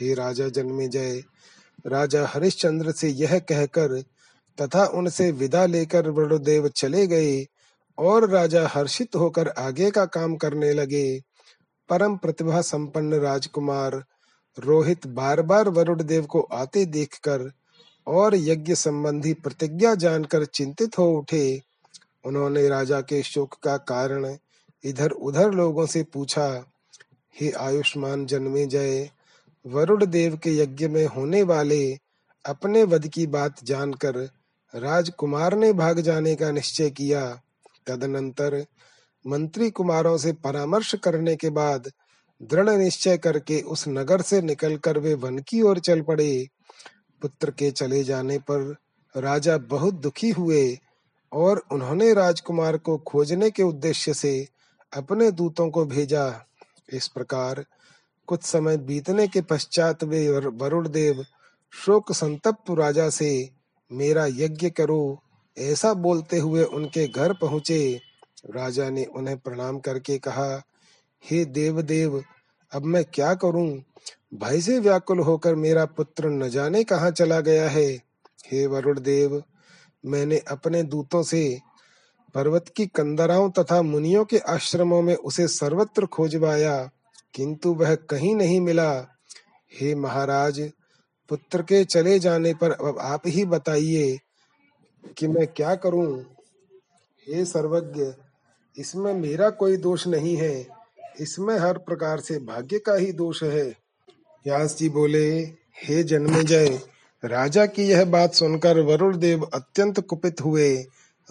हे 0.01 0.15
राजा 0.15 0.49
जन्मे 0.49 0.89
जय 0.89 1.23
राजा 1.85 2.27
हरिश्चंद्र 2.27 2.93
से 2.93 3.09
यह 3.11 3.39
कहकर 3.41 4.01
तथा 4.59 4.85
उनसे 4.95 5.31
विदा 5.33 5.65
लेकर 5.67 6.09
वरुणदेव 6.11 6.69
चले 6.69 7.07
गए 7.07 7.47
और 7.99 8.29
राजा 8.31 8.67
हर्षित 8.67 9.17
होकर 9.17 9.49
आगे 9.49 9.91
का 9.91 10.05
काम 10.07 10.37
करने 10.37 10.73
लगे। 10.73 11.21
परम 11.91 12.17
प्रतिभा 12.17 12.61
संपन्न 12.61 13.15
राजकुमार, 13.15 14.03
रोहित 14.59 15.07
बार 15.07 15.43
बार 15.43 15.69
वरुण 15.69 16.03
देव 16.03 16.27
को 16.27 16.41
आते 16.53 16.85
देखकर 16.87 17.51
और 18.07 18.35
यज्ञ 18.35 18.75
संबंधी 18.75 19.33
प्रतिज्ञा 19.35 19.95
जानकर 19.95 20.45
चिंतित 20.45 20.99
हो 20.99 21.11
उठे। 21.13 21.61
उन्होंने 22.25 22.69
राजा 22.69 23.01
के 23.01 23.23
शोक 23.23 23.55
का 23.63 23.77
कारण 23.77 24.37
इधर 24.85 25.11
उधर 25.11 25.51
लोगों 25.51 25.87
से 25.87 26.03
पूछा, 26.05 26.65
हे 27.37 27.51
आयुष्मान 27.51 28.27
जन्मे 28.27 28.67
जय 28.67 29.09
वरुण 29.65 30.05
देव 30.07 30.37
के 30.37 30.57
यज्ञ 30.57 30.89
में 30.89 31.07
होने 31.07 31.43
वाले 31.43 31.99
अपने 32.45 32.83
वध 32.85 33.09
की 33.09 33.27
बात 33.27 33.65
जानकर 33.65 34.19
राजकुमार 34.75 35.57
ने 35.57 35.73
भाग 35.73 36.01
जाने 36.01 36.35
का 36.37 36.51
निश्चय 36.51 36.91
किया। 36.91 37.25
तदनंतर 37.87 38.65
मंत्री 39.29 39.71
कुमारों 39.71 40.17
से 40.19 40.33
परामर्श 40.33 40.95
करने 40.95 41.37
के 41.37 41.51
बाद 41.51 41.91
दृढ़ 42.43 42.71
निश्चय 42.71 43.19
करके 43.19 43.61
उस 43.61 43.89
नगर 43.89 44.23
से 44.23 44.43
निकलकर 44.43 44.99
वे 44.99 45.15
वन 45.15 45.39
की 45.39 45.63
ओर 45.63 45.79
चल 45.79 46.01
पड़े। 46.01 46.49
पुत्र 47.23 47.51
के 47.51 47.71
चले 47.71 48.05
जाने 48.05 48.39
पर 48.39 48.77
राजा 49.17 49.59
बहुत 49.59 49.95
दुखी 49.95 50.31
हुए 50.31 50.79
और 51.33 51.63
उन्होंने 51.73 52.15
राजकुमार 52.15 52.77
को 52.77 52.99
खोजने 52.99 53.51
के 53.51 53.63
उद्देश्य 53.63 54.15
से 54.15 54.49
अपने 54.97 55.31
दूतों 55.31 55.71
को 55.71 55.85
भेजा। 55.85 56.45
इस 56.93 57.09
प्रकार 57.09 57.65
कुछ 58.27 58.43
समय 58.43 58.77
बीतने 58.77 59.29
के 59.29 59.41
पश्चात 59.41 60.05
वे 60.05 60.29
वरुण 60.31 60.89
देव 60.89 61.25
शोक 61.73 62.13
संतप्त 62.13 62.71
राजा 62.71 63.09
से, 63.11 63.51
मेरा 63.93 64.27
यज्ञ 64.27 64.71
करो, 64.71 65.23
ऐसा 65.59 65.95
बोलते 65.95 66.39
हुए 66.39 66.65
उनके 66.65 67.09
घर 67.09 67.33
पहुँचे। 67.33 68.08
राजा 68.45 68.89
ने 68.91 69.05
उन्हें 69.05 69.39
प्रणाम 69.39 69.79
करके 69.79 70.19
कहा, 70.19 70.63
हे 71.25 71.45
देव 71.45 71.83
देव 71.83 72.23
अब 72.73 72.85
मैं 72.85 73.05
क्या 73.05 73.35
करूँ? 73.35 73.69
भय 74.35 74.61
से 74.61 74.79
व्याकुल 74.79 75.19
होकर 75.19 75.55
मेरा 75.55 75.85
पुत्र 75.87 76.29
न 76.29 76.49
जाने 76.49 76.85
कहाँ 76.85 77.11
चला 77.11 77.41
गया 77.41 77.69
है। 77.69 77.87
हे 78.47 78.67
वरुण 78.67 79.01
देव 79.01 79.43
मैंने 80.05 80.39
अपने 80.49 80.83
दूतों 80.83 81.23
से 81.23 81.59
पर्वत 82.35 82.69
की 82.69 82.87
कंदराओं 82.87 83.51
तथा 83.51 83.81
मुनियों 83.83 84.25
के 84.25 84.39
आश्रमों 84.39 85.03
में 85.03 85.15
उसे 85.15 85.49
सर्वत्र 85.49 86.07
खोजवाया, 86.07 86.91
किंतु 87.35 87.73
वह 87.75 87.95
कहीं 87.95 88.35
नहीं 88.37 88.61
मिला। 88.61 88.91
हे 89.73 89.95
महाराज, 89.95 90.61
पुत्र 91.31 91.63
के 91.63 91.85
चले 91.85 92.19
जाने 92.19 92.55
पर 92.55 92.71
अब 92.71 92.99
आप 92.99 93.23
ही 93.27 93.45
बताइए 93.45 94.19
कि 95.19 95.29
मैं 95.29 95.47
क्या 95.47 95.75
करूँ? 95.75 96.23
हे 97.27 97.45
सर्वज्ञ 97.45 98.05
इसमें 98.79 99.15
मेरा 99.15 99.51
कोई 99.51 99.77
दोष 99.77 100.07
नहीं 100.07 100.37
है। 100.37 100.67
इसमें 101.21 101.59
हर 101.59 101.79
प्रकार 101.79 102.21
से 102.21 102.39
भाग्य 102.39 102.79
का 102.79 102.95
ही 102.95 103.13
दोष 103.13 103.43
है। 103.43 103.67
व्यास 104.47 104.77
जी 104.79 104.89
बोले, 104.89 105.41
हे 105.85 106.03
जन्मे 106.03 106.43
जय 106.45 106.81
राजा 107.25 107.67
की 107.67 107.83
यह 107.83 108.05
बात 108.05 108.35
सुनकर 108.35 108.81
वरुण 108.81 109.19
देव 109.19 109.43
अत्यंत 109.43 110.01
कुपित 110.01 110.41
हुए। 110.41 110.77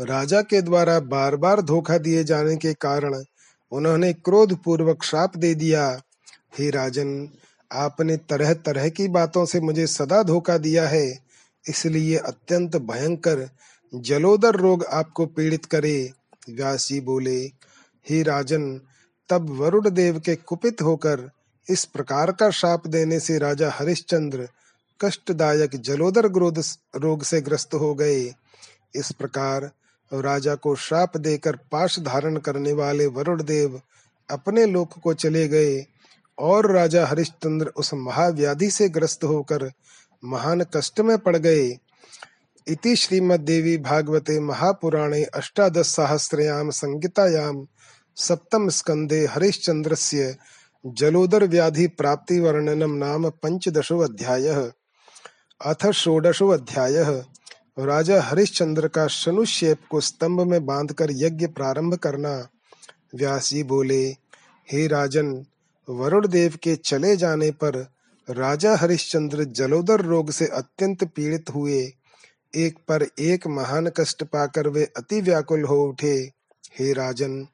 राजा 0.01 0.41
के 0.41 0.61
द्वारा 0.61 0.99
बार 0.99 1.35
बार 1.35 1.61
धोखा 1.61 1.97
दिए 1.97 2.23
जाने 2.23 2.55
के 2.55 2.73
कारण 2.73 3.23
उन्होंने 3.71 4.13
क्रोध 4.13 4.57
पूर्वक 4.57 5.03
श्राप 5.03 5.37
दे 5.37 5.55
दिया। 5.55 6.01
हे 6.59 6.69
राजन, 6.69 7.29
आपने 7.71 8.17
तरह 8.17 8.53
तरह 8.53 8.89
की 8.89 9.07
बातों 9.07 9.45
से 9.45 9.59
मुझे 9.59 9.87
सदा 9.87 10.23
धोखा 10.23 10.57
दिया 10.57 10.87
है। 10.87 11.19
इसलिए 11.69 12.17
अत्यंत 12.17 12.75
भयंकर 12.75 13.49
जलोदर 13.95 14.55
रोग 14.55 14.85
आपको 14.85 15.25
पीड़ित 15.25 15.65
करे। 15.65 16.11
व्यास 16.49 16.89
बोले, 16.93 17.37
हे 18.09 18.23
राजन, 18.23 18.81
तब 19.29 19.49
वरुण 19.49 19.89
देव 19.89 20.19
के 20.19 20.35
कुपित 20.35 20.81
होकर 20.81 21.29
इस 21.69 21.85
प्रकार 21.85 22.31
का 22.31 22.49
शाप 22.49 22.87
देने 22.87 23.19
से 23.19 23.37
राजा 23.37 23.71
हरिश्चंद्र 23.71 24.49
कष्टदायक 25.01 25.75
जलोदर 25.75 26.25
रोग 26.95 27.23
से 27.23 27.41
ग्रस्त 27.41 27.73
हो 27.73 27.93
गए। 27.95 28.33
इस 28.95 29.11
प्रकार 29.11 29.71
राजा 30.13 30.55
को 30.55 30.75
श्राप 30.75 31.17
देकर 31.17 31.55
पाश 31.55 31.99
धारण 31.99 32.37
करने 32.37 32.73
वाले 32.73 33.07
वरुण 33.07 33.43
देव 33.43 33.81
अपने 34.29 34.65
लोक 34.65 34.93
को 34.93 35.13
चले 35.13 35.47
गए 35.47 35.85
और 36.39 36.71
राजा 36.71 37.05
हरिश्चंद्र 37.05 37.67
उस 37.67 37.93
महाव्याधि 37.93 38.69
से 38.71 38.89
ग्रस्त 38.89 39.23
होकर 39.23 39.71
महान 40.25 40.65
कष्ट 40.75 40.99
में 40.99 41.17
पड़ 41.17 41.37
गए। 41.37 41.79
इति 42.67 42.95
श्रीमद्देवी 42.95 43.77
भागवते 43.77 44.39
महापुराणे 44.39 45.23
अष्टादश 45.23 45.87
सहस्रयाम 45.87 46.69
संगीतायाम 46.69 47.65
सप्तम 48.15 48.69
स्कंदे 48.69 49.25
हरिश्चंद्रस्य 49.25 50.35
जलोदर 50.85 51.43
व्याधि 51.43 51.87
प्राप्ति 51.87 52.39
वर्णनम 52.39 52.95
नाम 52.95 53.29
पंचदशो 53.29 53.99
अध्याय 53.99 54.71
अथ 55.61 55.91
षोडशो 55.91 56.47
अध्याय 56.47 57.23
राजा 57.79 58.21
हरिश्चंद्र 58.21 58.87
का 58.87 59.07
शनुष्यप 59.07 59.77
को 59.91 59.99
स्तंभ 59.99 60.41
में 60.41 60.65
बांधकर 60.65 61.07
यज्ञ 61.11 61.47
प्रारंभ 61.47 61.95
करना। 61.95 62.47
व्यास 63.15 63.49
जी 63.49 63.63
बोले, 63.63 64.05
हे 64.71 64.87
राजन 64.87 65.45
वरुण 65.89 66.27
देव 66.27 66.57
के 66.63 66.75
चले 66.75 67.17
जाने 67.17 67.51
पर 67.51 67.77
राजा 68.29 68.75
हरिश्चंद्र 68.75 69.43
जलोदर 69.43 70.01
रोग 70.01 70.31
से 70.31 70.47
अत्यंत 70.47 71.03
पीड़ित 71.03 71.49
हुए। 71.49 71.93
एक 72.57 72.77
पर 72.87 73.05
एक 73.19 73.47
महान 73.47 73.89
कष्ट 73.97 74.23
पाकर 74.23 74.67
वे 74.67 74.83
अति 74.97 75.21
व्याकुल 75.21 75.63
हो 75.63 75.81
उठे। 75.83 76.13
हे 76.79 76.93
राजन, 76.93 77.45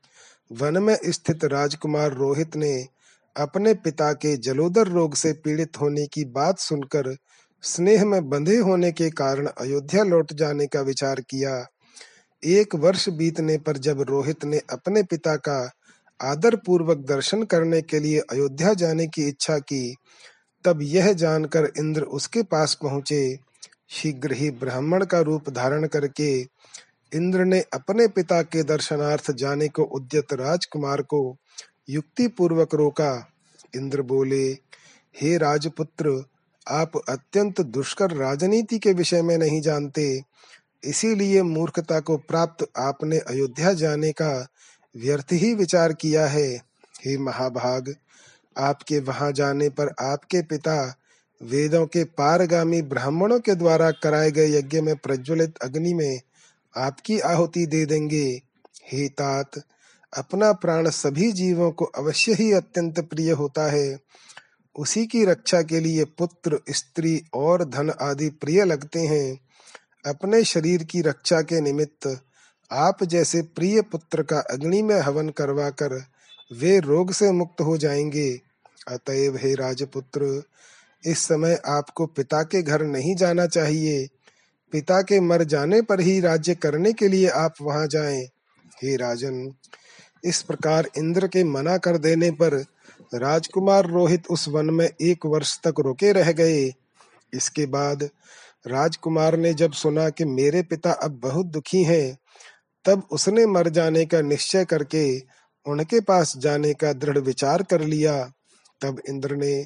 वन 0.52 0.78
में 0.84 0.98
स्थित 1.06 1.44
राजकुमार 1.46 2.14
रोहित 2.14 2.56
ने 2.56 2.74
अपने 3.36 3.74
पिता 3.74 4.12
के 4.14 4.36
जलोदर 4.38 4.88
रोग 4.88 5.16
से 5.16 5.34
पीड़ित 5.34 5.82
होने 5.82 6.06
की 6.08 6.26
बात 6.26 6.60
सुनकर 6.60 7.16
स्नेह 7.64 8.06
में 8.06 8.30
बंधे 8.30 8.58
होने 8.58 8.92
के 8.92 9.10
कारण 9.10 9.48
अयोध्या 9.48 10.04
लौट 10.04 10.34
जाने 10.34 10.68
का 10.68 10.82
विचार 10.82 11.22
किया। 11.30 11.68
एक 12.44 12.76
वर्ष 12.76 13.10
बीतने 13.10 13.58
पर 13.58 13.78
जब 13.78 14.02
रोहित 14.02 14.46
ने 14.46 14.58
अपने 14.70 15.04
पिता 15.04 15.36
का 15.36 15.72
आदर 16.20 16.56
पूर्वक 16.56 16.98
दर्शन 16.98 17.44
करने 17.44 17.82
के 17.82 18.00
लिए 18.00 18.20
अयोध्या 18.20 18.74
जाने 18.74 19.08
की 19.08 19.28
इच्छा 19.28 19.58
की, 19.60 19.96
तब 20.66 20.80
यह 20.82 21.14
जानकर 21.14 21.72
इंद्र 21.78 22.02
उसके 22.02 22.44
पास 22.44 22.78
पहुँचे। 22.82 23.53
शीघ्र 23.94 24.34
ही 24.34 24.52
ब्राह्मण 24.52 25.06
का 25.06 25.20
रूप 25.20 25.50
धारण 25.50 25.88
करके 25.88 26.42
इंद्र 27.14 27.46
ने 27.46 27.60
अपने 27.60 28.08
पिता 28.08 28.42
के 28.42 28.64
दर्शनार्थ 28.64 29.32
जाने 29.32 29.68
को 29.68 29.84
उद्यत 29.84 30.34
राजकुमार 30.34 31.02
को 31.02 31.38
युक्ति 31.90 32.28
पूर्वक 32.28 32.76
रोका। 32.76 33.28
इंद्र 33.76 34.02
बोले, 34.02 34.58
हे 35.22 35.38
राजपुत्र, 35.38 36.26
आप 36.68 36.92
अत्यंत 37.10 37.62
दुष्कर 37.62 38.12
राजनीति 38.12 38.80
के 38.80 38.94
विषय 38.94 39.22
में 39.22 39.38
नहीं 39.38 39.62
जानते। 39.62 40.24
इसीलिए 40.84 41.42
मूर्खता 41.42 42.00
को 42.00 42.18
प्राप्त 42.18 42.68
आपने 42.78 43.18
अयोध्या 43.18 43.74
जाने 43.74 44.12
का 44.12 44.48
व्यर्थ 44.98 45.28
ही 45.32 45.54
विचार 45.54 45.94
किया 45.94 46.28
है। 46.28 46.56
हे 47.06 47.18
महाभाग, 47.18 47.96
आपके 48.58 49.00
वहाँ 49.00 49.32
जाने 49.32 49.70
पर 49.70 49.94
आपके 50.00 50.42
पिता 50.42 50.96
वेदों 51.44 51.86
के 51.86 52.04
पारगामी 52.04 52.82
ब्राह्मणों 52.82 53.40
के 53.40 53.56
द्वारा 53.56 53.92
कराए 53.92 54.32
गए 54.32 54.48
यज्ञ 54.48 54.82
में 54.82 54.96
प्रज्वलित 54.96 55.58
अग्नि 55.58 55.94
में 55.94 56.20
आपकी 56.78 57.20
आहुति 57.20 57.66
दे 57.66 57.86
देंगे। 57.86 58.42
हे 58.92 59.10
तात, 59.10 59.52
अपना 60.18 60.54
प्राण 60.54 60.90
सभी 60.90 61.32
जीवों 61.32 61.72
को 61.72 61.86
अवश्य 61.86 62.34
ही 62.34 62.52
अत्यंत 62.52 63.00
प्रिय 63.00 63.32
होता 63.32 63.72
है। 63.72 64.00
उसी 64.76 65.08
की 65.08 65.26
रक्षा 65.26 65.62
के 65.62 65.80
लिए 65.80 66.04
पुत्र, 66.04 66.60
स्त्री 66.70 67.24
और 67.34 67.64
धन 67.64 67.90
आदि 68.02 68.30
प्रिय 68.30 68.64
लगते 68.64 69.00
हैं। 69.00 69.40
अपने 70.06 70.44
शरीर 70.44 70.84
की 70.84 71.02
रक्षा 71.02 71.42
के 71.42 71.62
निमित्त 71.62 72.22
आप 72.72 73.04
जैसे 73.04 73.42
प्रिय 73.42 73.82
पुत्र 73.82 74.24
का 74.24 74.40
अग्नि 74.40 74.82
में 74.82 75.00
हवन 75.00 75.30
करवाकर 75.30 76.04
वे 76.54 76.80
रोग 76.80 77.12
से 77.12 77.32
मुक्त 77.32 77.62
हो 77.62 77.78
जाएँगे। 77.78 78.42
अतएव 78.88 79.36
हे 79.38 79.54
राजपुत्र 79.54 80.44
इस 81.06 81.20
समय 81.20 81.62
आपको 81.66 82.06
पिता 82.06 82.44
के 82.44 82.62
घर 82.62 82.84
नहीं 82.84 83.16
जाना 83.16 83.48
चाहिए। 83.48 84.08
पिता 84.72 85.02
के 85.02 85.20
मर 85.20 85.44
जाने 85.44 85.82
पर 85.82 86.00
ही 86.00 86.20
राज्य 86.20 86.56
करने 86.56 86.94
के 86.94 87.08
लिए 87.08 87.28
आप 87.28 87.54
वहाँ 87.62 87.88
जाएँ। 87.88 88.26
हे 88.84 88.96
राजन, 88.96 89.54
इस 90.26 90.42
प्रकार 90.42 90.90
इंद्र 90.98 91.28
के 91.28 91.44
मना 91.44 91.78
कर 91.78 91.98
देने 91.98 92.32
पर 92.32 92.66
राजकुमार 93.14 93.86
रोहित 93.86 94.28
उस 94.28 94.48
वन 94.48 94.70
में 94.70 94.90
एक 95.02 95.26
वर्ष 95.26 95.60
तक 95.60 95.74
रुके 95.80 96.12
रह 96.12 96.32
गए। 96.32 96.74
इसके 97.34 97.66
बाद 97.66 98.10
राजकुमार 98.68 99.38
ने 99.38 99.54
जब 99.54 99.72
सुना 99.72 100.10
कि 100.10 100.26
मेरे 100.26 100.62
पिता 100.62 100.92
अब 100.92 101.12
बहुत 101.12 101.46
दुखी 101.46 101.84
हैं, 101.84 102.18
तब 102.86 103.08
उसने 103.12 103.46
मर 103.46 103.70
जाने 103.70 104.06
का 104.06 104.22
निश्चय 104.22 104.66
करके 104.66 105.20
उनके 105.66 106.00
पास 106.00 106.38
जाने 106.38 106.74
का 106.74 106.94
दृढ़ 106.94 107.18
विचार 107.18 107.64
कर 107.64 107.82
लिया। 107.82 108.32
तब 108.82 109.02
इंद्र 109.10 109.36
ने 109.36 109.66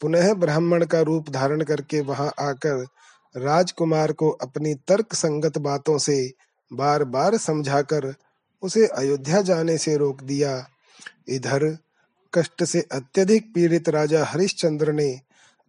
पुनः 0.00 0.34
ब्राह्मण 0.34 0.84
का 0.84 1.00
रूप 1.00 1.28
धारण 1.30 1.62
करके 1.62 2.00
वहाँ 2.00 2.32
आकर 2.40 2.86
राजकुमार 3.36 4.12
को 4.12 4.30
अपनी 4.30 4.74
तर्क 4.74 5.14
संगत 5.14 5.58
बातों 5.58 5.98
से 5.98 6.32
बार 6.72 7.04
बार 7.04 7.36
समझाकर 7.36 8.14
उसे 8.62 8.86
अयोध्या 8.86 9.42
जाने 9.42 9.78
से 9.78 9.96
रोक 9.96 10.22
दिया। 10.22 10.66
इधर, 11.28 11.78
कष्ट 12.34 12.64
से 12.64 12.80
अत्यधिक 12.92 13.54
पीड़ित 13.54 13.88
राजा 13.88 14.24
हरिश्चंद्र 14.24 14.92
ने 14.92 15.20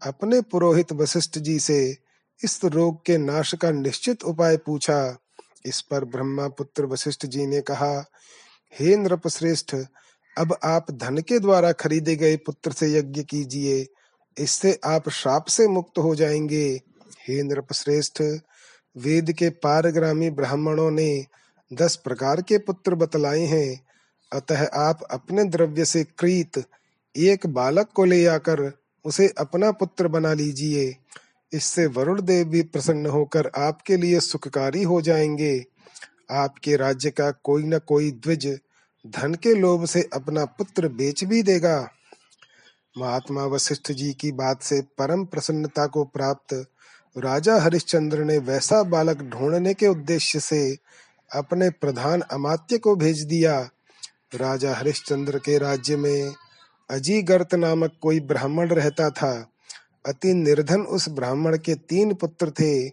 अपने 0.02 0.42
पुरोहित 0.42 0.92
वशिष्ठ 0.94 1.38
जी 1.38 1.60
से 1.60 1.98
इस 2.44 2.60
रोग 2.66 3.06
के 3.06 3.18
नाश 3.18 3.54
का 3.54 3.72
निश्चित 3.72 4.24
उपाय 4.24 4.58
पूछा। 4.58 5.18
इस 5.66 5.82
पर 5.82 6.06
ब्रह्मा 6.06 6.48
पुत्र 6.48 6.86
वशिष्ठ 6.86 7.26
जी 7.26 7.46
ने 7.46 7.62
कहा, 7.62 8.06
हे 8.80 8.96
नृपश्रेष्ठ, 8.96 9.76
अब 10.38 10.58
आप 10.64 10.92
धन 10.92 11.18
के 11.18 11.40
द्वारा 11.40 11.72
खरीदे 11.72 12.16
गए 12.16 12.38
पुत्र 12.38 12.72
से 12.72 12.94
यज्ञ 12.94 13.24
कीजिए। 13.24 13.88
इससे 14.40 14.80
आप 14.86 15.10
श्राप 15.10 15.46
से 15.46 15.68
मुक्त 15.68 15.98
हो 15.98 16.16
जाएँगे। 16.16 16.82
हे 17.28 17.44
नृपश्रेष्ठ, 17.44 18.22
वेद 18.98 19.32
के 19.32 19.50
पारग्रामी 19.50 20.30
ब्राह्मणों 20.30 20.92
ने 20.92 21.26
दस 21.74 21.96
प्रकार 21.96 22.42
के 22.42 22.58
पुत्र 22.58 22.96
बतलाए 22.96 23.40
हैं। 23.40 23.86
अतः 24.34 24.66
आप 24.66 25.04
अपने 25.12 25.44
द्रव्य 25.44 25.86
से 25.86 26.04
क्रीत 26.04 26.64
एक 27.18 27.48
बालक 27.48 27.90
को 27.96 28.06
ले 28.06 28.26
आकर 28.26 28.74
उसे 29.06 29.34
अपना 29.38 29.72
पुत्र 29.72 30.08
बना 30.08 30.34
लीजिए। 30.34 30.96
इससे 31.54 31.86
वरुण 31.86 32.22
देव 32.22 32.48
भी 32.48 32.62
प्रसन्न 32.62 33.06
होकर 33.06 33.52
आपके 33.56 33.98
लिए 33.98 34.20
सुखकारी 34.20 34.84
हो 34.84 35.02
जाएँगे। 35.02 35.66
आपके 36.32 36.76
राज्य 36.76 37.10
का 37.10 37.32
कोई 37.32 37.64
न 37.64 37.80
कोई 37.80 38.12
द्विज 38.12 38.60
धन 39.08 39.34
के 39.34 39.56
लोभ 39.56 39.86
से 39.86 40.10
अपना 40.14 40.46
पुत्र 40.46 40.88
बेच 40.88 41.24
भी 41.24 41.44
देगा। 41.44 41.90
महात्मा 42.96 43.44
वशिष्ठ 43.46 43.92
जी 43.92 44.14
की 44.14 44.32
बात 44.32 44.62
से 44.62 44.82
परम 44.82 45.26
प्रसन्नता 45.26 45.86
को 45.88 46.04
प्राप्त, 46.04 46.54
राजा 47.18 47.56
हरिश्चंद्र 47.60 48.24
ने 48.24 48.38
वैसा 48.38 48.84
बालक 48.84 49.22
ढूँढने 49.22 49.74
के 49.74 49.88
उद्देश्य 49.88 50.40
से 50.40 50.78
अपने 51.36 51.70
प्रधान 51.70 52.22
अमात्य 52.22 52.78
को 52.78 52.96
भेज 52.96 53.22
दिया। 53.22 53.60
राजा 54.36 54.74
हरिश्चंद्र 54.76 55.38
के 55.38 55.58
राज्य 55.58 55.96
में 55.96 56.34
अजीगर्त 56.90 57.56
नामक 57.56 57.92
कोई 58.02 58.20
ब्राह्मण 58.20 58.68
रहता 58.68 59.10
था। 59.10 59.52
अति 60.06 60.34
निर्धन 60.34 60.82
उस 60.82 61.10
ब्राह्मण 61.10 61.58
के 61.58 61.76
तीन 61.76 62.14
पुत्र 62.14 62.52
थे। 62.52 62.90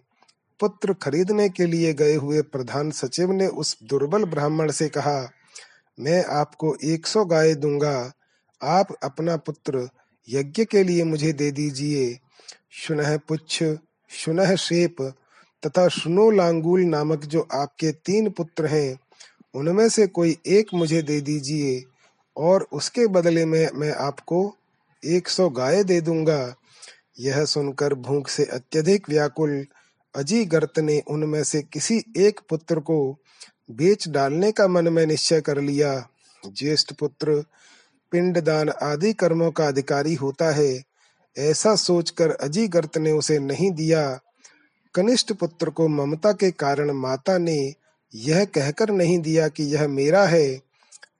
पुत्र 0.59 0.93
खरीदने 0.93 1.49
के 1.49 1.65
लिए 1.65 1.93
गए 1.93 2.15
हुए 2.15 2.41
प्रधान 2.41 2.91
सचिव 2.91 3.31
ने 3.31 3.47
उस 3.47 3.77
दुर्बल 3.83 4.25
ब्राह्मण 4.25 4.71
से 4.71 4.87
कहा, 4.89 5.29
मैं 5.99 6.23
आपको 6.25 6.75
एक 6.83 7.07
सौ 7.07 7.25
गाय 7.25 7.53
दूँगा। 7.55 8.11
आप 8.63 8.87
अपना 9.03 9.37
पुत्र 9.37 9.89
यज्ञ 10.29 10.65
के 10.65 10.83
लिए 10.83 11.03
मुझे 11.03 11.33
दे 11.33 11.51
दीजिए। 11.51 12.19
सुनह 12.87 13.17
पुच्छ 13.17 13.63
सुनह 14.11 14.55
शेप 14.55 15.01
तथा 15.65 15.87
सुनो 15.87 16.31
लांगुल 16.31 16.81
नामक 16.81 17.25
जो 17.25 17.47
आपके 17.53 17.91
तीन 17.91 18.29
पुत्र 18.29 18.65
हैं, 18.65 18.99
उनमें 19.55 19.89
से 19.89 20.07
कोई 20.07 20.37
एक 20.47 20.67
मुझे 20.73 21.01
दे 21.01 21.21
दीजिए, 21.21 21.83
और 22.37 22.67
उसके 22.71 23.07
बदले 23.07 23.45
में 23.45 23.69
मैं 23.75 23.91
आपको 23.91 24.55
एक 25.05 25.27
सौ 25.27 25.49
गाय 25.49 25.83
दे 25.83 26.01
दूँगा। 26.01 26.55
यह 27.19 27.45
सुनकर 27.45 27.93
भूख 27.93 28.27
से 28.27 28.45
अत्यधिक 28.45 29.09
व्याकुल 29.09 29.65
अजीगर्त 30.15 30.79
ने 30.79 31.01
उनमें 31.07 31.43
से 31.43 31.61
किसी 31.61 32.03
एक 32.17 32.39
पुत्र 32.49 32.79
को 32.79 33.17
बेच 33.71 34.07
डालने 34.07 34.51
का 34.51 34.67
मन 34.67 34.87
में 34.87 35.05
निश्चय 35.05 35.41
कर 35.41 35.61
लिया। 35.61 36.09
ज्येष्ठ 36.43 36.93
पुत्र 36.93 37.43
पिंडदान 38.11 38.69
आदि 38.69 39.13
कर्मों 39.13 39.51
का 39.51 39.67
अधिकारी 39.67 40.13
होता 40.13 40.51
है। 40.51 40.83
ऐसा 41.37 41.75
सोचकर 41.75 42.31
अजीगर्त 42.31 42.97
ने 42.97 43.11
उसे 43.11 43.39
नहीं 43.39 43.71
दिया। 43.71 44.19
कनिष्ठ 44.95 45.33
पुत्र 45.33 45.69
को 45.69 45.87
ममता 45.87 46.31
के 46.31 46.51
कारण 46.51 46.91
माता 46.91 47.37
ने 47.37 47.73
यह 48.15 48.45
कहकर 48.45 48.89
नहीं 48.89 49.19
दिया 49.19 49.47
कि 49.47 49.63
यह 49.63 49.87
मेरा 49.87 50.25
है। 50.25 50.61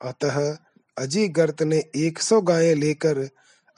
अतः 0.01 0.57
अजीगर्त 0.97 1.63
ने 1.63 1.83
एक 1.95 2.19
सौ 2.19 2.41
गायें 2.41 2.75
लेकर 2.75 3.29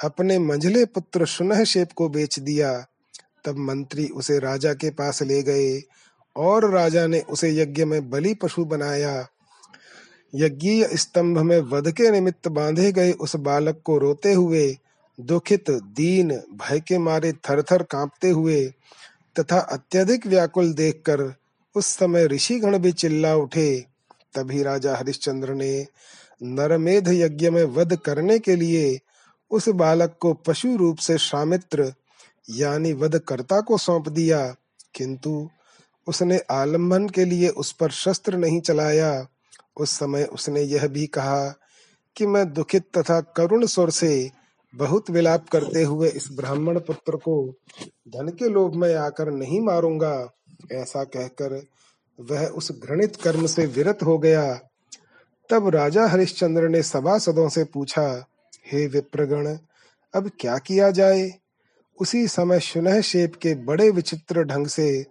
अपने 0.04 0.40
मंझले 0.40 0.86
पुत्र 0.86 1.26
सुनह 1.26 1.64
शेप 1.64 1.92
को 1.92 2.10
बेच 2.10 2.40
दिया। 2.40 2.86
तब 3.46 3.58
मंत्री 3.58 4.08
उसे 4.08 4.40
राजा 4.40 4.74
के 4.74 4.90
पास 4.90 5.22
ले 5.22 5.44
गए 5.44 5.84
और 6.36 6.72
राजा 6.72 7.08
ने 7.08 7.20
उसे 7.20 7.52
यज्ञ 7.52 7.86
में 7.86 8.10
बलि 8.10 8.34
पशु 8.34 8.66
बनाया। 8.66 9.28
यज्ञीय 10.36 10.90
स्तंभ 10.94 11.38
में 11.38 11.60
वध 11.60 11.92
के 11.92 12.12
निमित्त 12.12 12.48
बांधे 12.48 12.92
गए 12.92 13.12
उस 13.12 13.36
बालक 13.36 13.82
को 13.86 13.98
रोते 13.98 14.34
हुए, 14.34 14.78
दुखित, 15.20 15.72
दीन, 15.72 16.30
भय 16.32 16.80
के 16.80 16.98
मारे 16.98 17.34
थर 17.34 17.62
थर 17.62 17.84
कांपते 17.84 18.30
हुए, 18.30 18.74
तथा 19.40 19.60
अत्यधिक 19.60 20.28
व्याकुल 20.28 20.74
देखकर 20.74 21.34
उस 21.76 21.86
समय 21.86 22.26
ऋषिगण 22.26 22.78
भी 22.78 22.92
चिल्ला 22.92 23.36
उठे। 23.36 23.86
तभी 24.36 24.64
राजा 24.64 24.96
हरिश्चंद्र 24.96 25.54
ने 25.54 25.88
नरमेध 26.44 27.08
यज्ञ 27.08 27.50
में 27.50 27.64
वध 27.64 27.96
करने 27.96 28.40
के 28.40 28.56
लिए 28.56 29.00
उस 29.52 29.70
बालक 29.70 30.18
को 30.20 30.34
पशु 30.34 30.76
रूप 30.76 30.98
से 30.98 31.18
शामित्र 31.18 31.94
यानी 32.50 32.94
वधकर्ता 32.94 33.62
को 33.62 33.78
सौंप 33.78 34.10
दिया। 34.10 34.56
किंतु 34.96 35.50
उसने 36.08 36.40
आलंबन 36.52 37.10
के 37.10 37.26
लिए 37.26 37.48
उस 37.50 37.72
पर 37.72 37.92
शस्त्र 37.92 38.38
नहीं 38.38 38.62
चलाया। 38.62 39.28
उस 39.78 39.92
समय 39.92 40.24
उसने 40.24 40.62
यह 40.62 40.88
भी 40.88 41.06
कहा 41.08 41.48
कि 42.16 42.26
मैं 42.28 42.54
दुखित 42.54 42.84
तथा 42.98 43.22
करुण 43.22 43.66
स्वर 43.66 43.90
से 43.90 44.32
बहुत 44.76 45.10
विलाप 45.10 45.50
करते 45.50 45.84
हुए 45.84 46.10
इस 46.10 46.28
ब्राह्मण 46.32 46.80
पुत्र 46.80 47.16
को 47.16 47.54
धन 48.08 48.28
के 48.30 48.50
लोभ 48.50 48.76
में 48.76 48.96
आकर 48.96 49.32
नहीं 49.32 49.62
मारूँगा, 49.62 50.30
ऐसा 50.72 51.04
कहकर 51.04 51.62
वह 52.20 52.46
उस 52.48 52.72
घृणित 52.72 53.16
कर्म 53.16 53.46
से 53.46 53.66
विरत 53.66 54.04
हो 54.04 54.18
गया। 54.18 54.54
तब 55.50 55.68
राजा 55.68 56.08
हरिश्चंद्र 56.08 56.68
ने 56.70 56.84
सभासदों 56.84 57.50
से 57.50 57.64
पूछा, 57.64 58.26
हे 58.68 58.88
विप्रगण, 58.88 59.58
अब 60.14 60.32
क्या 60.40 60.58
किया 60.58 60.92
जाए? 60.92 61.32
उसी 62.02 62.28
समय 62.28 62.60
सुनह 62.60 63.02
शेप 63.02 63.36
के 63.36 63.56
बड़े 63.56 63.90
विचित्र 63.90 64.44
ढंग 64.44 64.68
से 64.68 65.06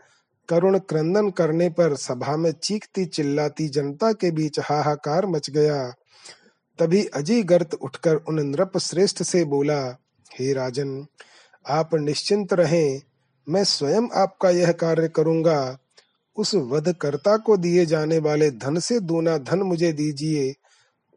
करुण 0.50 0.78
क्रंदन 0.78 1.30
करने 1.30 1.68
पर 1.68 1.94
सभा 1.96 2.36
में 2.36 2.50
चीखती 2.52 3.04
चिल्लाती 3.06 3.68
जनता 3.68 4.12
के 4.12 4.30
बीच 4.30 4.58
हाहाकार 4.60 5.26
मच 5.26 5.50
गया। 5.50 5.82
तभी 6.78 7.04
अजय 7.14 7.42
गर्त 7.42 7.74
उठकर 7.74 8.16
उन 8.16 8.40
नृप 8.40 8.78
श्रेष्ठ 8.78 9.22
से 9.22 9.44
बोला, 9.44 9.80
हे 10.30 10.52
राजन, 10.52 11.06
आप 11.66 11.94
निश्चिंत 11.94 12.52
रहें, 12.52 13.00
मैं 13.46 13.64
स्वयं 13.64 14.08
आपका 14.14 14.50
यह 14.50 14.72
कार्य 14.72 15.08
करूँगा। 15.08 15.78
उस 16.36 16.54
वधकर्ता 16.54 17.36
को 17.36 17.56
दिए 17.56 17.84
जाने 17.86 18.18
वाले 18.18 18.50
धन 18.50 18.78
से 18.78 18.98
दूना 19.00 19.36
धन 19.38 19.62
मुझे 19.62 19.92
दीजिए 19.92 20.52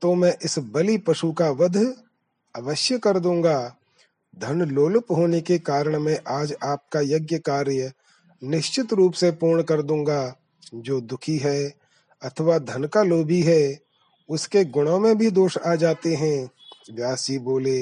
तो 0.02 0.14
मैं 0.16 0.34
इस 0.46 0.58
बलि 0.74 0.98
पशु 0.98 1.32
का 1.32 1.50
वध 1.50 1.78
अवश्य 2.56 2.98
कर 2.98 3.20
दूँगा। 3.20 3.60
धन 4.38 4.62
लोलुप 4.62 5.12
होने 5.12 5.42
के 5.42 5.58
कारण 5.60 6.00
मैं 6.00 6.18
आज 6.28 6.54
आपका 6.64 7.02
यज्ञ 7.06 7.38
कार्य 7.40 7.92
निश्चित 8.44 8.94
रूप 8.94 9.14
से 9.14 9.32
पूर्ण 9.32 9.64
कर 9.64 9.82
दूँगा। 9.82 10.36
जो 10.76 11.02
दुखी 11.02 11.38
है 11.38 11.74
अथवा 12.22 12.58
धन 12.58 12.84
का 12.84 13.04
लोभी 13.04 13.42
है, 13.42 13.80
उसके 14.30 14.66
गुणों 14.66 15.00
में 15.00 15.18
भी 15.18 15.30
दोष 15.32 15.58
आ 15.58 15.76
जाते 15.76 16.16
हैं। 16.16 16.50
व्यास 16.94 17.28
जी 17.28 17.38
बोले, 17.40 17.80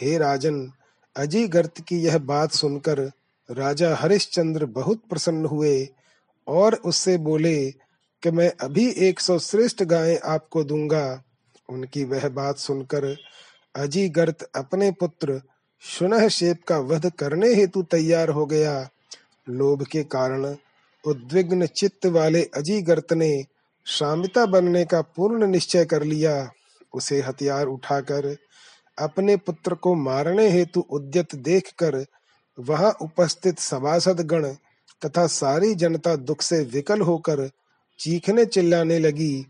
हे 0.00 0.18
राजन 0.18 0.72
अजय 1.16 1.46
गर्त 1.46 1.80
की 1.80 1.98
यह 1.98 2.18
बात 2.18 2.52
सुनकर 2.52 3.10
राजा 3.50 3.96
हरिश्चंद्र 3.96 4.66
बहुत 4.66 5.02
प्रसन्न 5.10 5.46
हुए 5.46 5.88
और 6.46 6.74
उससे 6.74 7.18
बोले 7.18 7.70
कि 8.22 8.30
मैं 8.30 8.52
अभी 8.60 8.90
एक 8.90 9.20
सौ 9.20 9.38
श्रेष्ठ 9.38 9.82
गायें 9.82 10.18
आपको 10.24 10.64
दूँगा। 10.64 11.22
उनकी 11.68 12.04
वह 12.04 12.28
बात 12.28 12.58
सुनकर 12.58 13.16
अजी 13.76 14.08
गर्त 14.08 14.42
अपने 14.56 14.90
पुत्र 14.90 15.42
सुनह 15.98 16.28
शेप 16.28 16.64
का 16.64 16.78
वध 16.78 17.10
करने 17.10 17.54
हेतु 17.54 17.82
तैयार 17.82 18.28
हो 18.28 18.46
गया। 18.46 18.88
लोभ 19.48 19.82
के 19.82 20.02
कारण 20.04 20.56
उद्विग्न 21.04 21.66
चित्त 21.66 22.06
वाले 22.06 22.42
अजीगर्त 22.42 23.12
ने 23.12 23.44
शामिता 23.86 24.46
बनने 24.46 24.84
का 24.84 25.00
पूर्ण 25.00 25.46
निश्चय 25.46 25.84
कर 25.84 26.02
लिया। 26.02 26.50
उसे 26.94 27.20
हथियार 27.20 27.66
उठाकर 27.66 28.36
अपने 28.98 29.36
पुत्र 29.36 29.74
को 29.74 29.94
मारने 29.94 30.48
हेतु 30.48 30.84
उद्यत 30.90 31.34
देखकर 31.34 32.04
वहाँ 32.58 32.90
उपस्थित 33.02 33.58
सभासद 33.58 34.20
गण 34.20 34.46
तथा 35.06 35.26
सारी 35.26 35.74
जनता 35.74 36.16
दुख 36.16 36.42
से 36.42 36.62
विकल 36.64 37.00
होकर 37.00 37.50
चीखने 37.98 38.44
चिल्लाने 38.44 38.98
लगी 38.98 39.46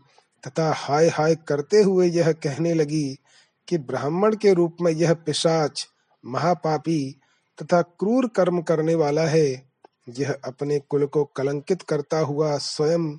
तथा 0.47 0.73
हाय 0.75 1.07
हाय 1.07 1.35
करते 1.35 1.81
हुए 1.81 2.07
यह 2.07 2.31
कहने 2.31 2.73
लगी 2.73 3.19
कि 3.67 3.77
ब्राह्मण 3.77 4.35
के 4.35 4.53
रूप 4.53 4.77
में 4.81 4.91
यह 4.91 5.13
पिशाच, 5.13 5.87
महापापी 6.25 7.15
तथा 7.61 7.81
क्रूर 7.81 8.27
कर्म 8.27 8.61
करने 8.61 8.95
वाला 8.95 9.21
है। 9.21 9.68
यह 10.17 10.37
अपने 10.45 10.79
कुल 10.79 11.05
को 11.05 11.23
कलंकित 11.23 11.81
करता 11.81 12.19
हुआ 12.19 12.57
स्वयं 12.57 13.17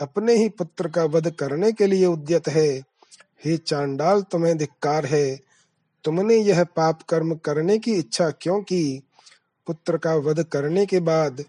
अपने 0.00 0.34
ही 0.34 0.48
पुत्र 0.48 0.88
का 0.88 1.04
वध 1.04 1.30
करने 1.30 1.72
के 1.72 1.86
लिए 1.86 2.06
उद्यत 2.06 2.48
है। 2.48 2.82
हे 3.44 3.56
चांडाल, 3.56 4.22
तुम्हें 4.22 4.58
धिक्कार 4.58 5.06
है। 5.06 5.40
तुमने 6.04 6.34
यह 6.34 6.64
पाप 6.64 7.02
कर्म 7.02 7.34
करने 7.34 7.78
की 7.78 7.92
इच्छा 7.92 8.30
क्यों 8.30 8.62
की? 8.62 9.02
पुत्र 9.66 9.96
का 9.96 10.14
वध 10.14 10.42
करने 10.42 10.86
के 10.86 11.00
बाद 11.00 11.44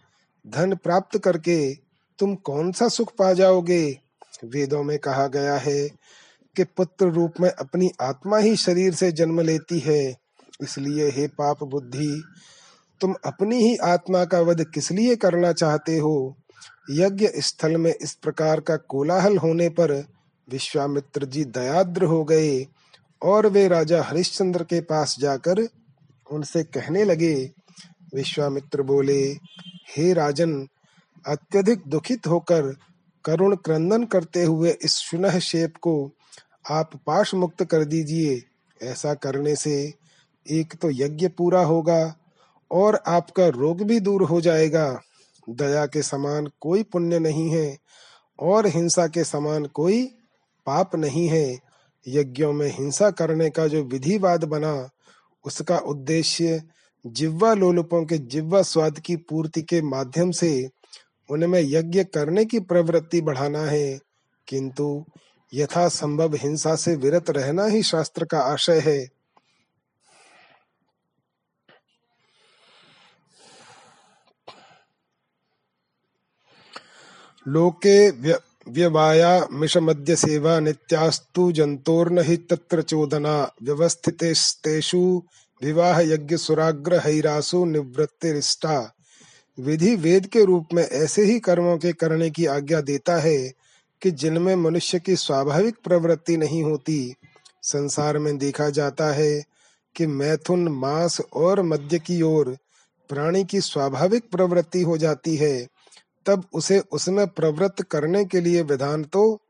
धन 0.47 0.75
प्राप्त 0.75 1.17
करके 1.17 1.73
तुम 2.19 2.35
कौन 2.35 2.71
सा 2.71 2.87
सुख 2.87 3.11
पा 3.15 3.33
जाओगे? 3.33 3.99
वेदों 4.45 4.83
में 4.83 4.99
कहा 4.99 5.27
गया 5.27 5.55
है 5.57 5.89
कि 6.55 6.63
पुत्र 6.63 7.05
रूप 7.05 7.33
में 7.41 7.49
अपनी 7.49 7.91
आत्मा 8.01 8.37
ही 8.37 8.55
शरीर 8.55 8.93
से 8.93 9.11
जन्म 9.11 9.41
लेती 9.41 9.79
है। 9.79 10.17
इसलिए 10.61 11.09
हे 11.09 11.27
पाप 11.27 11.63
बुद्धि 11.63 12.23
तुम 13.01 13.15
अपनी 13.25 13.55
ही 13.55 13.75
आत्मा 13.75 14.25
का 14.25 14.39
वध 14.39 14.63
किस 14.63 14.91
लिए 14.91 15.15
करना 15.15 15.51
चाहते 15.53 15.97
हो? 15.97 16.37
यज्ञ 16.91 17.29
स्थल 17.35 17.77
में 17.77 17.93
इस 18.01 18.13
प्रकार 18.13 18.59
का 18.59 18.75
कोलाहल 18.75 19.37
होने 19.37 19.69
पर 19.69 19.91
विश्वामित्र 20.51 21.25
जी 21.25 21.43
दयाद्र 21.43 22.03
हो 22.03 22.23
गए 22.23 22.65
और 23.23 23.47
वे 23.47 23.67
राजा 23.67 24.03
हरिश्चंद्र 24.03 24.63
के 24.63 24.81
पास 24.81 25.15
जाकर 25.19 25.67
उनसे 26.31 26.63
कहने 26.63 27.03
लगे। 27.03 27.51
विश्वामित्र 28.15 28.81
बोले, 28.81 29.37
हे 29.97 30.13
राजन, 30.13 30.67
अत्यधिक 31.27 31.81
दुखित 31.87 32.27
होकर 32.27 32.75
करुण 33.25 33.55
क्रंदन 33.55 34.03
करते 34.03 34.43
हुए 34.43 34.77
इस 34.81 34.91
सुनह 34.91 35.39
शेप 35.39 35.73
को 35.81 36.11
आप 36.69 36.91
पाश 37.07 37.33
मुक्त 37.33 37.63
कर 37.63 37.85
दीजिए। 37.85 38.43
ऐसा 38.83 39.13
करने 39.13 39.55
से 39.55 39.93
एक 40.51 40.73
तो 40.75 40.89
यज्ञ 40.91 41.27
पूरा 41.27 41.61
होगा 41.61 42.15
और 42.71 43.03
आपका 43.07 43.47
रोग 43.47 43.81
भी 43.81 43.99
दूर 43.99 44.23
हो 44.23 44.41
जाएगा। 44.41 45.01
दया 45.49 45.85
के 45.85 46.01
समान 46.01 46.47
कोई 46.61 46.83
पुण्य 46.83 47.19
नहीं 47.19 47.49
है 47.49 47.77
और 48.39 48.67
हिंसा 48.67 49.07
के 49.07 49.23
समान 49.23 49.65
कोई 49.65 50.05
पाप 50.65 50.95
नहीं 50.95 51.27
है। 51.27 51.59
यज्ञों 52.07 52.53
में 52.53 52.67
हिंसा 52.67 53.11
करने 53.11 53.49
का 53.49 53.67
जो 53.67 53.83
विधिवाद 53.83 54.43
बना, 54.43 54.89
उसका 55.45 55.77
उद्देश्य 55.77 56.63
जिव्वा 57.07 57.53
लोलुपों 57.53 58.05
के 58.05 58.17
जिव्वा 58.17 58.61
स्वाद 58.61 58.99
की 58.99 59.15
पूर्ति 59.15 59.61
के 59.61 59.81
माध्यम 59.81 60.31
से 60.31 60.69
उनमें 61.29 61.61
यज्ञ 61.61 62.03
करने 62.03 62.45
की 62.45 62.59
प्रवृत्ति 62.59 63.21
बढ़ाना 63.21 63.61
है। 63.61 63.99
किंतु 64.47 65.05
यथा 65.53 65.87
संभव 65.87 66.35
हिंसा 66.35 66.75
से 66.75 66.95
विरत 66.95 67.29
रहना 67.29 67.65
ही 67.65 67.83
शास्त्र 67.83 68.25
का 68.25 68.39
आशय 68.39 68.79
है। 68.79 69.07
लोके 77.47 78.09
सेवा 80.15 80.59
नित्यास्तु 80.59 81.51
जंतोर्न 81.51 82.19
हि 82.19 82.37
तत्र 82.37 82.81
चोदना। 82.81 83.51
व्यवस्थितेषु 83.63 85.21
विवाह 85.63 85.99
यज्ञ 85.99 86.37
सुराग्र 86.37 86.99
हैरासु 86.99 87.65
निवृत्तिरिष्टा 87.65 88.95
विधि 89.59 89.95
वेद 89.95 90.25
के 90.25 90.45
रूप 90.45 90.67
में 90.73 90.83
ऐसे 90.83 91.23
ही 91.25 91.39
कर्मों 91.39 91.77
के 91.77 91.93
करने 91.93 92.29
की 92.29 92.45
आज्ञा 92.45 92.81
देता 92.81 93.17
है 93.17 93.51
कि 94.01 94.11
जिनमें 94.11 94.55
मनुष्य 94.55 94.99
की 94.99 95.15
स्वाभाविक 95.15 95.75
प्रवृत्ति 95.83 96.37
नहीं 96.37 96.63
होती। 96.63 97.13
संसार 97.63 98.17
में 98.17 98.37
देखा 98.37 98.69
जाता 98.69 99.11
है 99.13 99.43
कि 99.95 100.07
मैथुन, 100.07 100.67
मांस 100.67 101.21
और 101.33 101.61
मध्य 101.61 101.99
की 101.99 102.21
ओर 102.21 102.57
प्राणी 103.09 103.43
की 103.43 103.61
स्वाभाविक 103.61 104.23
प्रवृत्ति 104.31 104.81
हो 104.81 104.97
जाती 104.97 105.35
है। 105.35 105.67
तब 106.29 106.43
उसे 106.53 106.79
उसमें 106.79 107.27
प्रवृत्त 107.27 107.81
करने 107.81 108.25
के 108.25 108.41
लिए 108.41 108.61
विधान 108.61 109.03
तो 109.03 109.41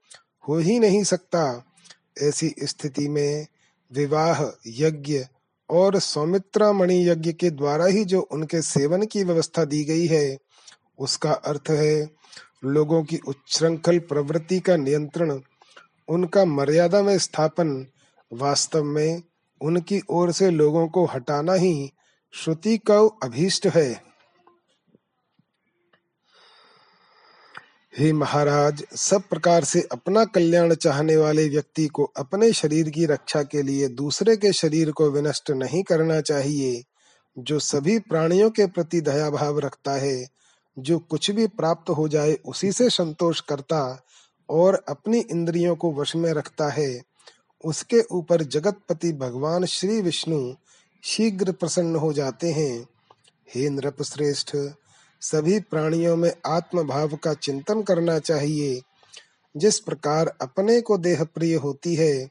हो 0.47 0.57
ही 0.57 0.79
नहीं 0.79 1.03
सकता। 1.03 1.65
ऐसी 2.21 2.55
स्थिति 2.63 3.07
में 3.09 3.47
विवाह 3.91 4.41
यज्ञ 4.67 5.25
और 5.69 5.99
सौमित्रा 5.99 6.71
मणि 6.73 7.09
यज्ञ 7.09 7.33
के 7.33 7.49
द्वारा 7.49 7.85
ही 7.85 8.05
जो 8.05 8.21
उनके 8.21 8.61
सेवन 8.61 9.05
की 9.05 9.23
व्यवस्था 9.23 9.65
दी 9.65 9.83
गई 9.83 10.07
है, 10.07 10.37
उसका 10.99 11.31
अर्थ 11.31 11.69
है 11.69 12.09
लोगों 12.65 13.03
की 13.03 13.19
उच्छृंखल 13.27 13.99
प्रवृत्ति 13.99 14.59
का 14.59 14.77
नियंत्रण, 14.77 15.39
उनका 16.09 16.45
मर्यादा 16.45 17.01
में 17.01 17.17
स्थापन, 17.17 17.85
वास्तव 18.33 18.83
में 18.83 19.21
उनकी 19.61 20.01
ओर 20.09 20.31
से 20.31 20.49
लोगों 20.49 20.87
को 20.87 21.05
हटाना 21.05 21.53
ही 21.53 21.91
श्रुति 22.33 22.77
का 22.77 22.99
अभीष्ट 23.23 23.67
है। 23.67 24.08
हे 27.97 28.13
महाराज, 28.13 28.83
सब 28.95 29.21
प्रकार 29.21 29.63
से 29.63 29.87
अपना 29.91 30.25
कल्याण 30.25 30.73
चाहने 30.73 31.17
वाले 31.17 31.49
व्यक्ति 31.49 31.87
को 31.87 32.03
अपने 32.03 32.53
शरीर 32.53 32.89
की 32.89 33.05
रक्षा 33.05 33.43
के 33.43 33.61
लिए 33.61 33.87
दूसरे 33.87 34.37
के 34.37 34.53
शरीर 34.53 34.91
को 34.91 35.11
विनष्ट 35.11 35.51
नहीं 35.51 35.83
करना 35.83 36.21
चाहिए, 36.21 36.83
जो 37.39 37.59
सभी 37.59 37.99
प्राणियों 37.99 38.49
के 38.49 38.65
प्रति 38.65 39.01
दया 39.01 39.29
भाव 39.29 39.59
रखता 39.59 39.91
है, 39.91 40.27
जो 40.79 40.99
कुछ 40.99 41.31
भी 41.31 41.47
प्राप्त 41.47 41.89
हो 41.89 42.07
जाए 42.07 42.37
उसी 42.45 42.71
से 42.71 42.89
संतोष 42.89 43.41
करता 43.41 44.05
और 44.49 44.83
अपनी 44.89 45.19
इंद्रियों 45.19 45.75
को 45.75 45.93
वश 45.93 46.15
में 46.15 46.33
रखता 46.33 46.69
है। 46.69 47.01
उसके 47.65 48.01
ऊपर 48.11 48.43
जगतपति 48.43 49.13
भगवान 49.13 49.65
श्री 49.65 50.01
विष्णु 50.01 50.53
शीघ्र 51.03 51.51
प्रसन्न 51.51 51.95
हो 51.95 52.13
जाते 52.13 52.51
हैं। 52.51 52.87
हे 53.55 53.69
नृप 53.69 54.03
श्रेष्ठ 54.03 54.55
सभी 55.21 55.59
प्राणियों 55.59 56.15
में 56.15 56.31
आत्म 56.45 56.83
भाव 56.83 57.15
का 57.15 57.33
चिंतन 57.33 57.81
करना 57.81 58.19
चाहिए। 58.19 58.81
जिस 59.55 59.79
प्रकार 59.79 60.27
अपने 60.41 60.79
को 60.81 60.97
देह 60.97 61.23
प्रिय 61.23 61.55
होती 61.55 61.95
है, 61.95 62.29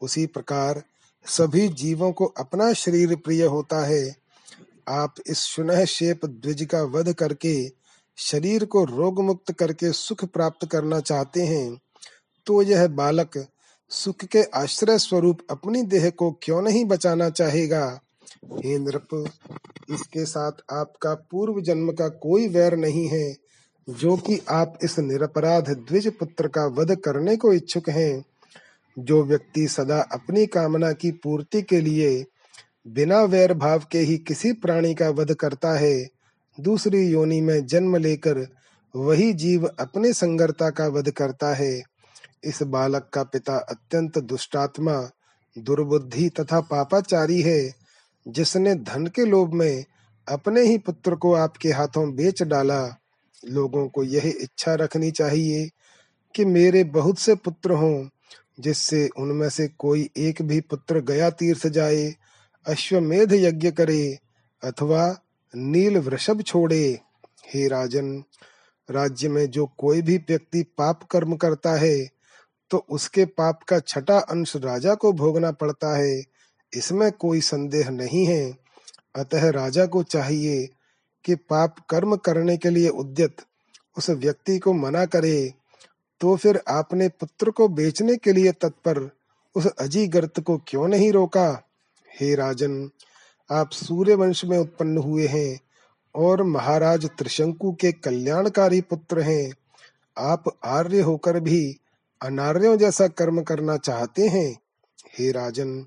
उसी 0.00 0.26
प्रकार 0.26 0.82
सभी 1.26 1.68
जीवों 1.68 2.12
को 2.12 2.26
अपना 2.38 2.72
शरीर 2.72 3.14
प्रिय 3.16 3.44
होता 3.44 3.84
है। 3.86 4.16
आप 4.88 5.14
इस 5.26 5.38
सुनह 5.38 5.84
शेप 5.84 6.24
द्विज 6.24 6.62
का 6.64 6.82
वध 6.82 7.12
करके, 7.12 7.70
शरीर 8.18 8.64
को 8.64 8.84
रोग 8.84 9.20
मुक्त 9.20 9.52
करके 9.52 9.92
सुख 9.92 10.24
प्राप्त 10.24 10.66
करना 10.66 11.00
चाहते 11.00 11.42
हैं 11.42 11.80
तो 12.46 12.62
यह 12.62 12.86
बालक 12.88 13.46
सुख 13.90 14.24
के 14.24 14.42
आश्रय 14.54 14.98
स्वरूप 14.98 15.38
अपनी 15.50 15.82
देह 15.82 16.08
को 16.10 16.30
क्यों 16.42 16.62
नहीं 16.62 16.84
बचाना 16.84 17.28
चाहेगा? 17.30 18.00
हे 18.64 18.78
नृप, 18.78 19.30
इसके 19.90 20.24
साथ 20.24 20.52
आपका 20.72 21.14
पूर्व 21.14 21.60
जन्म 21.60 21.92
का 21.92 22.08
कोई 22.08 22.48
वैर 22.48 22.76
नहीं 22.76 23.08
है, 23.08 23.36
जो 23.90 24.16
कि 24.16 24.40
आप 24.50 24.78
इस 24.84 24.98
निरपराध 24.98 25.70
द्विज 25.70 26.12
पुत्र 26.18 26.48
का 26.48 26.66
वध 26.66 26.96
करने 26.96 27.36
को 27.36 27.52
इच्छुक 27.52 27.88
हैं। 27.88 28.24
जो 28.98 29.24
व्यक्ति 29.24 29.68
सदा 29.68 30.00
अपनी 30.00 30.46
कामना 30.46 30.92
की 30.92 31.10
पूर्ति 31.10 31.62
के 31.62 31.80
लिए 31.80 32.24
बिना 32.88 33.22
वैर 33.22 33.54
भाव 33.54 33.82
के 33.92 33.98
ही 33.98 34.18
किसी 34.18 34.52
प्राणी 34.52 34.94
का 34.94 35.08
वध 35.08 35.34
करता 35.34 35.78
है, 35.78 36.06
दूसरी 36.60 37.06
योनि 37.08 37.40
में 37.40 37.66
जन्म 37.66 37.96
लेकर 37.96 38.46
वही 38.96 39.32
जीव 39.32 39.66
अपने 39.66 40.12
संगरता 40.12 40.70
का 40.70 40.86
वध 40.86 41.10
करता 41.10 41.54
है। 41.54 41.82
इस 42.44 42.62
बालक 42.62 43.10
का 43.12 43.22
पिता 43.22 43.56
अत्यंत 43.56 44.18
दुष्टात्मा, 44.18 45.10
दुर्बुद्धि 45.58 46.28
तथा 46.28 46.60
पापाचारी 46.60 47.42
है। 47.42 47.87
जिसने 48.28 48.74
धन 48.74 49.06
के 49.06 49.24
लोभ 49.24 49.52
में 49.52 49.84
अपने 50.26 50.62
ही 50.62 50.78
पुत्र 50.78 51.14
को 51.14 51.32
आपके 51.34 51.68
हाथों 51.68 52.10
बेच 52.14 52.42
डाला, 52.42 52.84
लोगों 53.42 53.88
को 53.88 54.02
यह 54.04 54.26
इच्छा 54.40 54.74
रखनी 54.74 55.10
चाहिए 55.10 55.68
कि 56.34 56.44
मेरे 56.44 56.84
बहुत 56.84 57.18
से 57.18 57.34
पुत्र 57.34 57.72
हों, 57.72 58.08
जिससे 58.60 59.08
उनमें 59.18 59.48
से 59.48 59.68
कोई 59.68 60.08
एक 60.16 60.42
भी 60.42 60.60
पुत्र 60.60 61.00
गया 61.00 61.30
तीर्थ 61.30 61.66
जाए, 61.66 62.14
अश्वमेध 62.66 63.32
यज्ञ 63.32 63.70
करे 63.70 64.18
अथवा 64.62 65.16
नील 65.54 65.98
वृषभ 65.98 66.42
छोड़े। 66.42 67.00
हे 67.54 67.66
राजन, 67.68 68.22
राज्य 68.88 69.28
में 69.28 69.46
जो 69.50 69.66
कोई 69.78 70.02
भी 70.02 70.16
व्यक्ति 70.18 70.62
पाप 70.78 71.02
कर्म 71.02 71.36
करता 71.36 71.74
है 71.76 71.96
तो 72.70 72.78
उसके 72.90 73.24
पाप 73.24 73.62
का 73.62 73.78
छठा 73.78 74.18
अंश 74.20 74.56
राजा 74.56 74.94
को 74.94 75.12
भोगना 75.12 75.50
पड़ता 75.52 75.96
है। 75.96 76.22
इसमें 76.72 77.10
कोई 77.12 77.40
संदेह 77.40 77.90
नहीं 77.90 78.24
है। 78.26 78.56
अतः 79.16 79.48
राजा 79.50 79.86
को 79.86 80.02
चाहिए 80.02 80.66
कि 81.24 81.34
पाप 81.34 81.76
कर्म 81.90 82.16
करने 82.16 82.56
के 82.56 82.70
लिए 82.70 82.88
उद्यत 82.88 83.36
उस 83.96 84.10
व्यक्ति 84.10 84.58
को 84.58 84.72
मना 84.72 85.04
करे 85.06 85.52
तो 86.20 86.34
फिर 86.36 86.60
आपने 86.68 87.08
पुत्र 87.10 87.50
को 87.50 87.68
बेचने 87.68 88.16
के 88.16 88.32
लिए 88.32 88.52
तत्पर 88.52 88.98
उस 89.56 89.66
अजीगर्त 89.66 90.40
को 90.40 90.56
क्यों 90.66 90.88
नहीं 90.88 91.10
रोका? 91.12 91.62
हे 92.10 92.34
राजन, 92.34 92.90
आप 93.50 93.70
सूर्य 93.70 94.14
वंश 94.14 94.44
में 94.44 94.56
उत्पन्न 94.58 94.98
हुए 94.98 95.26
हैं 95.26 95.60
और 96.14 96.42
महाराज 96.42 97.06
त्रिशंकु 97.18 97.72
के 97.72 97.92
कल्याणकारी 97.92 98.80
पुत्र 98.80 99.20
हैं। 99.20 99.52
आप 100.16 100.44
आर्य 100.64 101.00
होकर 101.00 101.40
भी 101.40 101.60
अनार्यों 102.20 102.76
जैसा 102.76 103.08
कर्म 103.08 103.42
करना 103.42 103.76
चाहते 103.76 104.28
हैं। 104.28 104.50
हे 105.18 105.30
राजन 105.32 105.84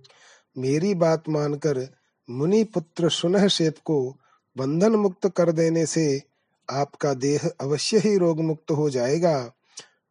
मेरी 0.58 0.95
बात 0.95 1.30
मानकर 1.30 1.88
मुनि 2.30 2.64
पुत्र 2.64 3.10
सुनह 3.10 3.47
शेप 3.47 3.76
को 3.86 4.18
बंधन 4.58 4.91
मुक्त 4.91 5.28
कर 5.28 5.52
देने 5.52 5.86
से 5.86 6.22
आपका 6.70 7.14
देह 7.14 7.52
अवश्य 7.62 7.97
ही 7.97 8.18
रोग 8.18 8.41
मुक्त 8.41 8.72
हो 8.72 8.89
जाएगा। 8.89 9.52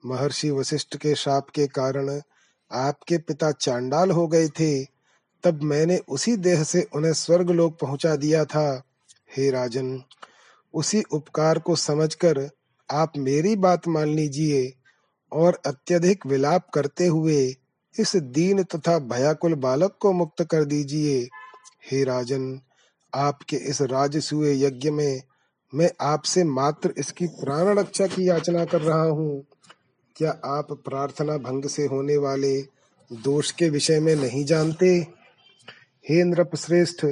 महर्षि 0.06 0.50
वशिष्ठ 0.50 0.96
के 0.96 1.14
शाप 1.14 1.50
के 1.50 1.66
कारण 1.66 2.20
आपके 2.72 3.18
पिता 3.18 3.50
चांडाल 3.50 4.10
हो 4.10 4.28
गए 4.28 4.48
थे। 4.48 4.84
तब 5.44 5.62
मैंने 5.62 5.98
उसी 5.98 6.36
देह 6.36 6.62
से 6.64 6.88
उन्हें 6.94 7.12
स्वर्ग 7.12 7.50
लोक 7.50 7.78
पहुँचा 7.78 8.16
दिया 8.16 8.44
था। 8.44 8.82
हे 9.36 9.50
राजन, 9.50 10.02
उसी 10.74 11.02
उपकार 11.02 11.58
को 11.58 11.76
समझकर 11.76 12.50
आप 12.90 13.12
मेरी 13.16 13.56
बात 13.56 13.88
मान 13.88 14.08
लीजिए 14.08 14.72
और 15.32 15.60
अत्यधिक 15.66 16.26
विलाप 16.26 16.70
करते 16.70 17.06
हुए 17.06 17.56
इस 17.98 18.16
दीन 18.16 18.62
तथा 18.62 18.98
भयाकुल 18.98 19.54
बालक 19.54 19.96
को 20.00 20.12
मुक्त 20.12 20.42
कर 20.44 20.64
दीजिए। 20.64 21.28
हे 21.90 22.04
राजन, 22.04 22.60
आपके 23.14 23.56
इस 23.56 23.82
राजसूय 23.82 24.64
यज्ञ 24.64 24.90
में 24.90 25.22
मैं 25.74 25.90
आपसे 26.00 26.44
मात्र 26.44 26.94
इसकी 26.98 27.26
प्राण 27.26 27.78
रक्षा 27.78 28.06
की 28.06 28.28
याचना 28.28 28.64
कर 28.64 28.80
रहा 28.80 29.02
हूँ। 29.02 29.44
क्या 30.16 30.30
आप 30.44 30.72
प्रार्थना 30.72 31.36
भंग 31.36 31.64
से 31.64 31.86
होने 31.86 32.16
वाले 32.16 32.62
दोष 33.12 33.50
के 33.50 33.68
विषय 33.68 34.00
में 34.00 34.16
नहीं 34.16 34.44
जानते? 34.44 35.06
हे 36.08 36.24
नृप 36.24 36.56
श्रेष्ठ, 36.56 37.06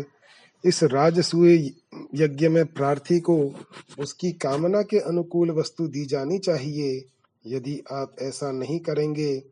इस 0.64 0.82
राजसूय 0.82 1.70
यज्ञ 2.14 2.48
में 2.48 2.66
प्रार्थी 2.66 3.20
को 3.20 3.54
उसकी 3.98 4.32
कामना 4.32 4.82
के 4.82 4.98
अनुकूल 4.98 5.50
वस्तु 5.50 5.88
दी 5.88 6.06
जानी 6.06 6.38
चाहिए। 6.38 7.04
यदि 7.46 7.82
आप 7.92 8.16
ऐसा 8.22 8.52
नहीं 8.52 8.80
करेंगे 8.80 9.42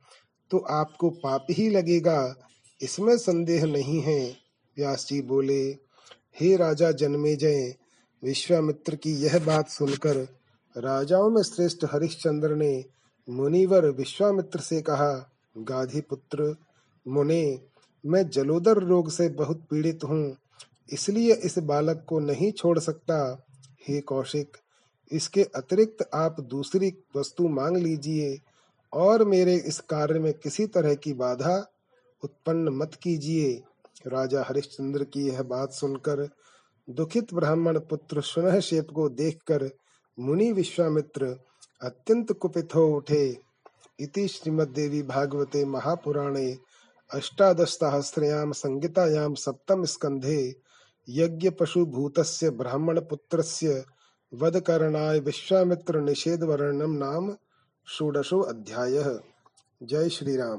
तो 0.50 0.58
आपको 0.72 1.10
पाप 1.18 1.46
ही 1.50 1.68
लगेगा। 1.70 2.34
इसमें 2.80 3.16
संदेह 3.18 3.64
नहीं 3.66 4.00
है 4.02 4.20
व्यास 4.76 5.06
जी 5.08 5.20
बोले। 5.22 5.62
हे 6.40 6.54
राजा 6.56 6.90
जन्मेजय, 6.92 7.74
विश्वामित्र 8.22 8.96
की 8.96 9.12
यह 9.16 9.38
बात 9.44 9.68
सुनकर 9.68 10.16
राजाओं 10.76 11.30
में 11.30 11.42
श्रेष्ठ 11.42 11.84
हरिश्चंद्र 11.92 12.54
ने 12.54 12.84
मुनिवर 13.28 13.86
विश्वामित्र 13.90 14.60
से 14.60 14.80
कहा 14.82 15.12
गाधी 15.60 16.00
पुत्र 16.00 16.54
मुने, 17.06 17.60
मैं 18.04 18.28
जलोदर 18.30 18.78
रोग 18.78 19.10
से 19.10 19.28
बहुत 19.30 19.66
पीड़ित 19.70 20.04
हूँ, 20.04 20.36
इसलिए 20.92 21.34
इस 21.34 21.58
बालक 21.60 22.04
को 22.08 22.18
नहीं 22.20 22.50
छोड़ 22.52 22.78
सकता। 22.78 23.46
हे 23.88 24.00
कौशिक, 24.00 24.56
इसके 25.10 25.42
अतिरिक्त 25.56 26.08
आप 26.14 26.40
दूसरी 26.40 26.92
वस्तु 27.16 27.48
मांग 27.48 27.76
लीजिए। 27.76 28.36
और 28.92 29.24
मेरे 29.24 29.54
इस 29.56 29.80
कार्य 29.80 30.18
में 30.18 30.32
किसी 30.34 30.66
तरह 30.66 30.94
की 30.94 31.12
बाधा 31.12 31.56
उत्पन्न 32.22 32.68
मत 32.68 32.94
कीजिए। 33.02 33.54
राजा 34.06 34.44
हरिश्चंद्र 34.48 35.04
की 35.04 35.26
यह 35.28 35.42
बात 35.42 35.72
सुनकर 35.72 36.28
दुखित 36.88 37.34
ब्राह्मण 37.34 37.78
पुत्र 37.80 38.20
सुनह 38.20 38.60
शेप 38.60 38.90
को 38.94 39.08
देखकर 39.08 39.70
मुनि 40.18 40.52
विश्वामित्र 40.52 41.26
अत्यंत 41.82 42.32
कुपित 42.32 42.74
हो 42.74 42.86
उठे। 42.88 43.24
इति 44.00 44.26
श्रीमद्देवी 44.28 45.02
भागवते 45.02 45.64
महापुराणे 45.64 46.58
अष्टादशसहस्रयां 47.10 48.52
संहितायां 48.52 49.34
सप्तम 49.34 49.84
स्कन्धे 49.84 50.54
यज्ञपशुभूतस्य 51.08 52.50
ब्राह्मणपुत्रस्य 52.50 53.84
वधकरणाय 54.32 55.18
विश्वामित्र 55.20 56.00
निषेध 56.00 56.42
वर्णनम 56.42 56.92
नाम 56.94 57.30
षोडशो 57.88 58.40
अध्याय 58.40 59.02
जय 59.80 60.08
श्री 60.08 60.36
राम 60.36 60.58